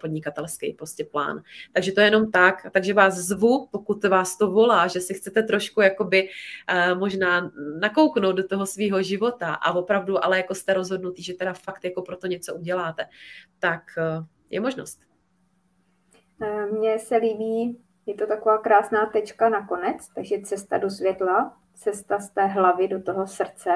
podnikatelský 0.00 0.72
prostě 0.72 1.04
plán. 1.04 1.42
Takže 1.72 1.92
to 1.92 2.00
je 2.00 2.06
jenom 2.06 2.30
tak, 2.30 2.66
takže 2.72 2.94
vás 2.94 3.14
zvu, 3.14 3.68
pokud 3.70 4.04
vás 4.04 4.38
to 4.38 4.50
volá, 4.50 4.86
že 4.86 5.00
si 5.00 5.14
chcete 5.14 5.42
trošku 5.42 5.80
jakoby 5.80 6.28
uh, 6.28 6.98
možná 6.98 7.50
nakouknout 7.80 8.36
do 8.36 8.48
toho 8.48 8.66
svého 8.66 9.02
života 9.02 9.54
a 9.54 9.72
opravdu 9.72 10.24
ale 10.24 10.36
jako 10.36 10.54
jste 10.54 10.74
rozhodnutý, 10.90 11.22
že 11.22 11.34
teda 11.34 11.52
fakt 11.52 11.84
jako 11.84 12.02
pro 12.02 12.16
to 12.16 12.26
něco 12.26 12.54
uděláte, 12.54 13.08
tak 13.58 13.82
uh, 13.98 14.24
je 14.50 14.60
možnost. 14.60 15.00
Eh, 16.42 16.66
mně 16.66 16.98
se 16.98 17.16
líbí, 17.16 17.80
je 18.06 18.14
to 18.14 18.26
taková 18.26 18.58
krásná 18.58 19.06
tečka 19.06 19.48
nakonec, 19.48 20.08
takže 20.14 20.40
cesta 20.40 20.78
do 20.78 20.90
světla, 20.90 21.56
cesta 21.74 22.18
z 22.18 22.30
té 22.30 22.46
hlavy 22.46 22.88
do 22.88 23.02
toho 23.02 23.26
srdce 23.26 23.70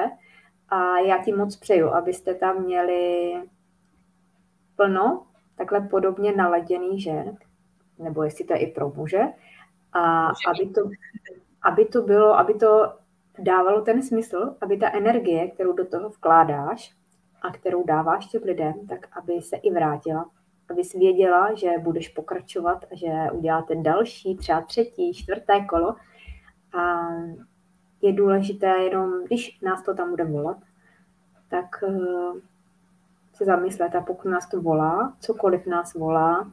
a 0.69 0.99
já 0.99 1.23
ti 1.23 1.33
moc 1.33 1.55
přeju, 1.55 1.87
abyste 1.87 2.35
tam 2.35 2.63
měli 2.63 3.33
plno 4.75 5.27
takhle 5.57 5.81
podobně 5.81 6.31
naladěný 6.35 7.01
žen, 7.01 7.37
nebo 7.99 8.23
jestli 8.23 8.45
to 8.45 8.53
je 8.53 8.59
i 8.59 8.71
pro 8.71 8.89
muže, 8.89 9.21
a 9.93 10.27
aby 10.27 10.69
to, 10.75 10.81
aby 11.61 11.85
to 11.85 12.01
bylo, 12.01 12.37
aby 12.37 12.53
to 12.53 12.93
dávalo 13.39 13.81
ten 13.81 14.03
smysl, 14.03 14.55
aby 14.61 14.77
ta 14.77 14.91
energie, 14.91 15.51
kterou 15.51 15.73
do 15.73 15.85
toho 15.85 16.09
vkládáš 16.09 16.95
a 17.47 17.51
kterou 17.51 17.83
dáváš 17.83 18.25
těm 18.25 18.43
lidem, 18.43 18.73
tak 18.89 19.17
aby 19.17 19.41
se 19.41 19.55
i 19.55 19.71
vrátila. 19.71 20.29
Aby 20.71 20.83
jsi 20.83 20.99
věděla, 20.99 21.53
že 21.53 21.71
budeš 21.79 22.09
pokračovat 22.09 22.85
a 22.91 22.95
že 22.95 23.31
uděláte 23.31 23.75
další, 23.75 24.35
třeba 24.35 24.61
třetí, 24.61 25.13
čtvrté 25.13 25.65
kolo. 25.65 25.95
A 26.77 27.07
je 28.01 28.13
důležité 28.13 28.67
jenom, 28.67 29.23
když 29.25 29.61
nás 29.61 29.83
to 29.83 29.93
tam 29.93 30.09
bude 30.09 30.23
volat, 30.23 30.57
tak 31.49 31.83
eh, 31.83 32.39
se 33.33 33.45
zamyslet 33.45 33.95
a 33.95 34.01
pokud 34.01 34.29
nás 34.29 34.49
to 34.49 34.61
volá, 34.61 35.13
cokoliv 35.19 35.65
nás 35.65 35.93
volá, 35.93 36.51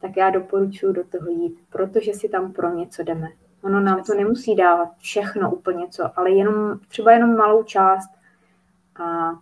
tak 0.00 0.16
já 0.16 0.30
doporučuji 0.30 0.92
do 0.92 1.04
toho 1.04 1.28
jít, 1.28 1.58
protože 1.70 2.12
si 2.12 2.28
tam 2.28 2.52
pro 2.52 2.74
něco 2.74 3.02
jdeme. 3.02 3.28
Ono 3.62 3.80
nám 3.80 4.02
to 4.02 4.14
nemusí 4.14 4.56
dávat 4.56 4.88
všechno 4.98 5.54
úplně 5.54 5.88
co, 5.88 6.18
ale 6.18 6.30
jenom, 6.30 6.78
třeba 6.88 7.12
jenom 7.12 7.36
malou 7.36 7.62
část. 7.62 8.10
A 9.02 9.32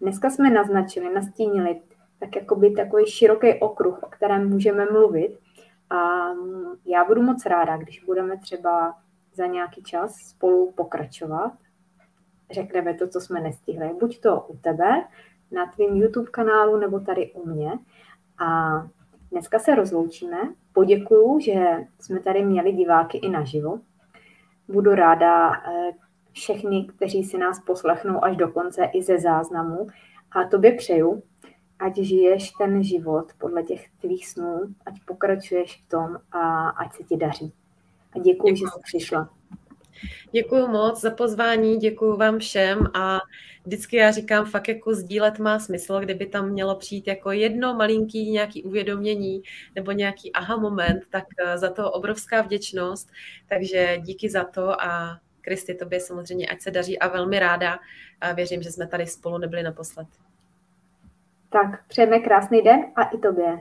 dneska 0.00 0.30
jsme 0.30 0.50
naznačili, 0.50 1.14
nastínili 1.14 1.80
tak 2.18 2.36
jakoby 2.36 2.70
takový 2.70 3.06
široký 3.06 3.54
okruh, 3.54 4.02
o 4.02 4.06
kterém 4.06 4.50
můžeme 4.50 4.86
mluvit. 4.92 5.38
A 5.90 5.96
já 6.86 7.04
budu 7.04 7.22
moc 7.22 7.46
ráda, 7.46 7.76
když 7.76 8.04
budeme 8.04 8.38
třeba 8.38 8.94
za 9.34 9.46
nějaký 9.46 9.82
čas 9.82 10.16
spolu 10.16 10.72
pokračovat. 10.72 11.52
Řekneme 12.50 12.94
to, 12.94 13.08
co 13.08 13.20
jsme 13.20 13.40
nestihli. 13.40 13.90
Buď 14.00 14.20
to 14.20 14.40
u 14.48 14.56
tebe, 14.56 15.04
na 15.50 15.66
tvém 15.66 15.96
YouTube 15.96 16.30
kanálu, 16.30 16.76
nebo 16.76 17.00
tady 17.00 17.32
u 17.32 17.48
mě. 17.48 17.72
A 18.38 18.70
Dneska 19.32 19.58
se 19.58 19.74
rozloučíme. 19.74 20.36
Poděkuju, 20.72 21.40
že 21.40 21.86
jsme 22.00 22.20
tady 22.20 22.44
měli 22.44 22.72
diváky 22.72 23.18
i 23.18 23.28
naživo. 23.28 23.80
Budu 24.68 24.94
ráda 24.94 25.52
eh, 25.52 25.92
všechny, 26.32 26.84
kteří 26.84 27.24
si 27.24 27.38
nás 27.38 27.60
poslechnou 27.60 28.24
až 28.24 28.36
do 28.36 28.48
konce 28.48 28.84
i 28.84 29.02
ze 29.02 29.18
záznamu. 29.18 29.86
A 30.32 30.44
tobě 30.44 30.72
přeju, 30.72 31.22
ať 31.78 31.98
žiješ 31.98 32.50
ten 32.50 32.82
život 32.82 33.32
podle 33.38 33.62
těch 33.62 33.88
tvých 34.00 34.28
snů, 34.28 34.60
ať 34.86 34.94
pokračuješ 35.04 35.82
v 35.82 35.88
tom 35.88 36.16
a 36.32 36.68
ať 36.68 36.92
se 36.96 37.02
ti 37.02 37.16
daří. 37.16 37.52
A 38.16 38.18
děkuji, 38.18 38.56
že 38.56 38.64
jsi 38.64 38.80
přišla. 38.82 39.30
Děkuji 40.32 40.66
moc 40.66 41.00
za 41.00 41.10
pozvání, 41.10 41.76
děkuji 41.76 42.16
vám 42.16 42.38
všem 42.38 42.78
a 42.94 43.18
vždycky 43.66 43.96
já 43.96 44.10
říkám, 44.10 44.44
fakt 44.44 44.68
jako 44.68 44.94
sdílet 44.94 45.38
má 45.38 45.58
smysl, 45.58 46.00
kdyby 46.00 46.26
tam 46.26 46.48
mělo 46.50 46.76
přijít 46.76 47.06
jako 47.06 47.30
jedno 47.30 47.74
malinký 47.74 48.30
nějaký 48.30 48.62
uvědomění 48.62 49.42
nebo 49.74 49.92
nějaký 49.92 50.32
aha 50.32 50.56
moment, 50.56 51.02
tak 51.10 51.24
eh, 51.38 51.58
za 51.58 51.70
to 51.70 51.92
obrovská 51.92 52.42
vděčnost, 52.42 53.10
takže 53.48 53.98
díky 53.98 54.30
za 54.30 54.44
to 54.44 54.82
a 54.82 55.20
Kristi, 55.40 55.74
tobě 55.74 56.00
samozřejmě, 56.00 56.46
ať 56.46 56.60
se 56.60 56.70
daří 56.70 56.98
a 56.98 57.08
velmi 57.08 57.38
ráda 57.38 57.78
a 58.20 58.32
věřím, 58.32 58.62
že 58.62 58.70
jsme 58.70 58.86
tady 58.86 59.06
spolu 59.06 59.38
nebyli 59.38 59.62
naposled. 59.62 60.08
Tak, 61.52 61.86
přejeme 61.86 62.18
krásný 62.18 62.62
den 62.62 62.80
a 62.96 63.02
i 63.02 63.18
tobě. 63.18 63.60